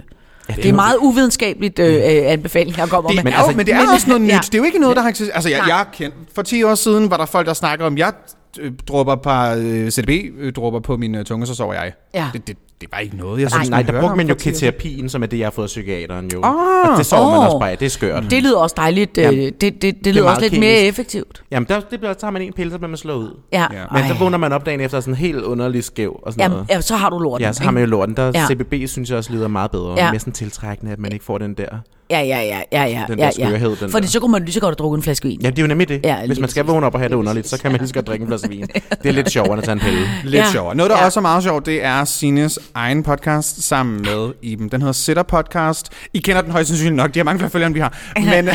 [0.49, 3.23] Ja, det er meget uvidenskabeligt øh, øh, anbefaling, jeg kommer Det, med.
[3.23, 4.29] men, altså- men det er men- også noget nyt.
[4.31, 4.39] ja.
[4.45, 5.35] Det er jo ikke noget, der har eksisteret.
[5.35, 5.77] Altså, jeg, Nej.
[5.77, 8.11] jeg kendt, for 10 år siden var der folk, der snakker om, jeg
[8.59, 8.71] øh,
[9.13, 11.91] et par øh, CDB-dropper på min øh, tunge, så sover jeg.
[12.13, 12.27] Ja.
[12.33, 13.59] Det, det, det var ikke noget, jeg Nej.
[13.59, 14.73] synes, Nej, der hørte brugte man jo for 10 år siden.
[14.73, 16.41] keterapien, som er det, jeg har fået af psykiateren jo.
[16.43, 16.91] Ah.
[16.91, 17.45] og det sover man Åh.
[17.45, 17.77] også bare af.
[17.77, 18.23] Det er skørt.
[18.31, 19.17] Det lyder også dejligt.
[19.17, 20.89] Øh, Jamen, det, det, det, lyder meget også lidt mere kemisk.
[20.89, 21.43] effektivt.
[21.51, 23.31] Jamen, der, det bliver, så tager man en pille, så bliver man slået ud.
[23.51, 23.65] Ja.
[23.73, 23.83] Ja.
[23.93, 24.19] Men så Ej.
[24.19, 26.69] vågner man op dagen efter sådan helt underlig skæv og sådan Jamen, noget.
[26.69, 27.45] ja, så har du lorten.
[27.45, 28.17] Ja, så har man jo lorten.
[28.17, 28.45] Der Ja.
[28.47, 29.93] CBB synes jeg også lyder meget bedre.
[29.97, 30.11] Ja.
[30.11, 31.69] Mere sådan tiltrækkende, at man ikke får den der.
[32.09, 33.03] Ja, ja, ja, ja, ja.
[33.07, 33.47] Den ja, der ja.
[33.47, 34.11] skørhed, den Fordi der.
[34.11, 35.41] så kunne man lige så godt have drukket en flaske vin.
[35.41, 35.99] Ja, det er jo nemlig det.
[36.03, 37.87] Ja, Ja, Hvis man skal vågne op og have det underligt, så kan man lige
[37.87, 38.67] så godt drikke en flaske vin.
[39.03, 39.99] Det er lidt sjovere end at tage en pille.
[40.23, 40.39] Lidt Ja.
[40.39, 40.51] ja.
[40.51, 40.75] sjovere.
[40.75, 41.01] Noget, der Ja.
[41.01, 41.05] ja.
[41.05, 44.69] også er meget sjovt, det er Sines egen podcast sammen med Iben.
[44.69, 45.89] Den hedder Sitter Podcast.
[46.13, 47.13] I kender den højst sandsynligt nok.
[47.13, 47.97] De har mange flere følgere, end vi har.
[48.35, 48.49] Men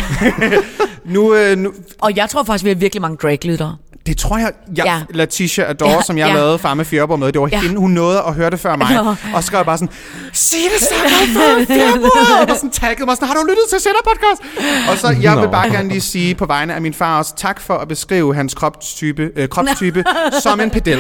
[1.15, 3.77] nu, øh, nu, Og jeg tror faktisk, vi har virkelig mange drag-lyttere.
[4.07, 5.03] Det tror jeg, jeg Ja.
[5.11, 6.35] Letitia Adore, Ja, som jeg ja.
[6.35, 7.61] lavede Farme Fjørborg med, det var Ja.
[7.61, 8.95] hende, hun nåede at høre det før mig.
[9.05, 9.15] Nå.
[9.35, 9.95] og skrev bare sådan,
[10.33, 12.51] sig det så godt Farme Fjørborg!
[12.51, 14.43] Og sådan taggede mig sådan, har du lyttet til Sitter Podcast?
[14.91, 15.51] Og så, jeg vil Nå.
[15.51, 18.55] bare gerne lige sige på vegne af min far også, tak for at beskrive hans
[18.55, 20.05] kropstype, øh, kropstype
[20.43, 20.99] som en pedel.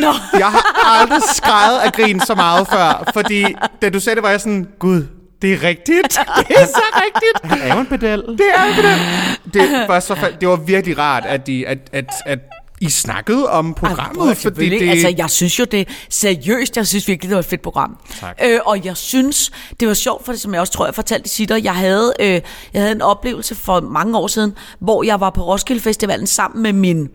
[0.00, 0.12] Nå.
[0.38, 3.44] Jeg har aldrig skrevet af grin så meget før, fordi
[3.82, 5.02] da du sagde det, var jeg sådan, gud,
[5.46, 6.18] det er rigtigt.
[6.48, 7.52] Det er så rigtigt.
[7.52, 8.18] Han er jo en pedel.
[8.38, 9.54] Det er jo det.
[9.54, 12.38] Det, var så, fa- det var virkelig rart, at, de, at, at, at
[12.80, 14.80] I snakkede om programmet, Ej, fordi det...
[14.80, 14.90] det...
[14.90, 17.96] Altså, jeg synes jo det seriøst, jeg synes virkelig, det var et fedt program.
[18.20, 18.38] Tak.
[18.44, 21.26] Øh, og jeg synes, det var sjovt, for det, som jeg også tror, jeg fortalte
[21.26, 22.40] i Sitter, jeg havde, øh,
[22.72, 26.62] jeg havde en oplevelse for mange år siden, hvor jeg var på Roskilde Festivalen sammen
[26.62, 27.08] med min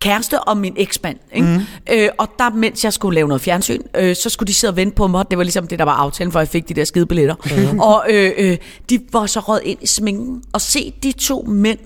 [0.00, 1.16] kæreste og min eksmand.
[1.34, 1.46] Ikke?
[1.46, 1.94] Mm.
[1.94, 4.76] Øh, og der, mens jeg skulle lave noget fjernsyn, øh, så skulle de sidde og
[4.76, 5.24] vente på mig.
[5.30, 7.34] Det var ligesom det, der var aftalen, for jeg fik de der skide billetter.
[7.72, 7.78] Mm.
[7.80, 8.56] Og øh, øh,
[8.90, 10.42] de var så røget ind i sminken.
[10.52, 11.78] Og se de to mænd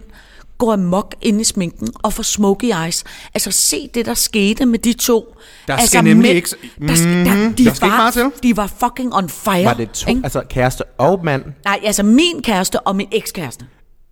[0.58, 3.04] gå amok ind i sminken og få smoky eyes.
[3.34, 5.34] Altså se det, der skete med de to.
[5.66, 7.54] Der altså, skal nemlig mænd- ikke- Der, skal, der, Mhm.
[7.54, 8.30] de, Der skal ikke var, meget til.
[8.42, 9.64] de var fucking on fire.
[9.64, 10.20] Var det to, ikke?
[10.24, 11.44] altså kæreste og mand?
[11.64, 13.64] Nej, altså min kæreste og min ekskæreste.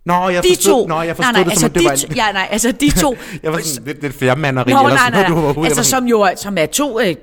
[0.05, 0.87] Nå, jeg De forstod, to.
[0.87, 2.15] Nå, jeg forstod nej, nej, det altså som, det de var to, en...
[2.15, 3.17] ja, nej, altså de to.
[3.43, 5.27] Jeg var sådan lidt, lidt flere manderi, Nå, eller nej, sådan nej.
[5.27, 5.45] Du var nej.
[5.49, 7.15] overhovedet- Altså, som jo som er to øh,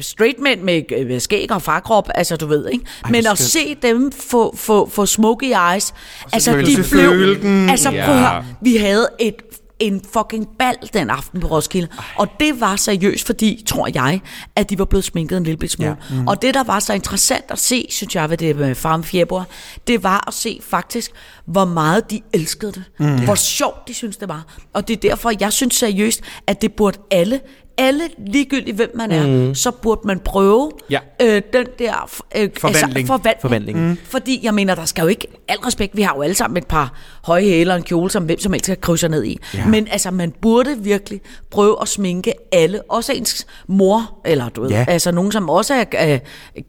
[0.00, 2.84] straight mænd med øh, skæg og farkrop, altså du ved, ikke?
[3.04, 5.94] Ej, Men at se dem få, få, få smoky eyes,
[6.32, 7.36] altså de blev...
[7.70, 8.18] Altså prøv Ja.
[8.18, 9.34] høre, vi havde et
[9.78, 11.88] en fucking bal den aften på Roskilde.
[11.98, 12.04] Ej.
[12.16, 14.20] Og det var seriøst, fordi, tror jeg,
[14.56, 15.96] at de var blevet sminket en lille smule.
[16.10, 16.16] Ja.
[16.16, 16.26] Mm.
[16.28, 19.44] Og det, der var så interessant at se, synes jeg, ved det med Farm Fjerborg,
[19.86, 21.10] det var at se faktisk,
[21.46, 22.82] hvor meget de elskede det.
[22.98, 23.24] Mm.
[23.24, 24.44] Hvor sjovt de synes det var.
[24.72, 27.40] Og det er derfor, jeg synes seriøst, at det burde alle,
[27.78, 29.54] alle ligegyldigt hvem man er, mm.
[29.54, 30.98] så burde man prøve Ja.
[31.22, 32.96] øh, den der øh, Forvandling.
[32.96, 33.40] Altså, forvandling.
[33.40, 33.88] Forvandling.
[33.88, 33.96] Mm.
[34.04, 36.66] Fordi jeg mener, der skal jo ikke, al respekt, vi har jo alle sammen et
[36.66, 36.92] par
[37.24, 39.38] høje hæle og en kjole, som hvem som helst kan krydse ned i.
[39.54, 39.66] Ja.
[39.66, 41.20] Men altså, man burde virkelig
[41.50, 44.84] prøve at sminke alle, også ens mor, eller du ved, Ja.
[44.88, 46.20] altså nogen, som også er,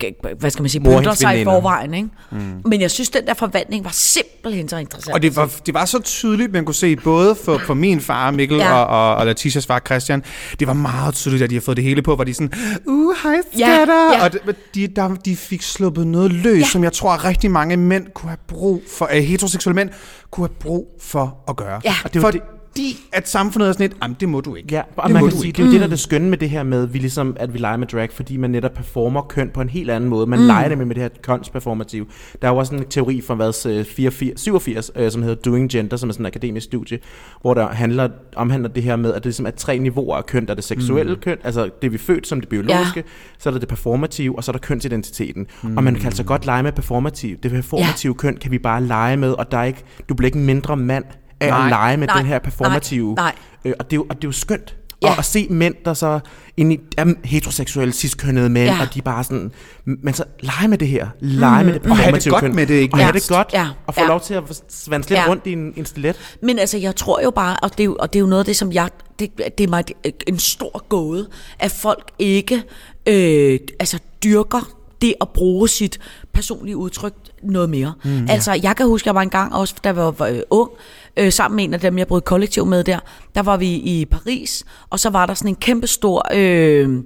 [0.03, 1.93] øh, hvad skal man sige, pynter sig i forvejen.
[1.93, 2.09] Ikke?
[2.31, 2.61] Mm.
[2.65, 5.13] Men jeg synes, den der forvandling var simpelthen så interessant.
[5.13, 8.31] Og det var, det var så tydeligt, man kunne se både for, for min far
[8.31, 8.65] Mikkel Ja.
[8.67, 8.73] ja.
[8.83, 10.23] og, og, og Letitias far Christian.
[10.59, 12.51] Det var meget tydeligt, at de har fået det hele på, hvor de sådan,
[12.85, 14.11] uh, hej Ja, skatter.
[14.17, 14.23] ja.
[14.23, 14.41] Og det,
[14.75, 16.59] de, der, de fik sluppet noget løs, Ja.
[16.59, 16.65] ja.
[16.65, 19.89] som jeg tror, rigtig mange mænd kunne have brug for, uh, heteroseksuelle mænd
[20.31, 21.81] kunne have brug for at gøre.
[21.85, 21.95] Ja.
[22.03, 22.41] Og det er for, det,
[22.77, 24.67] fordi at samfundet er sådan et, jamen det må du ikke.
[24.71, 25.57] Ja, og det man kan sige, ikke.
[25.57, 27.53] det er jo det, der er det skønne med det her med, vi ligesom, at
[27.53, 30.27] vi leger med drag, fordi man netop performer køn på en helt anden måde.
[30.27, 30.45] Man mm.
[30.45, 32.11] leger det med, med det her kønsperformativ.
[32.41, 35.69] Der er jo også en teori fra hvad, øh, 84, 87, øh, som hedder Doing
[35.69, 36.99] Gender, som er sådan en akademisk studie,
[37.41, 40.45] hvor der handler, omhandler det her med, at det ligesom er tre niveauer af køn.
[40.45, 41.21] Der er det seksuelle mm.
[41.21, 43.01] køn, altså det vi er født som det biologiske, ja.
[43.37, 45.47] så er der det performative, og så er der kønsidentiteten.
[45.63, 45.77] Mm.
[45.77, 47.37] Og man kan altså godt lege med performativ.
[47.43, 48.17] Det performative ja.
[48.17, 51.05] køn kan vi bare lege med, og der er ikke, du bliver ikke mindre mand
[51.39, 51.63] af Nej.
[51.63, 52.17] at lege med Nej.
[52.17, 53.13] den her performative.
[53.15, 53.35] Nej.
[53.65, 54.75] Øh, og, det er jo, og det er jo skønt.
[55.01, 55.07] Ja.
[55.07, 55.11] Ja.
[55.13, 56.19] Og at se mænd, der så
[56.57, 58.75] ind i, er heteroseksuelle, ciskønnede mænd, Ja.
[58.75, 58.81] ja.
[58.81, 59.51] og de bare sådan,
[59.85, 61.69] men så lege med det her, lege mm.
[61.69, 62.55] med det Og have det performative godt køn.
[62.55, 63.67] med det, ikke Og have det godt, Ja.
[63.87, 64.07] og få Ja.
[64.07, 65.27] lov til at svanse lidt Ja.
[65.27, 66.15] rundt i en, en stilet.
[66.41, 68.39] Men altså, jeg tror jo bare, og det er jo, og det er jo noget
[68.39, 69.83] af det, som jeg, det, det er mig
[70.27, 71.27] en stor gåde,
[71.59, 72.63] at folk ikke
[73.07, 74.69] øh, altså dyrker
[75.01, 75.99] det at bruge sit
[76.33, 77.13] personlige udtryk
[77.43, 77.93] noget mere.
[78.03, 78.33] Mm, ja.
[78.33, 80.69] Altså, jeg kan huske, jeg var en gang også, da jeg var, var øh, ung,
[81.17, 82.99] øh, sammen med en af dem, jeg brød kollektiv med der,
[83.35, 86.27] der var vi i Paris, og så var der sådan en kæmpe stor...
[86.33, 87.03] Øh,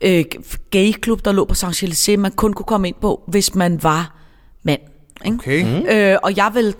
[0.00, 0.24] øh,
[0.70, 4.16] gayklub, der lå på Saint-Élysées, man kun kunne komme ind på, hvis man var
[4.62, 4.80] mand.
[5.24, 5.36] Ikke?
[5.36, 5.80] Okay.
[5.80, 5.86] Mm.
[5.88, 6.72] Øh, og jeg vil, øh,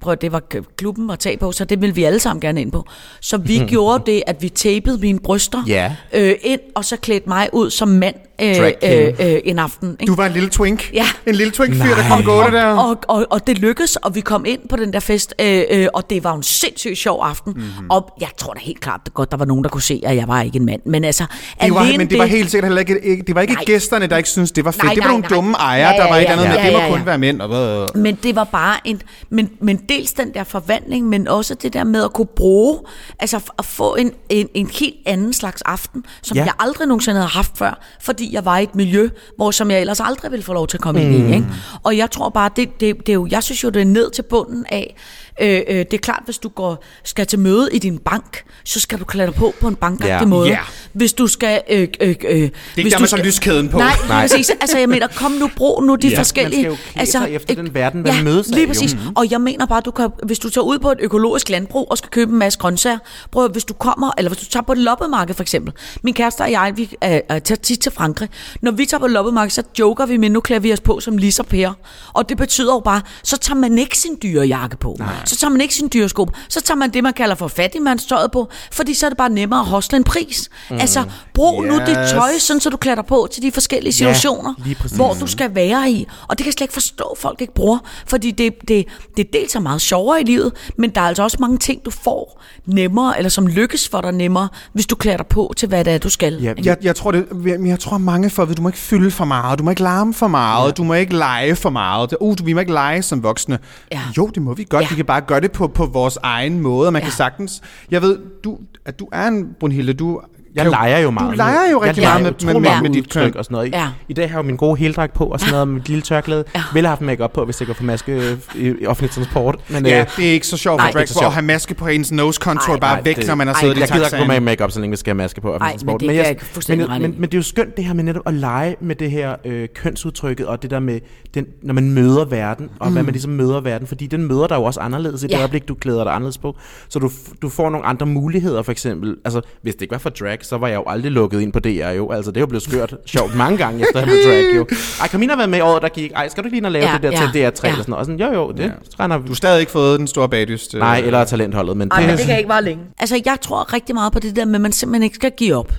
[0.00, 0.42] prøv at det var
[0.76, 2.84] klubben at tage på, så det ville vi alle sammen gerne ind på.
[3.20, 5.92] Så vi gjorde det, at vi tapede mine bryster Ja.
[6.12, 9.96] øh, ind, og så klædte mig ud som mand øh, øh, øh, en aften.
[10.00, 10.10] Ikke?
[10.10, 10.90] Du var en lille twink.
[10.94, 11.04] Ja.
[11.26, 12.08] En lille twink-fyr, der Nej.
[12.08, 12.64] kom gående der.
[12.64, 15.86] Og, og, og det lykkedes, og vi kom ind på den der fest, øh, øh,
[15.94, 17.52] og det var en sindssygt sjov aften.
[17.56, 17.62] Mhm.
[17.62, 17.90] Mm-hmm.
[17.90, 20.16] Og jeg tror da helt klart, det godt, der var nogen, der kunne se, at
[20.16, 20.80] jeg var ikke en mand.
[20.86, 21.24] Men altså,
[21.62, 23.64] Det var, men det var helt sikkert heller ikke, ikke det var ikke Nej.
[23.64, 24.84] gæsterne, der ikke syntes, det var fedt.
[24.84, 25.36] Nej, det var nej, nogle nej.
[25.36, 26.96] dumme ejere, Ja, ja, der var ikke ja, andet med, ja, det må ja, ja.
[26.96, 27.40] kun være mænd.
[27.40, 27.86] Og hvad.
[27.94, 29.02] Men det var bare en...
[29.30, 32.78] Men, men dels den der forvandling, men også det der med at kunne bruge...
[33.18, 36.44] Altså at få en, en, en helt anden slags aften, som Ja.
[36.44, 39.80] jeg aldrig nogensinde havde haft før, fordi jeg var i et miljø, hvor som jeg
[39.80, 41.14] ellers aldrig ville få lov til at komme mm.
[41.14, 41.34] ind i.
[41.34, 41.46] Ikke?
[41.82, 43.26] Og jeg tror bare, det, det, det er jo...
[43.30, 44.96] Jeg synes jo, det er ned til bunden af...
[45.40, 48.80] Øh, øh, det er klart, hvis du går, skal til møde i din bank, så
[48.80, 50.24] skal du klæde dig på på en bankagtig Ja.
[50.24, 50.48] måde.
[50.48, 50.58] Ja.
[50.92, 51.60] Hvis du skal...
[51.70, 53.78] Øh, øh, øh, det er ikke der, man tager lyskæden på.
[53.78, 54.22] Nej, Nej.
[54.28, 54.50] Præcis.
[54.60, 56.18] Altså, jeg mener, kom nu, brug nu de Ja.
[56.18, 56.68] forskellige...
[56.68, 58.66] Man skal jo sig efter den verden, man ja, mødes lige jo.
[58.68, 58.94] præcis.
[58.94, 59.12] Mm-hmm.
[59.16, 61.98] Og jeg mener bare, du kan, hvis du tager ud på et økologisk landbrug og
[61.98, 62.98] skal købe en masse grøntsager,
[63.30, 65.72] prøv hvis du kommer, eller hvis du tager på et loppemarked for eksempel.
[66.02, 68.28] Min kæreste og jeg, vi er, er tager tit til Frankrig.
[68.62, 71.16] Når vi tager på loppemarked, så joker vi med, nu klæder vi os på som
[71.18, 71.72] Lisa Per.
[72.12, 74.96] Og det betyder jo bare, så tager man ikke sin dyre jakke på.
[74.98, 75.08] Nej.
[75.28, 76.32] Så tager man ikke sin dyre sko på.
[76.48, 79.60] Så tager man det, man kalder for fattigmandstøjet på, fordi så er det bare nemmere
[79.60, 80.50] at hostle en pris.
[80.70, 80.76] Mm.
[80.80, 81.04] Altså,
[81.34, 81.72] brug yes.
[81.72, 84.96] nu dit tøj, sådan så du klæder dig på til de forskellige situationer, præcis.
[84.96, 86.06] hvor du skal være i.
[86.28, 87.78] Og det kan jeg slet ikke forstå, folk ikke bruger.
[88.06, 91.36] Fordi det, det, det dels er meget sjovere i livet, men der er altså også
[91.40, 95.26] mange ting, du får nemmere, eller som lykkes for dig nemmere, hvis du klæder dig
[95.26, 96.42] på til, hvad det er, du skal.
[96.42, 96.52] Ja?
[96.64, 99.24] Jeg, jeg tror, det, jeg, jeg tror mange for, at du må ikke fylde for
[99.24, 100.72] meget, du må ikke larme for meget, ja.
[100.72, 102.14] du må ikke lege for meget.
[102.20, 103.58] Uh, du, vi må ikke lege som voksne.
[103.92, 104.00] Ja.
[104.16, 104.82] Jo, det må vi godt.
[104.82, 104.88] Ja.
[104.88, 107.02] Vi kan bare gøre det på, på vores egen måde, og man.
[107.02, 107.06] Ja.
[107.06, 107.62] kan sagtens...
[107.90, 110.20] Jeg ved, du, at du er en, Brunhilde, du...
[110.58, 111.30] Jeg kan leger jo meget.
[111.32, 113.36] Du leger jo jeg rigtig leger meget med, med, med, dit køn.
[113.36, 113.66] og sådan noget.
[113.68, 113.88] I, Ja.
[114.08, 116.02] I dag har jeg jo min gode heldragt på og sådan noget med mit lille
[116.02, 116.44] tørklæde.
[116.54, 116.62] Ja.
[116.72, 119.56] Vil have haft make på, hvis jeg går for maske øh, i, i offentlig transport.
[119.68, 122.12] Men, Ja, øh, det er ikke så sjovt for drag, at have maske på ens
[122.12, 123.98] nose contour Ej, bare nej, væk, det- når man har ej, siddet i jeg gider
[124.04, 124.44] ikke gå taxaen.
[124.44, 125.48] med make så længe vi skal have maske på.
[125.52, 126.00] offentlig Ej, men transport.
[126.00, 127.14] det kan jeg men, men, i.
[127.18, 129.68] men, det er jo skønt det her med netop at lege med det her øh,
[129.74, 131.00] kønsudtrykket, og det der med,
[131.34, 132.92] den, når man møder verden, og mm.
[132.92, 135.68] hvad man ligesom møder verden, fordi den møder dig jo også anderledes i det øjeblik,
[135.68, 136.56] du klæder dig anderledes på.
[136.88, 137.10] Så du,
[137.42, 139.16] du får nogle andre muligheder, for eksempel.
[139.24, 141.60] Altså, hvis det ikke var for drag, så var jeg jo aldrig lukket ind på
[141.60, 142.10] DR jo.
[142.10, 144.66] Altså, det er jo blevet skørt sjovt mange gange efter at have været drag jo.
[145.00, 146.12] Ej, Camilla har været med i året, der gik.
[146.14, 147.42] Ej, skal du ikke lige ind og lave Ja, det der ja, til DR3 ja.
[147.42, 147.98] eller sådan noget?
[148.00, 148.70] Og sådan, jo jo, det ja.
[149.00, 149.24] regner vi.
[149.24, 150.74] Du har stadig ikke fået den store bagdyst.
[150.74, 152.84] øh, Nej, eller talentholdet, men Ej, det, men det kan ikke være længe.
[152.98, 155.54] Altså, jeg tror rigtig meget på det der med, at man simpelthen ikke skal give
[155.54, 155.72] op.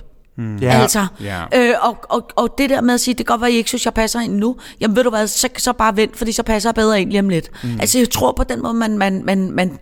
[0.62, 0.68] ja.
[0.82, 1.40] Altså, Ja.
[1.56, 3.56] øh, og, og, og det der med at sige, det kan godt være, at I
[3.56, 4.56] ikke synes, jeg passer ind nu.
[4.80, 7.20] Jamen ved du hvad, så, så bare vent, fordi så passer jeg bedre ind lige
[7.20, 7.50] om lidt.
[7.64, 7.70] Mm.
[7.80, 9.78] Altså jeg tror på den måde, man, man, man, man,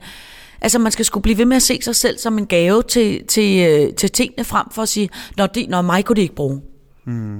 [0.60, 3.26] altså man skal skulle blive ved med at se sig selv som en gave til,
[3.26, 6.34] til, øh, til tingene frem for at sige, Nå, det, Nå mig kunne det ikke
[6.34, 6.60] bruge.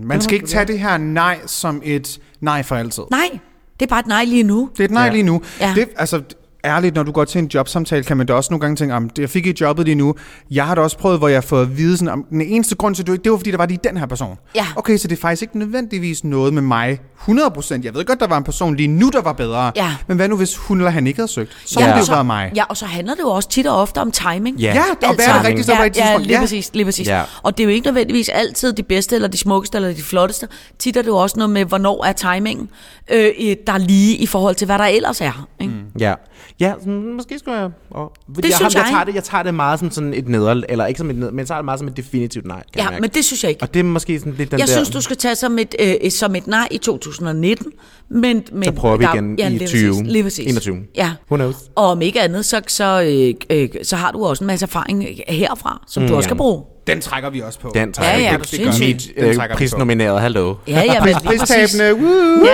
[0.03, 3.03] Man skal ikke tage det her nej som et nej for altid.
[3.11, 3.39] Nej,
[3.81, 4.71] det er bare et nej lige nu.
[4.73, 5.13] Det er et nej ja.
[5.13, 5.43] lige nu.
[5.61, 5.73] Ja.
[5.77, 6.23] Det, altså,
[6.65, 9.09] ærligt, når du går til en jobsamtale, kan man da også nogle gange tænke, "Jamen,
[9.09, 10.15] det- jeg fik ikke jobbet lige nu.
[10.51, 12.75] Jeg har da også prøvet, hvor jeg har fået at vide, sådan, om den eneste
[12.77, 14.37] grund til, at du ikke, det var fordi, der var lige den her person.
[14.55, 14.67] Ja.
[14.77, 17.85] Okay, så det er faktisk ikke nødvendigvis noget med mig 100%.
[17.85, 19.73] Jeg ved godt, der var en person lige nu, der var bedre.
[19.77, 19.95] Ja.
[20.07, 21.57] Men hvad nu, hvis hun eller han ikke havde søgt?
[21.67, 21.91] Så Ja.
[21.93, 22.53] og det så, jo været mig.
[22.57, 24.57] Ja, og så handler det jo også tit og ofte om timing.
[24.59, 24.75] Ja.
[24.75, 26.41] Ja, og hvad er det rigtigste ja, et ja, lige Ja.
[26.41, 27.07] præcis, lige præcis.
[27.09, 27.23] Ja.
[27.43, 30.49] Og det er jo ikke nødvendigvis altid de bedste, eller de smukkeste, eller de flotteste.
[30.79, 32.69] Tit er det jo også noget med, hvornår er timingen,
[33.13, 35.49] øh, der er lige i forhold til, hvad der ellers er.
[35.61, 35.73] Ikke?
[35.73, 35.81] Mm.
[36.01, 36.15] Ja.
[36.61, 37.71] Ja, sådan, måske skulle jeg...
[37.91, 38.83] Og, det synes jeg.
[38.83, 38.87] jeg.
[38.91, 41.31] tager det, jeg tager det meget som sådan et neder, eller ikke som et neder,
[41.31, 42.63] men jeg tager det meget som et definitivt nej.
[42.75, 43.63] Kan jeg Ja, men det synes jeg ikke.
[43.63, 44.73] Og det er måske sådan lidt den Jeg der...
[44.73, 47.67] synes, du skal tage som et, øh, som et nej i 2019,
[48.11, 50.47] men, men Så prøver vi der- igen ja, i lige 20, præcis, lige præcis.
[50.47, 50.77] 21.
[50.97, 51.13] Ja.
[51.31, 51.57] Who knows?
[51.75, 53.03] Og om ikke andet, så, så,
[53.51, 56.37] øh, øh, så har du også en masse erfaring herfra, som mm, du også skal
[56.37, 56.63] bruge.
[56.89, 57.71] Den trækker vi også på.
[57.75, 58.37] Den trækker Ja, ja, vi.
[58.37, 59.07] du det gør sindssygt.
[59.09, 59.13] vi.
[59.15, 60.55] Mit Den øh, trækker prisnomineret, hallo.
[60.67, 61.19] Ja, ja, men lige.
[61.39, 62.47] Pristabende, woo!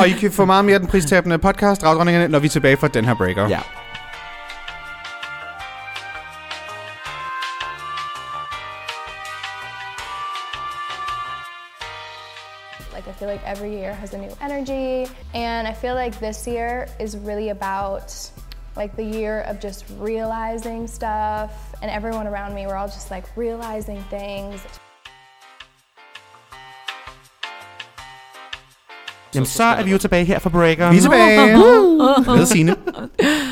[0.00, 2.76] og I kan få meget mere af den pristabende podcast, Dragdronningerne, når vi er tilbage
[2.76, 3.48] fra den her breaker.
[3.48, 3.58] Ja.
[12.94, 16.46] Like I feel like every year has a new energy and I feel like this
[16.46, 18.12] year is really about
[18.76, 21.50] like the year of just realizing stuff
[21.82, 24.60] and everyone around me we're all just like realizing things.
[29.34, 30.90] Jamen, så er vi jo tilbage her for Breaker.
[30.90, 31.56] Vi er tilbage.
[32.36, 32.76] Med Signe.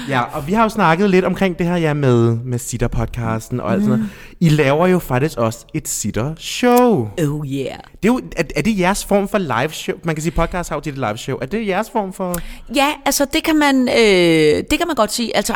[0.08, 3.72] Ja, og vi har jo snakket lidt omkring det her ja, med, med Sitter-podcasten og
[3.72, 4.10] alt sådan noget.
[4.40, 7.08] I laver jo faktisk også et Sitter-show.
[7.18, 7.78] Oh yeah.
[8.02, 9.96] Det er, jo, er, er det jeres form for live show?
[10.04, 11.38] Man kan sige, podcast har jo dit live show.
[11.42, 12.36] Er det jeres form for...
[12.74, 15.36] Ja, altså det kan man, øh, det kan man godt sige.
[15.36, 15.54] Altså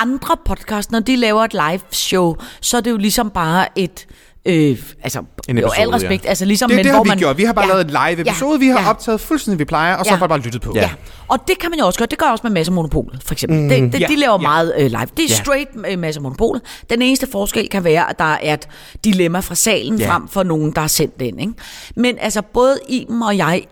[0.00, 4.06] andre podcast, når de laver et live show, så er det jo ligesom bare et...
[4.46, 6.28] Øh, altså, En jo, episode, al respekt, ja.
[6.28, 7.36] altså ligesom, Det, men det hvor har vi man, gjort.
[7.38, 8.60] Vi har bare lavet en live episode.
[8.60, 10.16] Vi har optaget fuldstændig, vi plejer, og så Ja.
[10.16, 10.72] har vi bare lyttet på.
[10.74, 10.80] Ja.
[10.80, 10.90] Ja,
[11.28, 12.06] og det kan man jo også gøre.
[12.10, 13.58] Det gør også med Masse Monopolet, for eksempel.
[13.60, 14.38] Mm, det, det, Ja, de laver ja.
[14.48, 15.00] meget øh, live.
[15.16, 15.34] Det er Ja.
[15.34, 16.62] straight øh, Masse Monopolet.
[16.90, 18.68] Den eneste forskel kan være, at der er et
[19.04, 20.10] dilemma fra salen Ja.
[20.14, 21.40] frem for nogen, der er sendt ind.
[21.40, 21.52] Ikke?
[21.96, 23.62] Men altså, både Iben og jeg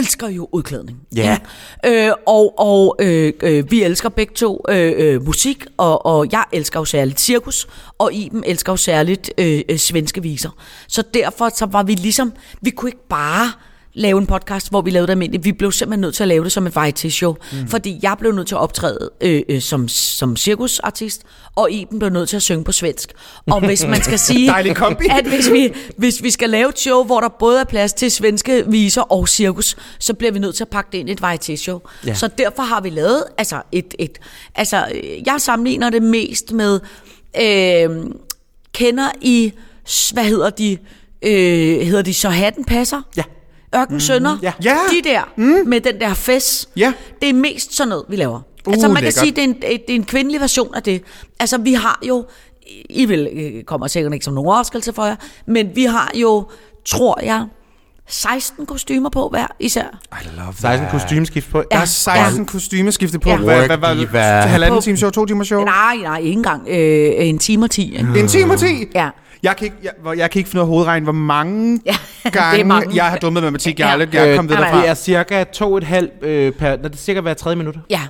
[0.00, 0.98] elsker jo udklædning.
[1.16, 1.38] Ja.
[1.84, 2.06] ikke?
[2.06, 6.44] Øh, og og øh, øh, vi elsker begge to øh, øh, musik, og, og jeg
[6.52, 10.50] elsker jo særligt cirkus, og Iben elsker jo særligt øh, øh, svenske viser.
[10.88, 13.52] Så derfor så var vi ligesom, vi kunne ikke bare
[13.94, 15.44] lave en podcast, hvor vi lavede det almindeligt.
[15.44, 17.68] Vi blev simpelthen nødt til at lave det som et variety show, mm.
[17.68, 21.22] fordi jeg blev nødt til at optræde øh, øh, som, som cirkusartist,
[21.56, 23.12] og Iben blev nødt til at synge på svensk.
[23.46, 24.56] Og hvis man skal sige,
[25.10, 28.10] at hvis vi, hvis vi skal lave et show, hvor der både er plads til
[28.10, 31.22] svenske viser og cirkus, så bliver vi nødt til at pakke det ind i et
[31.22, 31.80] variety show.
[32.06, 32.14] Ja.
[32.14, 34.18] Så derfor har vi lavet altså et, et
[34.54, 36.80] altså øh, jeg sammenligner det mest med
[37.40, 37.90] øh,
[38.72, 39.52] kender I
[40.12, 40.78] hvad hedder de
[41.22, 43.02] øh, hedder de så hatten passer?
[43.16, 43.22] Ja.
[43.76, 44.38] Ørkensønner?
[44.42, 44.52] ja.
[44.64, 44.76] Ja.
[44.90, 45.44] De der mm.
[45.66, 46.68] med den der fes.
[46.76, 46.92] Ja.
[47.22, 48.40] Det er mest sådan noget, vi laver.
[48.66, 49.20] Uh, altså man kan lækkert.
[49.20, 51.02] sige, det er, en, det er en kvindelig version af det.
[51.40, 52.24] Altså vi har jo,
[52.90, 55.16] I vil øh, kommer sikkert ikke som nogen overraskelse for jer,
[55.46, 56.44] men vi har jo,
[56.86, 57.46] tror jeg,
[58.08, 59.98] 16 kostymer på hver især.
[60.22, 61.58] I love 16 kostymeskift på.
[61.58, 61.80] Der Ja.
[61.80, 63.28] er 16 kostymeskifte på.
[63.30, 63.36] Ja.
[63.36, 64.20] Hvad, hvad, hvad, Work-diva.
[64.20, 65.64] halvanden time show, to timer show?
[65.64, 66.68] Nej, nej, ikke engang.
[66.68, 67.96] Øh, en time og 10.
[67.96, 68.20] Ikke?
[68.20, 68.66] En time og ti?
[68.94, 69.08] Ja.
[69.42, 72.30] Jeg kan, ikke, jeg, jeg kan ikke finde ud af hovedregn, hvor mange Ja, er
[72.30, 72.96] gange mange.
[72.96, 73.78] jeg har dummet matematik.
[73.78, 73.92] Jeg, Ja.
[73.92, 74.80] aldrig, jeg er Øh, kommet nej, videre nej.
[74.80, 74.82] fra.
[74.82, 76.76] Det er cirka to et halvt øh, per...
[76.76, 77.74] Det er cirka hver tredje minut.
[77.90, 78.00] Ja.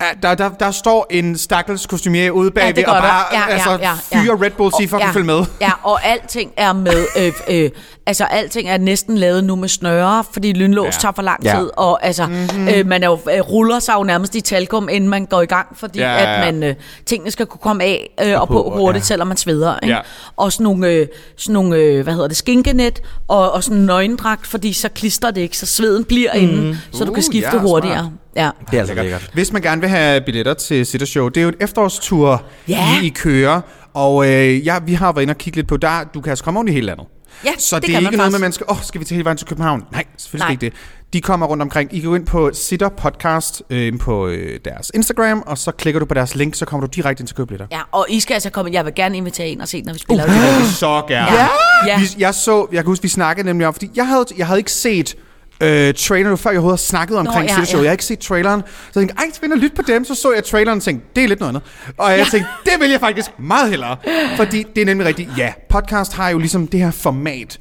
[0.00, 3.08] Ja, Der, der, der står en stakkels kostumier ude bagved det gør og der.
[3.08, 4.22] bare Ja, ja, altså, ja, ja.
[4.22, 5.44] fyre Red Bull, sige fucking ja, følg med.
[5.60, 7.70] Ja, og alting er med, øh, øh,
[8.06, 10.86] altså alting er næsten lavet nu med snøre, fordi lynlås Ja.
[10.86, 10.90] ja.
[11.00, 11.56] tager for lang Ja.
[11.58, 12.68] tid, og altså, mm-hmm.
[12.68, 15.46] øh, man er jo, øh, ruller sig jo nærmest i talkum, inden man går i
[15.46, 16.46] gang, fordi Ja, ja, ja, ja.
[16.46, 16.74] at man, øh,
[17.06, 19.06] tingene skal kunne komme af øh, og på, på hurtigt, ja.
[19.06, 19.78] selvom man sveder.
[19.82, 19.94] Ikke?
[19.94, 20.00] Ja.
[20.36, 23.86] Og sådan nogle, øh, sådan nogle øh, hvad hedder det, skinkenet, og, og sådan en
[23.86, 26.40] nøgendragt, fordi så klister det ikke, så sveden bliver mm.
[26.40, 27.98] inde, så du Uh, kan skifte ja, hurtigere.
[27.98, 28.12] smart.
[28.36, 28.50] Ja.
[28.70, 29.30] Det er altså lækkert.
[29.32, 32.86] Hvis man gerne vil have billetter til Sitter Show, det er jo et efterårstur, Ja.
[33.02, 33.60] I, I kører.
[33.94, 36.44] Og øh, ja, vi har været inde og kigge lidt på, der, du kan altså
[36.44, 37.06] komme rundt i hele landet.
[37.44, 39.04] Ja, så det det, er ikke noget med, at man skal, åh, oh, skal vi
[39.04, 39.84] til hele vejen til København?
[39.92, 40.50] Nej, selvfølgelig Nej.
[40.52, 40.72] ikke det.
[41.12, 41.94] De kommer rundt omkring.
[41.94, 45.98] I kan gå ind på Sitter Podcast øh, på øh, deres Instagram, og så klikker
[46.00, 47.66] du på deres link, så kommer du direkte ind til billetter.
[47.72, 49.98] ja, og I skal altså komme, jeg vil gerne invitere ind og se, når vi
[49.98, 50.30] spiller uh.
[50.30, 51.32] Det er så gerne.
[51.36, 51.46] Ja.
[51.86, 51.98] Ja.
[51.98, 54.60] Vi, jeg så, jeg kan huske, vi snakkede nemlig om, fordi jeg havde, jeg havde
[54.60, 55.14] ikke set
[55.60, 57.78] øh, traileren, før jeg overhovedet havde snakket omkring ja, Sitter Show.
[57.80, 57.82] ja.
[57.84, 58.60] Jeg havde ikke set traileren.
[58.60, 60.04] Så jeg tænkte, ej, spændende at lytte på dem.
[60.04, 61.62] Så så jeg traileren og tænkte, det er lidt noget andet.
[61.98, 62.24] Og jeg Ja.
[62.24, 63.96] tænkte, det vil jeg faktisk meget hellere.
[64.36, 67.58] Fordi det er nemlig rigtigt, ja, podcast har jo ligesom det her format.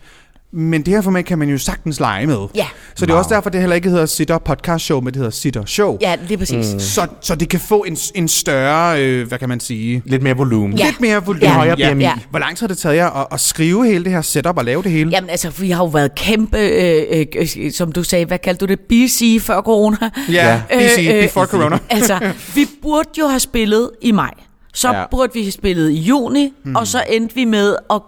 [0.54, 2.48] Men det her format kan man jo sagtens lege med.
[2.56, 2.66] Ja.
[2.96, 5.30] Så det er også derfor, det heller ikke hedder Sitter Podcast Show, men det hedder
[5.32, 5.98] Sitter Show.
[6.02, 6.74] Ja, det er præcis.
[6.74, 6.80] Mm.
[6.80, 10.38] Så, så det kan få en, en større, øh, hvad kan man sige, Lidt mere
[10.38, 10.78] volumen.
[10.78, 10.86] Ja.
[10.86, 11.44] lidt mere volumen.
[11.44, 11.54] Ja.
[11.54, 12.04] Højere BMI.
[12.04, 12.14] Ja.
[12.30, 14.66] Hvor lang tid har det taget jer at, at skrive hele det her setup og
[14.66, 15.10] lave det hele?
[15.12, 18.70] Jamen altså, vi har jo været kæmpe, øh, øh, som du sagde, hvad kaldte du
[18.72, 19.98] det, BC før corona?
[20.32, 21.80] Ja, BC, before corona.
[21.90, 24.32] altså, vi burde jo have spillet i maj.
[24.74, 25.04] Så Ja.
[25.12, 26.76] burde vi have spillet i juni, mm.
[26.76, 28.02] og så endte vi med at,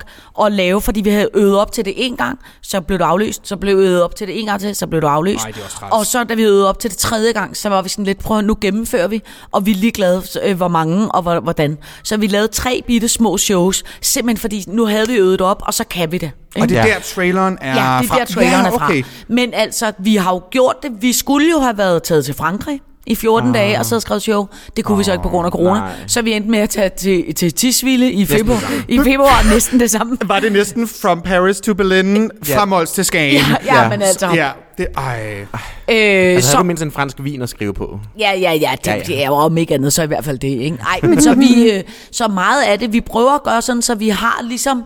[0.46, 3.48] at lave, fordi vi havde øvet op til det en gang, så blev det aflyst,
[3.48, 5.44] så blev vi øvet op til det en gang til, så blev det aflyst.
[5.46, 7.90] Ej, det og så da vi øvede op til det tredje gang, så var vi
[7.90, 11.40] sådan lidt, prøv nu gennemfører vi, og vi er ligeglade, øh, hvor mange og hvor-
[11.40, 11.78] hvordan.
[12.04, 15.74] Så vi lavede tre bitte små shows, simpelthen fordi nu havde vi øvet op, og
[15.74, 16.32] så kan vi det.
[16.56, 16.94] Og det er Ja.
[16.94, 18.20] der, traileren er Ja, det er fra.
[18.20, 18.86] der, traileren ja, er fra.
[18.86, 19.04] okay.
[19.28, 20.92] Men altså, vi har jo gjort det.
[21.02, 22.82] Vi skulle jo have været taget til Frankrig.
[23.08, 24.48] I 14 dage, og så skrevet show.
[24.78, 25.80] Det kunne vi så ikke på grund af corona.
[25.80, 25.92] nej.
[26.08, 28.72] Så vi endte med at tage til, til Tisvilde i februar.
[28.88, 30.18] I februar næsten det samme.
[30.26, 33.34] Var det næsten from Paris to Berlin, fra Mols til Skagen?
[33.66, 33.90] Ja, ja, Ja.
[33.90, 34.28] men altså.
[34.28, 35.42] Ja, det, ej.
[35.42, 35.46] Øh,
[35.88, 38.00] Altså, så, havde du mindst en fransk vin at skrive på.
[38.20, 38.96] Ja, ja, ja, det, Ja, ja, ja.
[38.98, 39.04] ja.
[39.04, 40.78] det er jo om ikke andet, så i hvert fald det, ikke?
[40.82, 43.96] Ej, men så, vi, øh, så meget af det, vi prøver at gøre sådan, så
[43.96, 44.84] vi har ligesom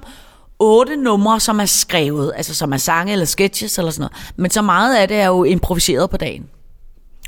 [0.60, 4.32] otte numre, som er skrevet, altså som er sange eller sketches eller sådan noget.
[4.38, 6.44] Men så meget af det er jo improviseret på dagen.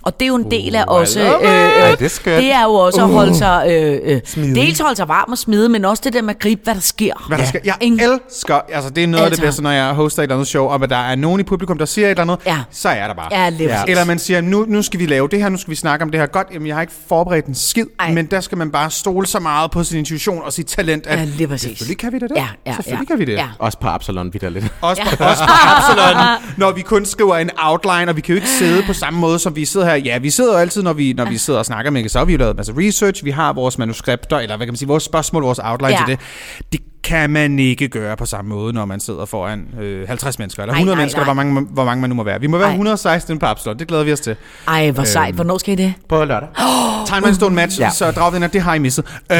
[0.07, 1.19] Og det er jo en del af også...
[1.19, 3.65] love Øh, øh, det er det er jo også at holde sig...
[3.69, 4.55] Øh, øh, Smide.
[4.55, 6.81] dels holde sig varm og smide, men også det der med at gribe, hvad der
[6.81, 7.25] sker.
[7.27, 8.03] Hvad der skal, jeg Ikke?
[8.27, 9.41] elsker, altså det er noget af Altså.
[9.41, 11.43] det bedste, når jeg hoster et eller andet show, og at der er nogen i
[11.43, 12.57] publikum, der siger et eller andet, Ja.
[12.71, 13.27] så er der bare.
[13.31, 13.83] Ja, lige præcis.
[13.87, 16.11] Eller man siger, nu, nu skal vi lave det her, nu skal vi snakke om
[16.11, 16.27] det her.
[16.27, 18.11] Godt, jamen jeg har ikke forberedt en skid, Ej.
[18.11, 21.19] men der skal man bare stole så meget på sin intuition og sit talent, at
[21.19, 21.61] Ja, lige præcis.
[21.69, 22.27] selvfølgelig kan vi det.
[22.35, 23.13] Ja, ja, selvfølgelig ja.
[23.15, 23.33] kan vi det.
[23.37, 23.47] Ja.
[23.59, 24.65] Også på Absalon, vidt lidt.
[24.81, 26.23] Også, på, også på Absalon,
[26.57, 29.39] når vi kun skriver en outline, og vi kan jo ikke sidde på samme måde,
[29.39, 29.95] som vi sidder her.
[30.05, 32.25] Ja, vi sidder jo altid, når vi, når vi sidder og snakker med så har
[32.25, 34.87] vi jo lavet en masse research, vi har vores manuskripter, eller hvad kan man sige,
[34.87, 36.03] vores spørgsmål, vores outline Ja.
[36.07, 36.19] til det.
[36.71, 40.63] Det kan man ikke gøre på samme måde, når man sidder foran øh, 50 mennesker,
[40.63, 41.23] eller Ej, 100 nej, mennesker, nej.
[41.23, 42.41] eller hvor mange, hvor mange man nu må være.
[42.41, 42.73] Vi må være Ej.
[42.73, 44.35] 116 på Absalon, det glæder vi os til.
[44.67, 45.35] Ej, hvor sejt.
[45.35, 45.93] Hvornår skal I det?
[46.09, 46.49] På lørdag.
[47.07, 47.89] Time Milestone match, ja.
[47.89, 49.05] Så dragvinder, det har I misset.
[49.31, 49.39] Øhm,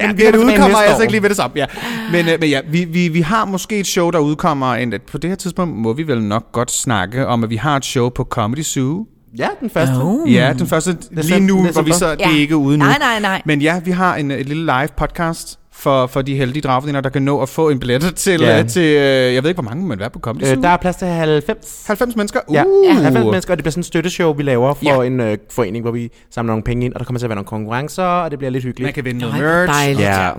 [0.00, 1.56] ja, vi det, kommer det udkommer altså ikke lige ved det samme.
[1.56, 1.66] Ja.
[2.12, 4.74] Men, øh, men ja, vi, vi, vi har måske et show, der udkommer.
[4.74, 7.76] En, på det her tidspunkt må vi vel nok godt snakke om, at vi har
[7.76, 9.06] et show på Comedy Zoo.
[9.38, 9.94] Ja, den første.
[10.02, 10.32] Oh.
[10.32, 12.30] Ja, den første lige nu, hvor vi så, det Ja.
[12.30, 12.84] er ikke ude nu.
[12.84, 13.42] Nej, nej, nej.
[13.44, 17.08] Men ja, vi har en, et lille live podcast for, for de heldige dragvinder, der
[17.10, 18.56] kan nå at få en billet til, Ja.
[18.56, 18.62] ja.
[18.62, 20.56] til øh, jeg ved ikke, hvor mange man vil være på Comedy Zoo.
[20.56, 21.84] Øh, der er plads til 90.
[21.86, 22.40] 90 mennesker.
[22.48, 22.54] Uh.
[22.54, 25.06] Ja, 90 mennesker, og det bliver sådan et støtteshow, vi laver for Ja.
[25.06, 27.36] en øh, forening, hvor vi samler nogle penge ind, og der kommer til at være
[27.36, 28.86] nogle konkurrencer, og det bliver lidt hyggeligt.
[28.86, 29.72] Man kan vinde noget merch.
[29.72, 30.00] dejligt.
[30.00, 30.30] Ja,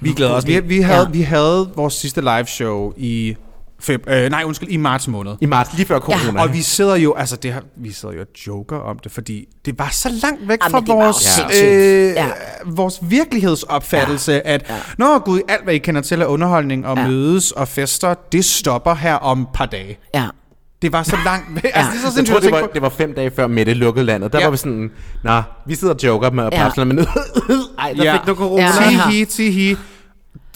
[0.00, 0.46] Vi glæder os.
[0.46, 1.10] Vi, vi, havde, Ja.
[1.12, 3.36] vi havde vores sidste live show i
[3.84, 5.32] feb, øh, nej, undskyld, i marts måned.
[5.40, 6.42] i marts, lige før corona.
[6.42, 9.44] Og vi sidder jo, altså det her, vi sidder jo og joker om det, fordi
[9.64, 12.26] det var så langt væk Jamen, fra vores, øh, Ja.
[12.66, 14.40] vores virkelighedsopfattelse, ja.
[14.44, 14.74] at ja.
[14.98, 17.02] nå gud, alt hvad I kender til af underholdning og Ja.
[17.02, 17.08] ja.
[17.08, 19.98] mødes og fester, det stopper her om et par dage.
[20.14, 20.26] Ja.
[20.82, 21.64] Det var så langt væk.
[21.74, 22.68] Altså, det er så jeg sindssygt tror, det var, på.
[22.74, 24.32] det var fem dage før Mette lukkede landet.
[24.32, 24.44] Der Ja.
[24.44, 24.90] var vi sådan,
[25.24, 26.70] nå, vi sidder og joker med Ja.
[26.76, 26.84] ja.
[26.84, 26.98] men
[27.78, 28.12] ej, der Ja.
[28.12, 28.62] fik du corona.
[28.64, 28.70] Ja.
[29.10, 29.76] Tihi, tihi.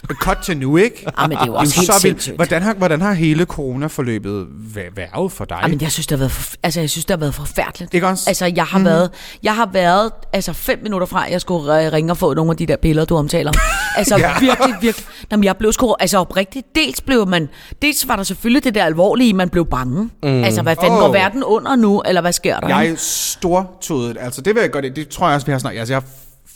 [0.07, 1.07] Cut til nu, ikke?
[1.21, 2.37] Ja, men det er jo også helt så sindssygt.
[2.37, 5.59] Hvordan har, hvordan har hele coronaforløbet væ- været for dig?
[5.63, 7.95] Jamen, jeg synes, det har været, for, altså, jeg synes, det har været forfærdeligt.
[7.95, 8.25] Ikke også?
[8.27, 8.85] Altså, jeg har, mm.
[8.85, 9.11] været,
[9.43, 12.57] jeg har været altså, fem minutter fra, at jeg skulle ringe og få nogle af
[12.57, 13.53] de der piller, du omtaler.
[13.97, 14.33] Altså, ja.
[14.41, 15.07] virkelig, virkelig.
[15.31, 17.49] Jamen, jeg blev sgu, altså oprigtigt, dels blev man,
[17.83, 20.03] dels var der selvfølgelig det der alvorlige, man blev bange.
[20.23, 20.45] Mm.
[20.45, 20.99] Altså, hvad fanden Åh.
[20.99, 22.69] går verden under nu, eller hvad sker der?
[22.69, 24.17] Jeg er stortodet.
[24.21, 24.85] Altså, det vil jeg godt.
[24.97, 25.79] Det tror jeg også, vi har snakket.
[25.81, 26.03] Altså, jeg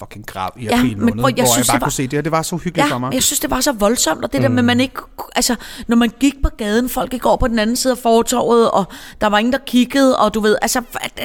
[0.03, 1.87] fucking grav i Ja, april men måned, prøv, jeg hvor synes, jeg bare det var-
[1.87, 2.21] kunne se det her.
[2.23, 3.09] Det var så hyggeligt for Ja, mig.
[3.09, 4.43] men jeg synes, det var så voldsomt, og det mm.
[4.43, 4.95] der med, man ikke...
[5.37, 5.57] Altså,
[5.89, 8.85] når man gik på gaden, folk gik over på den anden side af fortorvet, og
[9.21, 10.83] der var ingen, der kiggede, og du ved, altså,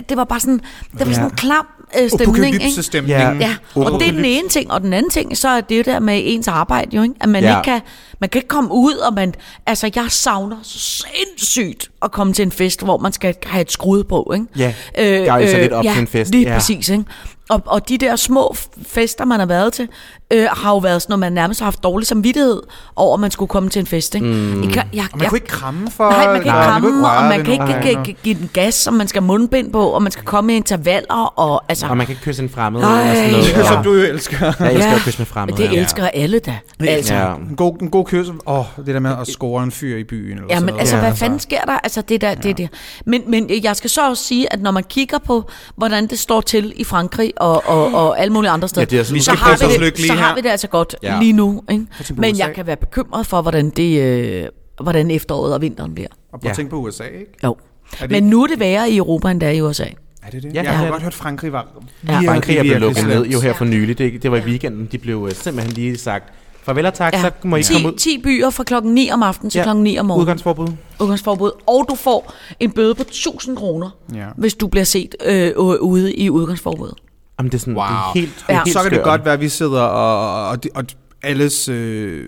[0.10, 0.62] det var bare sådan,
[0.98, 1.68] det var sådan en klam
[2.02, 2.84] øh, stemning, ikke?
[3.08, 3.34] Ja.
[3.34, 5.84] Ja, og det er den ene ting, og den anden ting, så er det jo
[5.86, 7.16] der med ens arbejde jo, ikke?
[7.22, 7.58] At man Ja.
[7.60, 7.82] ikke kan,
[8.22, 9.34] man kan ikke komme ud, og man,
[9.66, 13.72] altså jeg savner så sindssygt at komme til en fest, hvor man skal have et
[13.72, 14.46] skrud på, ikke?
[14.58, 16.54] Ja, gejle sig lidt op ja, til en fest, lige ja.
[16.54, 17.04] præcis, ikke?
[17.50, 18.56] Og, og de der små
[18.88, 19.88] fester, man har været til,
[20.34, 22.62] øh, har jo været sådan noget, man nærmest har haft dårlig samvittighed
[22.96, 24.28] over, at man skulle komme til en fest, ikke?
[24.28, 24.64] Mm.
[24.64, 26.10] Jeg, kan- jeg, Og man kunne ikke kramme for...
[26.10, 28.50] Nej, man kan ikke nej, kramme, kunne og man kan ikke Nej, give, give den
[28.54, 31.88] gas, og man skal have mundbind på, og man skal komme i intervaller, og altså...
[31.88, 33.10] Og man kan ikke kysse en fremmed Nej.
[33.10, 33.52] og sådan noget.
[33.54, 33.62] nej.
[33.62, 34.54] Og, Som du jo elsker.
[34.60, 35.58] jeg elsker at kysse med fremmede.
[35.64, 35.80] det ja.
[35.82, 36.58] elsker alle da.
[36.80, 37.14] Altså.
[37.14, 37.34] Ja.
[37.36, 38.28] En god, en god kys.
[38.46, 40.32] Åh, oh, det der med at score en fyr i byen.
[40.38, 41.02] Eller Ja, men altså, Ja.
[41.02, 41.80] hvad fanden sker der?
[41.84, 42.68] Altså, det der, det der.
[43.06, 46.42] Men, men jeg skal så også sige, at når man kigger på, hvordan det står
[46.42, 49.32] til i Frankrig og, og, og alle mulige andre steder, Ja, det er sådan- så,
[49.32, 50.36] har vi, det, så har her.
[50.36, 51.14] vi det altså godt Ja.
[51.14, 51.20] ja.
[51.20, 51.64] lige nu.
[51.72, 51.86] Ikke?
[52.16, 54.46] Men jeg kan være bekymret for, hvordan, det, øh,
[54.82, 56.08] hvordan efteråret og vinteren bliver.
[56.34, 56.50] Og prøv Ja.
[56.50, 57.26] at tænke på USA, ikke?
[57.44, 57.56] Jo.
[58.02, 59.84] det Men nu er det værre i Europa, end det er i USA.
[60.24, 60.54] Er det det?
[60.54, 60.92] Ja, jeg har ja.
[60.92, 61.68] godt hørt, Frankrig var
[62.08, 62.20] Ja.
[62.20, 63.98] Frankrig er blevet lukket ned jo her for nylig.
[63.98, 64.90] Det, det var i weekenden.
[64.92, 66.34] De blev øh, simpelthen lige sagt,
[66.68, 67.94] farvel og tak, så må I komme 10, ud.
[67.98, 69.64] 10 byer fra klokken 9 om aftenen til Ja.
[69.64, 70.22] klokken 9 om morgenen.
[70.22, 70.68] Udgangsforbud.
[71.02, 71.52] Udgangsforbud.
[71.68, 74.26] Og du får en bøde på 1000 kroner, Ja.
[74.38, 75.52] hvis du bliver set øh,
[75.82, 76.96] ude i udgangsforbuddet.
[77.40, 77.86] Jamen, det er sådan, Wow.
[77.86, 78.62] det er helt, det er Ja.
[78.66, 80.84] helt så kan det godt være, at vi sidder og, og, og
[81.24, 82.26] alles øh,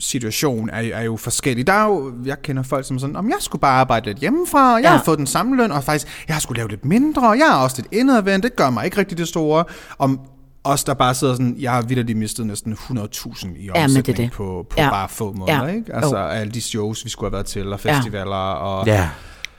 [0.00, 1.66] situation er, er jo forskellig.
[1.66, 4.18] Der er jo, jeg kender folk som er sådan, om jeg skulle bare arbejde lidt
[4.18, 4.96] hjemmefra, og jeg Ja.
[4.96, 7.46] har fået den samme løn, og faktisk, jeg har skulle lave lidt mindre, og jeg
[7.48, 9.64] er også lidt indadvendt, det gør mig ikke rigtig det store.
[9.98, 10.20] Om
[10.64, 13.84] os, der bare sidder sådan, jeg har vildt mistet næsten 100.000 i men det er
[13.84, 14.30] omsætning det.
[14.32, 14.90] på, på Ja.
[14.90, 15.72] bare få måneder, Ja.
[15.74, 15.94] ikke?
[15.94, 16.24] Altså Jo.
[16.26, 19.08] alle de shows, vi skulle have været til, og festivaler, og Ja.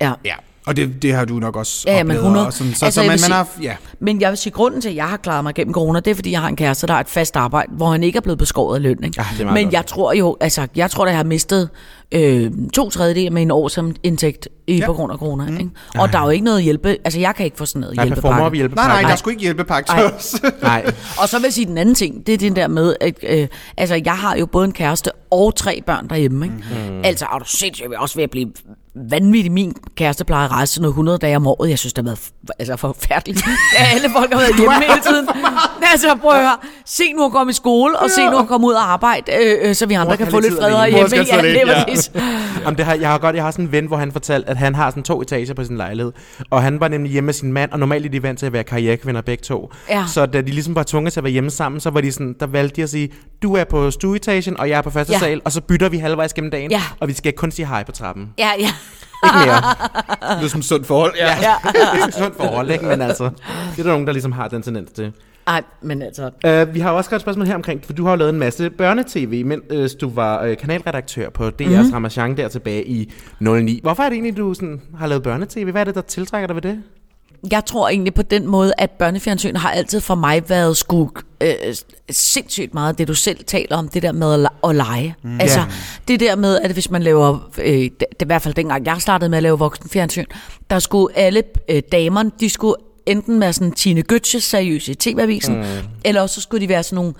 [0.02, 0.14] Ja.
[0.26, 0.34] Ja,
[0.66, 2.22] Og det, det har du nok også Ja, ja, men oplevet.
[2.26, 2.48] 100.
[2.48, 3.76] Og sådan, så, Altså, så man, vil man sige- har, ja.
[4.00, 6.16] Men jeg vil sige, grunden til, at jeg har klaret mig gennem corona, det er,
[6.16, 8.38] fordi jeg har en kæreste, der har et fast arbejde, hvor han ikke er blevet
[8.38, 9.04] beskåret af løn.
[9.04, 9.22] Ikke?
[9.40, 9.74] Meget Men godt.
[9.74, 11.70] jeg tror jo, altså, jeg tror, at jeg har mistet
[12.12, 14.80] øh, to tredjedel af min års indtægt i, ja.
[14.80, 14.86] Ja.
[14.86, 15.46] på grund af corona.
[15.50, 15.58] Mm.
[15.58, 15.70] Ikke?
[16.00, 18.06] Og der er jo ikke noget hjælpe, altså jeg kan ikke få sådan noget Nej,
[18.06, 18.52] hjælpepakke.
[18.52, 20.06] vi hjælpe Nej, nej, der skulle ikke hjælpepakke til Nej.
[20.18, 20.36] os.
[20.64, 20.92] Nej.
[21.22, 23.48] Og så vil jeg sige den anden ting, det er den der med, at øh,
[23.78, 26.46] altså, jeg har jo både en kæreste og tre børn derhjemme.
[26.46, 26.58] Ikke?
[26.90, 27.02] Mm.
[27.04, 28.48] Altså, er du sindssygt, jeg vil også ved at blive
[29.10, 29.52] vanvittig.
[29.52, 31.70] Min kæreste plejer at rejse sådan noget 100 dage om året.
[31.70, 32.20] Jeg synes, det har været
[32.60, 33.44] altså, forfærdeligt.
[33.80, 35.28] Ja, alle folk har været hjemme hele tiden.
[35.92, 36.58] Altså, prøv at høre.
[36.86, 39.70] Se nu at komme i skole, og se nu at komme ud og arbejde, øh,
[39.70, 41.10] øh, så vi andre kan få lidt fredere alene.
[41.10, 41.26] hjemme.
[41.34, 42.22] Ja, det ja.
[42.64, 44.58] Jamen, det har, jeg har godt, jeg har sådan en ven, hvor han fortalte, at
[44.58, 46.12] han har sådan to etager på sin lejlighed.
[46.50, 48.54] Og han var nemlig hjemme med sin mand, og normalt er de vant til at
[48.54, 49.72] være karrierekvinder begge to.
[49.90, 50.04] Ja.
[50.08, 52.36] Så da de ligesom var tvunget til at være hjemme sammen, så var de sådan,
[52.40, 53.10] der valgte de at sige,
[53.44, 55.20] du er på stueetagen, og jeg er på første Ja.
[55.20, 56.82] sal, og så bytter vi halvvejs gennem dagen, Ja.
[57.00, 58.30] og vi skal kun sige hej på trappen.
[58.38, 58.70] Ja, ja.
[59.26, 60.38] Ikke mere.
[60.40, 61.14] det er som et sundt forhold.
[61.18, 61.26] Ja.
[61.26, 61.54] ja.
[61.94, 62.86] det er et sundt forhold, ikke?
[62.86, 65.12] Men altså, det er der nogen, der ligesom har den tendens til.
[65.48, 66.30] Ej, men altså...
[66.68, 68.70] Uh, vi har også et spørgsmål her omkring, for du har jo lavet en masse
[68.70, 71.86] børnetv, mens du var uh, kanalredaktør på DR's Mhm.
[71.86, 71.94] mm.
[71.94, 73.80] Ramachan der tilbage i 09.
[73.84, 75.72] Hvorfor er det egentlig, du sådan, har lavet børnetv?
[75.72, 76.84] Hvad er det, der tiltrækker dig ved det?
[77.52, 81.10] Jeg tror egentlig på den måde, at børnefjernsyn har altid for mig været sgu
[81.42, 81.54] øh,
[82.10, 85.16] sindssygt meget det, du selv taler om, det der med at, at lege.
[85.24, 85.40] Mm.
[85.40, 85.60] Altså,
[86.08, 89.30] det der med, at hvis man laver, øh, det, i hvert fald dengang, jeg startede
[89.30, 90.26] med at lave voksenfjernsyn,
[90.70, 92.76] der skulle alle øh, damerne, de skulle
[93.06, 95.64] enten være sådan Tine Götze seriøse i TV-avisen, mm.
[96.06, 97.14] eller også så skulle de være sådan nogle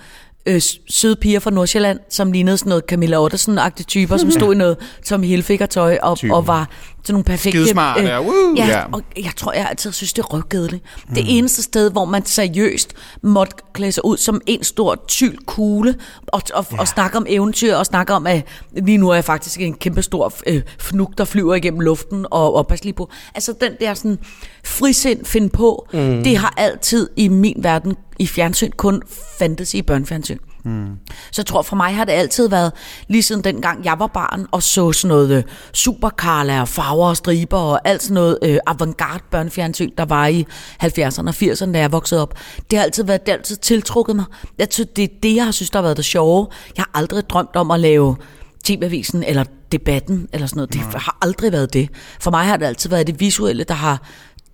[0.46, 4.56] øh, søde piger fra Nordsjælland, som lignede sådan noget Camilla Ottersen-agtige typer, som stod i
[4.56, 6.34] noget Tommy Hilfiger-tøj og, Typen.
[6.34, 6.70] og var
[7.02, 7.58] sådan nogle perfekte...
[7.58, 8.20] Skidesmart, ja.
[8.22, 8.54] Woo!
[8.56, 8.84] ja, Ja.
[8.92, 10.84] og jeg tror, jeg altid synes, det er røvkedeligt.
[11.08, 11.14] Mm.
[11.14, 15.94] Det eneste sted, hvor man seriøst måtte klæde sig ud som en stor tyld kugle,
[16.26, 16.78] og, og, ja.
[16.78, 20.02] og snakke om eventyr, og snakke om, at lige nu er jeg faktisk en kæmpe
[20.02, 23.10] stor øh, fnug, der flyver igennem luften, og, og pas lige på.
[23.34, 24.18] Altså den der sådan
[24.64, 26.22] frisind, find på, mm.
[26.24, 29.02] det har altid i min verden i fjernsyn kun
[29.38, 30.38] fandtes i børnefjernsyn.
[30.64, 30.96] Mm.
[31.32, 32.72] Så jeg tror for mig har det altid været,
[33.08, 35.42] lige siden dengang jeg var barn, og så sådan noget øh,
[35.74, 40.26] super Carla og farver og striber og alt sådan noget øh, avantgarde børnefjernsyn, der var
[40.26, 40.46] i
[40.82, 42.34] 70'erne og 80'erne, da jeg voksede op.
[42.70, 44.24] Det har altid været, det har altid tiltrukket mig.
[44.58, 46.46] Jeg synes, det er det, jeg har synes, der har været det sjove.
[46.76, 48.16] Jeg har aldrig drømt om at lave
[48.64, 50.72] TV-avisen eller debatten eller sådan noget.
[50.72, 51.88] Det har aldrig været det.
[52.20, 54.02] For mig har det altid været det visuelle, der har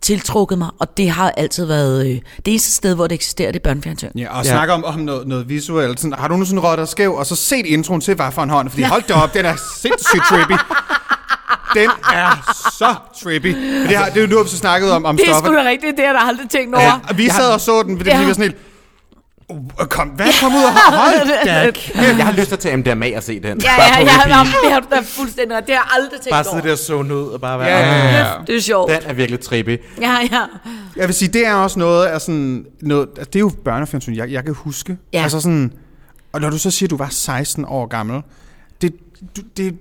[0.03, 3.61] tiltrukket mig, og det har altid været øh, det eneste sted, hvor det eksisterer, det
[3.61, 4.09] er børnefjernsyn.
[4.17, 4.51] Ja, og Ja.
[4.51, 4.57] ja.
[4.57, 6.01] snakke om, om noget, noget visuelt.
[6.01, 8.43] Sådan, har du nu sådan råd og skæv, og så set introen til hvad for
[8.43, 8.71] en hånd?
[8.71, 10.55] Fordi hold da op, den er sindssygt trippy.
[11.75, 13.47] Den er så trippy.
[13.55, 15.47] Men Det, har, det er jo nu, vi så snakket om, om Det er stoffer.
[15.49, 16.85] sgu da rigtigt, det har jeg aldrig tænkt over.
[17.09, 18.17] Ja, vi sad og så den, fordi Ja.
[18.17, 18.23] ja.
[18.23, 18.57] vi var sådan helt...
[19.49, 21.95] "Uh, Kom, hvad kom ud og hold da kæft.
[22.19, 23.45] Jeg har lyst til at tage MDMA og se den.
[23.45, 25.57] Ja, Bare ja, ja, ja, det har du da fuldstændig.
[25.67, 26.57] Det har jeg aldrig tænkt Bare over.
[26.57, 27.69] sidde der og zone ud og bare være...
[27.69, 28.33] Ja, ja, ja.
[28.47, 28.91] Det er sjovt.
[28.93, 29.81] Den er virkelig trippy.
[30.01, 30.41] Ja, ja.
[30.97, 32.65] Jeg vil sige, det er også noget af sådan...
[32.83, 34.97] Noget, altså, det er jo børnefjernsyn, jeg, jeg kan huske.
[35.13, 35.23] Ja.
[35.23, 35.73] Altså sådan...
[36.33, 38.23] Og når du så siger, at du var 16 år gammel,
[38.83, 38.93] det,
[39.37, 39.75] du, det,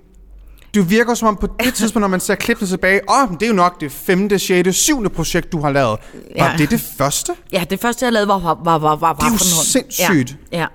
[0.80, 3.42] det virker som om på det tidspunkt, når man ser klippene tilbage, åh, oh, det
[3.42, 5.98] er jo nok det femte, sjette, syvende projekt, du har lavet.
[6.38, 6.52] Var Ja.
[6.58, 7.32] det det første?
[7.52, 10.36] Ja, det første, jeg lavede, var, var, var, var, var Det er jo sindssygt.
[10.52, 10.66] Ja, ja.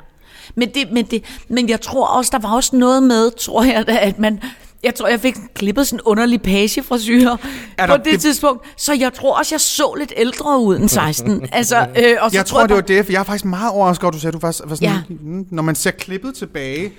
[0.56, 3.88] Men, det, men, det, men jeg tror også, der var også noget med, tror jeg,
[3.88, 4.40] da, at man...
[4.84, 7.30] Jeg tror, jeg fik klippet sådan en underlig pagefrisyr
[7.78, 8.66] Er på det, det- tidspunkt.
[8.78, 11.42] Så jeg tror også, jeg så lidt ældre ud end 16.
[11.52, 14.04] altså, øh, og så Jeg tror, det var det, for jeg er faktisk meget overrasket
[14.04, 15.44] over, at du sagde, at du var, var sådan, ja.
[15.52, 16.92] når man ser klippet tilbage,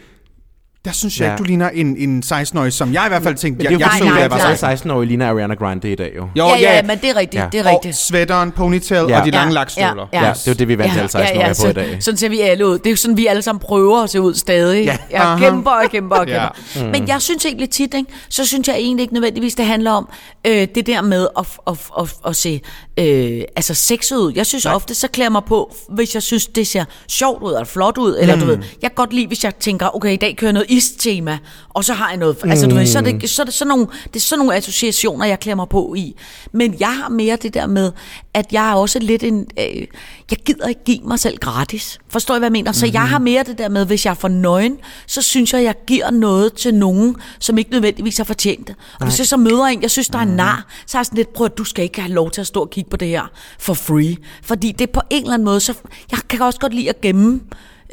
[0.85, 1.33] der synes jeg Ja.
[1.33, 3.75] ikke, du ligner en, en 16-årig, som jeg i hvert fald tænkte, Men jeg, det
[3.75, 4.55] er jo jeg fordi, så, nej, jeg var nej.
[4.57, 4.91] 16.
[4.91, 6.29] 16-årige ligner Ariana Grande i dag jo.
[6.39, 7.49] Jo, Ja, ja, men det er rigtigt, Ja.
[7.53, 7.97] det er og rigtigt.
[7.97, 9.21] sweateren, ponytail Ja.
[9.21, 10.07] og de lange Ja, lakstøvler.
[10.13, 11.97] Ja, det er det, vi vant til alle 16-årige på så, i dag.
[12.03, 12.79] Sådan ser vi alle ud.
[12.79, 14.85] Det er jo sådan, vi alle sammen prøver at se ud stadig.
[14.85, 14.97] Ja.
[15.11, 15.45] Ja, Aha.
[15.45, 16.47] kæmper og kæmper og Ja.
[16.75, 16.91] kæmper.
[16.99, 20.09] Men jeg synes egentlig tit, ikke, så synes jeg egentlig ikke nødvendigvis, det handler om
[20.47, 22.61] øh, det der med at, at, at, at se
[22.99, 24.33] øh, altså sexet ud.
[24.35, 27.53] Jeg synes ofte, så klæder jeg mig på, hvis jeg synes, det ser sjovt ud
[27.53, 28.17] eller flot ud.
[28.21, 30.53] Eller du ved, jeg kan godt lide, hvis jeg tænker, okay, i dag kører jeg
[30.53, 31.39] noget istema,
[31.69, 32.37] og så har jeg noget.
[32.45, 34.57] Altså du ved, så er det, så er det sådan nogle, det er sådan nogle
[34.57, 36.17] associationer, jeg klæder mig på i.
[36.53, 37.93] Men jeg har mere det der med,
[38.35, 39.47] at jeg er også lidt en...
[39.59, 39.87] Øh,
[40.31, 41.99] jeg gider ikke give mig selv gratis.
[42.09, 42.73] Forstår I, hvad jeg mener?
[42.73, 44.77] Så jeg har mere det der med, hvis jeg er for nøgen,
[45.07, 48.77] så synes jeg, jeg giver noget til nogen, som ikke nødvendigvis har fortjent det.
[49.01, 51.07] Og hvis jeg så møder en, jeg synes, der er en nar, så er jeg
[51.07, 52.97] sådan lidt, prøv at du skal ikke have lov til at stå og kigge på
[52.97, 54.17] det her for free.
[54.43, 55.75] Fordi det er på en eller anden måde, så
[56.11, 57.41] jeg kan også godt lide at gemme,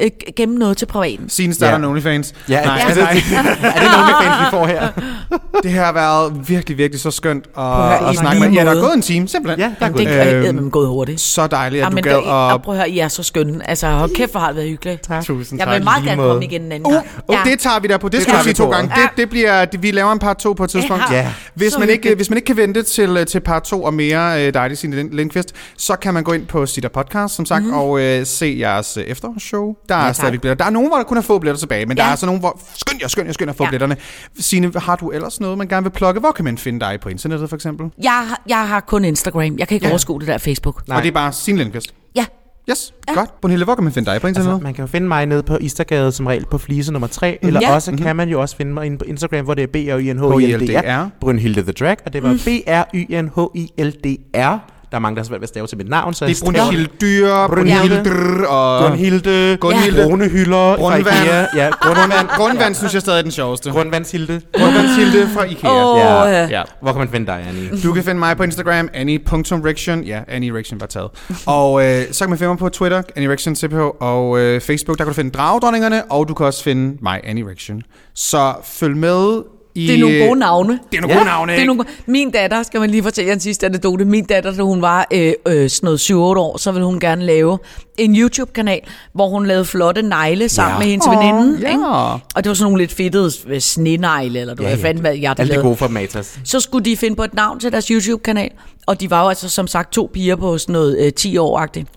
[0.02, 1.30] øh, gemme noget til privaten.
[1.30, 1.84] Siden starter Ja.
[1.84, 1.90] ja.
[1.90, 2.34] OnlyFans.
[2.50, 3.10] Ja, Nej, altså, nej.
[3.10, 4.88] er det nogle fans, vi får her?
[5.64, 8.50] Det har været virkelig, virkelig så skønt at, høre, at snakke med.
[8.52, 9.60] Ja, der er gået en time, simpelthen.
[9.60, 10.22] Ja, der er Det gået.
[10.44, 11.22] er Øhm, øh, gået hurtigt.
[11.22, 12.26] Så dejligt, at Ja, du gad det, at...
[12.28, 13.70] og prøv at høre, I er så skønne.
[13.70, 15.02] Altså, hold kæft, hvor har det været hyggeligt.
[15.08, 15.24] Tak.
[15.26, 15.76] Tusind Jeg tak.
[15.76, 17.06] vil meget gerne komme igen en anden Uh, gang.
[17.30, 18.10] uh, det tager vi der på.
[18.10, 18.92] Det, skal vi sige to gange.
[18.98, 19.02] Ja.
[19.02, 21.04] Det, det bliver, det, vi laver en part 2 på et tidspunkt.
[21.12, 21.16] Ja.
[21.18, 21.32] Ja.
[21.54, 24.46] Hvis man, ikke, hvis man ikke kan vente til, øh, til part 2 og mere
[24.48, 27.64] øh, dejligt Signe Lind- Lindqvist, så kan man gå ind på Sitter Podcast, som sagt,
[27.66, 27.74] mm.
[27.74, 29.74] og øh, se jeres efterårsshow.
[29.90, 30.08] Der er Mhm.
[30.08, 30.16] tak.
[30.16, 30.64] stadigvæk billetter.
[30.64, 32.02] Der er nogen, hvor der kun er få billetter tilbage, men ja.
[32.02, 32.08] der Ja.
[32.08, 32.60] er altså nogen, hvor...
[32.76, 33.70] Skynd jer, skynd jer, skynd jer at få Ja.
[33.70, 33.98] billetterne.
[34.40, 36.20] Signe, har du ellers noget, man gerne vil plukke?
[36.20, 37.90] Hvor kan man finde dig på internettet, for eksempel?
[38.04, 39.42] Jeg, har- jeg har kun Instagram.
[39.58, 39.88] Jeg kan ikke Ja.
[39.88, 39.92] ja.
[39.94, 40.88] overskue det der Facebook.
[40.88, 40.98] Nej.
[40.98, 41.94] Og det er bare Signe Lindqvist.
[42.16, 42.26] Ja.
[42.70, 43.14] Yes, ja.
[43.14, 43.42] godt.
[43.42, 44.54] Brunhilde, hvor kan man finde dig på internettet?
[44.54, 47.38] Altså, man kan jo finde mig nede på Istergade som regel på flise nummer 3,
[47.42, 47.74] eller Ja.
[47.76, 49.98] også kan man jo også finde mig inde på Instagram, hvor det er b r
[50.00, 52.84] y n h i l d r Brunhilde the Drag, og det var b r
[52.94, 54.60] y n h i l d r
[54.92, 56.46] Der er mange, der har svært ved at stave til mit navn, så det er
[56.46, 57.80] Brunhilde Dyr, Brunhilde.
[58.04, 58.80] Brunhilde og...
[58.82, 60.04] Grundhilde, Gunhilde.
[60.04, 61.04] Brunehylder, Grundvand.
[61.06, 61.46] fra IKEA.
[61.56, 63.72] Ja, Grundvand, grundvand synes jeg stadig er den sjoveste.
[63.72, 64.42] Grundvandshilde.
[64.58, 65.70] Grundvandshilde fra Ikea.
[65.94, 66.24] Åh, Ja.
[66.24, 66.48] ja.
[66.50, 66.64] Ja.
[66.82, 67.82] Hvor kan man finde dig, Annie?
[67.84, 70.04] Du kan finde mig på Instagram, annie.rection.
[70.04, 71.10] Ja, Annie Rection var taget.
[71.46, 74.98] Og øh, så kan man finde mig på Twitter, Annie Rection CPH, og øh, Facebook,
[74.98, 77.82] der kan du finde Dragdronningerne, og du kan også finde mig, Annie Rection.
[78.16, 79.44] Så følg med
[79.84, 79.88] i...
[79.88, 80.80] Det er nogle gode navne.
[80.92, 83.34] Det er nogle gode navne, Det er nogle, min datter, skal man lige fortælle jer
[83.34, 84.06] en sidste anekdote.
[84.06, 87.26] Min datter, da hun var øh, øh, sådan noget 7-8 år, så ville hun gerne
[87.26, 87.60] lave
[87.98, 88.80] en YouTube-kanal,
[89.14, 90.80] hvor hun lavede flotte negle sammen Ja.
[90.80, 91.60] med hendes Åh, veninde.
[91.62, 91.70] ja.
[91.72, 91.88] Ikke?
[91.88, 94.88] Og det var sådan nogle lidt fedtede øh, snenegle, eller du ja, Ja, ved, ja,
[94.88, 95.64] fanden hvad jeg Alt det lavede.
[95.64, 96.40] gode for Matas.
[96.44, 98.50] Så skulle de finde på et navn til deres YouTube-kanal,
[98.88, 101.88] og de var jo altså som sagt to piger på sådan noget øh, 10 år-agtigt.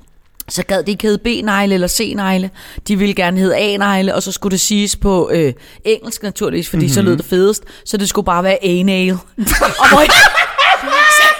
[0.52, 2.50] Så gad de ikke hedde B-negle eller C-negle.
[2.88, 5.52] De ville gerne hedde A-negle, og så skulle det siges på øh,
[5.84, 6.94] engelsk naturligvis, fordi mm-hmm.
[6.94, 7.64] så lød det fedest.
[7.84, 9.12] Så det skulle bare være A-nail.
[9.82, 10.02] og hvor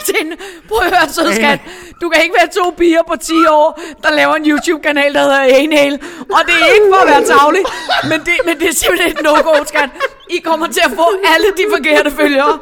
[0.07, 0.37] til hende,
[0.69, 1.61] prøv at høre, søde skat,
[2.01, 5.43] du kan ikke være to piger på 10 år, der laver en YouTube-kanal, der hedder
[5.59, 5.95] A-nail.
[6.37, 7.63] Og det er ikke for at være tavlig,
[8.11, 9.91] men det, men det er simpelthen et no-go, skat.
[10.33, 12.59] I kommer til at få alle de forkerte følgere.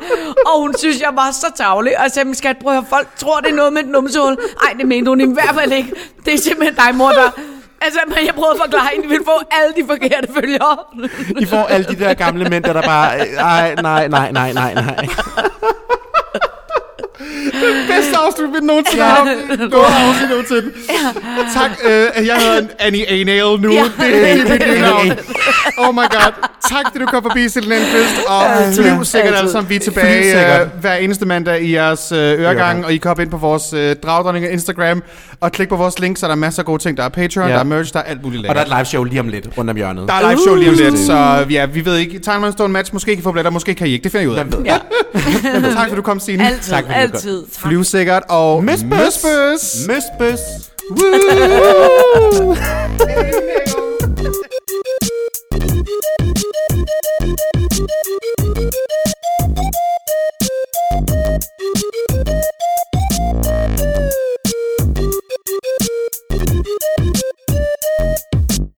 [0.46, 1.96] Og hun synes, jeg var så tavlig.
[1.98, 4.36] Og jeg sagde, skat, prøv at høre, folk tror, det er noget med et numsehul.
[4.62, 5.92] Ej, det mente hun i hvert fald ikke.
[6.24, 7.30] Det er simpelthen dig, mor, der...
[7.82, 10.78] Altså, men jeg prøvede at forklare hende, at vi vil få alle de forkerte følgere.
[11.40, 13.18] I får alle de der gamle mænd, der bare...
[13.34, 15.08] Nej, nej, nej, nej, nej, nej.
[17.88, 19.72] Bedste afslut, vi nogensinde har haft.
[19.72, 20.72] Du har afslut nogensinde.
[21.54, 21.70] Tak.
[21.84, 23.72] Øh, jeg hedder Annie A-Nail nu.
[23.72, 23.82] Ja.
[23.82, 25.12] Det, det, det, det, navn.
[25.78, 26.32] Oh my god.
[26.70, 28.16] Tak, fordi du kom forbi, Silde Lindqvist.
[28.28, 28.42] Og
[28.74, 29.68] flyv sikkert alle sammen.
[29.70, 32.84] Vi er tilbage øh, hver eneste mandag i jeres øh, øregang.
[32.84, 35.02] Og I kan hoppe ind på vores øh, dragdronning Instagram
[35.40, 36.96] og klik på vores link, så der er masser af gode ting.
[36.96, 37.54] Der er Patreon, ja.
[37.54, 38.56] der er merch, der er alt muligt lækkert.
[38.58, 40.08] Og der er et live show lige om lidt, rundt om hjørnet.
[40.08, 40.98] Der er live show lige om lidt, uh.
[40.98, 42.18] så ja, vi ved ikke.
[42.18, 44.02] Tegner man en match, måske kan få billetter, måske kan I ikke.
[44.04, 44.46] Det finder I ud af.
[44.64, 44.78] Ja.
[45.78, 46.46] tak for du kom, Signe.
[46.46, 47.42] Altid, tak, for, altid.
[47.42, 47.62] Tak.
[47.62, 48.64] Flyv sikkert og...
[48.64, 48.90] Møsbøs!
[48.90, 49.88] Møsbøs!
[49.88, 50.40] Møsbøs!
[50.90, 52.56] Woo!
[61.30, 62.89] Thank you.